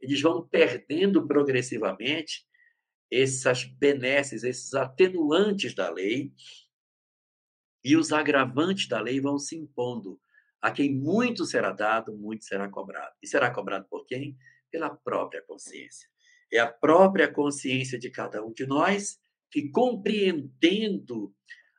eles 0.00 0.20
vão 0.20 0.46
perdendo 0.46 1.26
progressivamente 1.26 2.46
essas 3.10 3.64
benesses, 3.64 4.42
esses 4.42 4.74
atenuantes 4.74 5.74
da 5.74 5.90
lei, 5.90 6.32
e 7.84 7.96
os 7.96 8.12
agravantes 8.12 8.88
da 8.88 9.00
lei 9.00 9.20
vão 9.20 9.38
se 9.38 9.56
impondo 9.56 10.18
a 10.60 10.72
quem 10.72 10.94
muito 10.94 11.44
será 11.44 11.70
dado, 11.70 12.16
muito 12.16 12.44
será 12.46 12.66
cobrado. 12.68 13.14
E 13.22 13.26
será 13.26 13.50
cobrado 13.50 13.86
por 13.90 14.06
quem? 14.06 14.34
Pela 14.70 14.88
própria 14.88 15.42
consciência. 15.42 16.08
É 16.50 16.58
a 16.58 16.66
própria 16.66 17.30
consciência 17.30 17.98
de 17.98 18.08
cada 18.08 18.42
um 18.42 18.52
de 18.52 18.66
nós 18.66 19.20
que, 19.54 19.70
compreendendo 19.70 21.32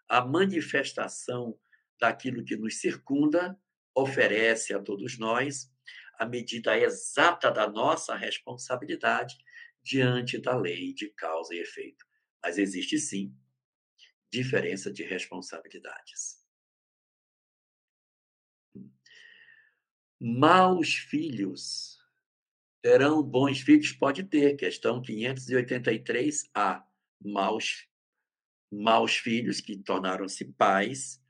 a 0.08 0.26
manifestação 0.26 1.60
daquilo 2.00 2.46
que 2.46 2.56
nos 2.56 2.80
circunda, 2.80 3.60
oferece 3.94 4.74
a 4.74 4.82
todos 4.82 5.20
nós 5.20 5.70
a 6.18 6.26
medida 6.26 6.80
exata 6.80 7.52
da 7.52 7.70
nossa 7.70 8.16
responsabilidade 8.16 9.36
diante 9.84 10.40
da 10.40 10.56
lei 10.56 10.94
de 10.94 11.10
causa 11.10 11.54
e 11.54 11.60
efeito. 11.60 12.06
Mas 12.42 12.58
existe 12.58 12.98
sim 12.98 13.36
diferença 14.32 14.90
de 14.90 15.04
responsabilidades. 15.04 16.42
Maus 20.18 20.94
filhos 20.94 22.00
terão 22.82 23.22
bons 23.22 23.60
filhos? 23.60 23.92
Pode 23.92 24.24
ter. 24.24 24.56
Questão 24.56 25.02
583A. 25.02 26.86
Maus, 27.22 27.88
maus 28.72 29.18
filhos 29.18 29.62
que 29.62 29.78
tornaram-se 29.78 30.46
pais 30.54 31.22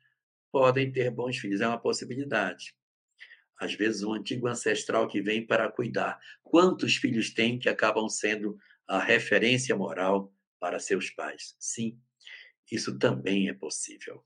podem 0.52 0.92
ter 0.92 1.12
bons 1.12 1.38
filhos. 1.38 1.62
É 1.62 1.68
uma 1.68 1.80
possibilidade. 1.82 2.76
Às 3.60 3.74
vezes, 3.74 4.04
um 4.04 4.14
antigo 4.14 4.48
ancestral 4.48 5.08
que 5.08 5.22
vem 5.22 5.46
para 5.46 5.72
cuidar. 5.72 6.20
Quantos 6.44 6.98
filhos 6.98 7.34
tem 7.34 7.60
que 7.60 7.70
acabam 7.70 8.10
sendo 8.10 8.58
a 8.88 9.00
referência 9.00 9.76
moral 9.76 10.34
para 10.60 10.80
seus 10.80 11.10
pais? 11.10 11.56
Sim, 11.60 12.00
isso 12.72 12.98
também 13.00 13.50
é 13.50 13.54
possível. 13.54 14.24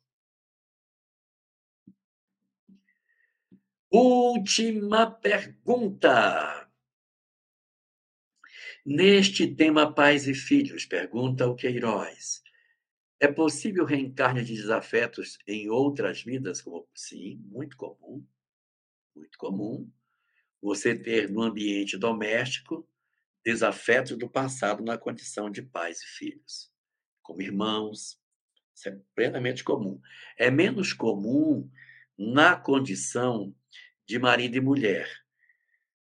Última 3.92 5.10
pergunta. 5.12 6.69
Neste 8.86 9.46
tema 9.46 9.94
Pais 9.94 10.26
e 10.26 10.34
Filhos, 10.34 10.86
pergunta 10.86 11.46
o 11.46 11.54
Queiroz. 11.54 12.42
É 13.20 13.28
possível 13.28 13.84
reencarne 13.84 14.42
de 14.42 14.56
desafetos 14.56 15.38
em 15.46 15.70
outras 15.70 16.24
vidas? 16.24 16.62
Como, 16.62 16.88
sim, 16.96 17.36
muito 17.46 17.76
comum. 17.76 18.26
Muito 19.14 19.38
comum. 19.38 19.92
Você 20.62 20.98
ter 20.98 21.30
no 21.30 21.42
ambiente 21.42 21.98
doméstico 21.98 22.88
desafetos 23.44 24.18
do 24.18 24.30
passado 24.30 24.82
na 24.82 24.98
condição 24.98 25.50
de 25.50 25.62
pais 25.62 26.02
e 26.02 26.08
filhos, 26.08 26.72
como 27.22 27.42
irmãos. 27.42 28.18
Isso 28.74 28.88
é 28.88 28.98
plenamente 29.14 29.62
comum. 29.62 30.00
É 30.38 30.50
menos 30.50 30.94
comum 30.94 31.70
na 32.18 32.56
condição 32.56 33.54
de 34.06 34.18
marido 34.18 34.56
e 34.56 34.62
mulher. 34.62 35.10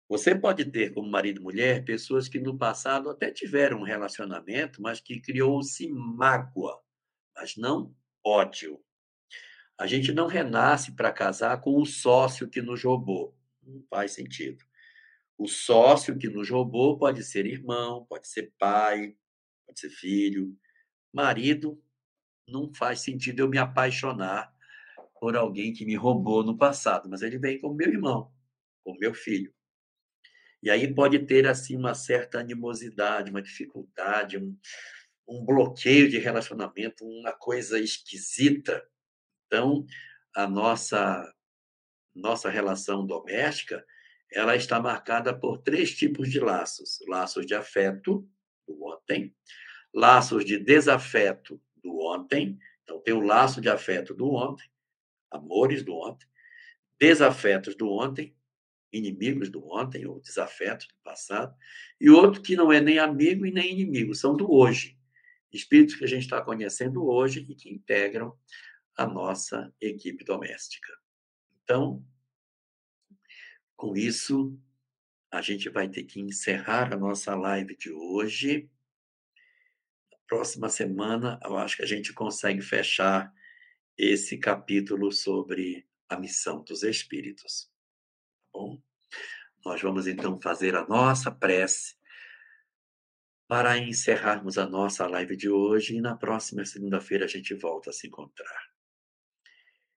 Você 0.08 0.34
pode 0.34 0.66
ter 0.66 0.92
como 0.92 1.10
marido 1.10 1.40
e 1.40 1.42
mulher 1.42 1.84
pessoas 1.84 2.28
que 2.28 2.38
no 2.38 2.58
passado 2.58 3.08
até 3.08 3.30
tiveram 3.30 3.80
um 3.80 3.84
relacionamento, 3.84 4.82
mas 4.82 5.00
que 5.00 5.18
criou-se 5.20 5.88
mágoa, 5.88 6.78
mas 7.34 7.56
não 7.56 7.94
ódio. 8.22 8.80
A 9.78 9.86
gente 9.86 10.12
não 10.12 10.26
renasce 10.26 10.94
para 10.94 11.12
casar 11.12 11.60
com 11.60 11.80
o 11.80 11.86
sócio 11.86 12.48
que 12.48 12.62
nos 12.62 12.84
roubou. 12.84 13.36
Não 13.62 13.82
faz 13.88 14.12
sentido. 14.12 14.62
O 15.36 15.48
sócio 15.48 16.16
que 16.16 16.28
nos 16.28 16.48
roubou 16.48 16.98
pode 16.98 17.24
ser 17.24 17.46
irmão, 17.46 18.04
pode 18.06 18.28
ser 18.28 18.52
pai, 18.58 19.16
pode 19.66 19.80
ser 19.80 19.90
filho. 19.90 20.56
Marido, 21.12 21.82
não 22.48 22.72
faz 22.72 23.00
sentido 23.00 23.40
eu 23.40 23.48
me 23.48 23.58
apaixonar 23.58 24.54
por 25.18 25.34
alguém 25.34 25.72
que 25.72 25.86
me 25.86 25.96
roubou 25.96 26.44
no 26.44 26.56
passado, 26.56 27.08
mas 27.08 27.22
ele 27.22 27.38
vem 27.38 27.58
como 27.58 27.74
meu 27.74 27.88
irmão, 27.88 28.30
como 28.84 28.98
meu 28.98 29.14
filho. 29.14 29.52
E 30.64 30.70
aí 30.70 30.92
pode 30.94 31.18
ter 31.18 31.46
assim 31.46 31.76
uma 31.76 31.94
certa 31.94 32.38
animosidade, 32.38 33.30
uma 33.30 33.42
dificuldade, 33.42 34.38
um, 34.38 34.56
um 35.28 35.44
bloqueio 35.44 36.08
de 36.08 36.18
relacionamento, 36.18 37.04
uma 37.04 37.34
coisa 37.34 37.78
esquisita. 37.78 38.82
Então, 39.46 39.84
a 40.34 40.48
nossa 40.48 41.30
nossa 42.14 42.48
relação 42.48 43.04
doméstica, 43.04 43.84
ela 44.32 44.56
está 44.56 44.80
marcada 44.80 45.38
por 45.38 45.58
três 45.58 45.94
tipos 45.94 46.30
de 46.30 46.40
laços: 46.40 46.98
laços 47.06 47.44
de 47.44 47.54
afeto 47.54 48.26
do 48.66 48.86
ontem, 48.86 49.36
laços 49.92 50.46
de 50.46 50.58
desafeto 50.58 51.60
do 51.76 51.98
ontem. 51.98 52.58
Então, 52.84 53.02
tem 53.02 53.12
o 53.12 53.20
laço 53.20 53.60
de 53.60 53.68
afeto 53.68 54.14
do 54.14 54.32
ontem, 54.32 54.66
amores 55.30 55.82
do 55.82 55.94
ontem, 55.94 56.26
desafetos 56.98 57.76
do 57.76 57.90
ontem, 57.90 58.34
inimigos 58.96 59.50
do 59.50 59.66
ontem, 59.66 60.06
ou 60.06 60.20
desafetos 60.20 60.86
do 60.86 60.94
passado, 61.02 61.54
e 62.00 62.08
outro 62.10 62.42
que 62.42 62.56
não 62.56 62.72
é 62.72 62.80
nem 62.80 62.98
amigo 62.98 63.44
e 63.44 63.50
nem 63.50 63.72
inimigo, 63.72 64.14
são 64.14 64.36
do 64.36 64.50
hoje. 64.52 64.98
Espíritos 65.52 65.94
que 65.94 66.04
a 66.04 66.08
gente 66.08 66.22
está 66.22 66.40
conhecendo 66.42 67.06
hoje 67.06 67.46
e 67.48 67.54
que 67.54 67.70
integram 67.70 68.36
a 68.96 69.06
nossa 69.06 69.72
equipe 69.80 70.24
doméstica. 70.24 70.92
Então, 71.62 72.04
com 73.76 73.96
isso, 73.96 74.58
a 75.30 75.42
gente 75.42 75.68
vai 75.68 75.88
ter 75.88 76.04
que 76.04 76.20
encerrar 76.20 76.92
a 76.92 76.96
nossa 76.96 77.34
live 77.34 77.76
de 77.76 77.90
hoje. 77.90 78.70
próxima 80.26 80.68
semana, 80.68 81.38
eu 81.44 81.56
acho 81.56 81.76
que 81.76 81.82
a 81.82 81.86
gente 81.86 82.12
consegue 82.12 82.62
fechar 82.62 83.32
esse 83.96 84.38
capítulo 84.38 85.12
sobre 85.12 85.86
a 86.08 86.18
missão 86.18 86.62
dos 86.62 86.82
espíritos. 86.82 87.70
Bom? 88.54 88.80
Nós 89.64 89.82
vamos 89.82 90.06
então 90.06 90.40
fazer 90.40 90.76
a 90.76 90.86
nossa 90.86 91.32
prece 91.32 91.96
para 93.48 93.76
encerrarmos 93.76 94.56
a 94.58 94.66
nossa 94.66 95.06
live 95.08 95.36
de 95.36 95.50
hoje 95.50 95.96
e 95.96 96.00
na 96.00 96.16
próxima 96.16 96.64
segunda-feira 96.64 97.24
a 97.24 97.28
gente 97.28 97.52
volta 97.52 97.90
a 97.90 97.92
se 97.92 98.06
encontrar. 98.06 98.72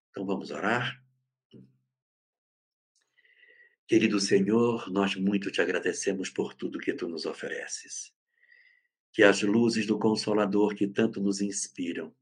Então 0.10 0.26
vamos 0.26 0.49
orar? 0.49 0.99
Querido 3.88 4.20
Senhor, 4.20 4.89
nós 4.89 5.16
muito 5.16 5.51
te 5.51 5.62
agradecemos 5.62 6.30
por 6.30 6.53
tudo 6.53 6.80
que 6.80 6.93
tu 6.93 7.08
nos 7.08 7.26
ofereces. 7.26 8.12
Que 9.14 9.24
as 9.24 9.43
luzes 9.43 9.86
do 9.86 9.99
Consolador 9.99 10.76
que 10.76 10.88
tanto 10.88 11.22
nos 11.22 11.41
inspiram 11.41 12.14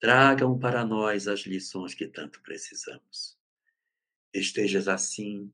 tragam 0.00 0.56
para 0.56 0.84
nós 0.84 1.26
as 1.26 1.40
lições 1.40 1.92
que 1.92 2.06
tanto 2.06 2.40
precisamos. 2.40 3.37
Estejas 4.32 4.88
assim 4.88 5.52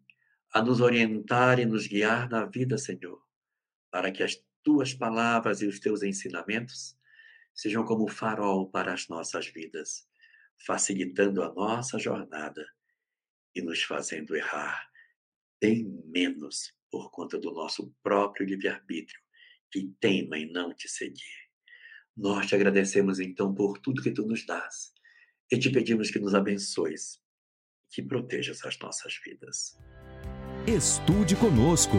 a 0.52 0.62
nos 0.62 0.80
orientar 0.80 1.58
e 1.58 1.66
nos 1.66 1.86
guiar 1.86 2.28
na 2.28 2.44
vida, 2.44 2.78
Senhor, 2.78 3.22
para 3.90 4.12
que 4.12 4.22
as 4.22 4.42
tuas 4.62 4.94
palavras 4.94 5.62
e 5.62 5.66
os 5.66 5.78
teus 5.80 6.02
ensinamentos 6.02 6.96
sejam 7.54 7.84
como 7.84 8.08
farol 8.08 8.70
para 8.70 8.92
as 8.92 9.08
nossas 9.08 9.46
vidas, 9.46 10.08
facilitando 10.66 11.42
a 11.42 11.52
nossa 11.52 11.98
jornada 11.98 12.64
e 13.54 13.62
nos 13.62 13.82
fazendo 13.82 14.34
errar 14.34 14.88
bem 15.60 15.84
menos 16.04 16.74
por 16.90 17.10
conta 17.10 17.38
do 17.38 17.50
nosso 17.52 17.94
próprio 18.02 18.46
livre-arbítrio, 18.46 19.20
que 19.70 19.92
teima 19.98 20.38
em 20.38 20.52
não 20.52 20.74
te 20.74 20.88
seguir. 20.88 21.48
Nós 22.16 22.46
te 22.46 22.54
agradecemos 22.54 23.18
então 23.18 23.54
por 23.54 23.78
tudo 23.78 24.02
que 24.02 24.12
tu 24.12 24.26
nos 24.26 24.44
dás 24.44 24.92
e 25.50 25.58
te 25.58 25.70
pedimos 25.70 26.10
que 26.10 26.18
nos 26.18 26.34
abençoes, 26.34 27.20
que 27.94 28.02
protejas 28.02 28.64
as 28.64 28.78
nossas 28.78 29.14
vidas. 29.24 29.78
Estude 30.66 31.36
conosco. 31.36 31.98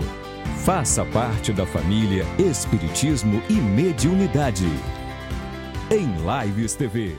Faça 0.65 1.05
parte 1.05 1.53
da 1.53 1.65
família 1.65 2.23
Espiritismo 2.37 3.41
e 3.49 3.53
Mediunidade. 3.53 4.65
Em 5.89 6.07
Lives 6.45 6.75
TV. 6.75 7.15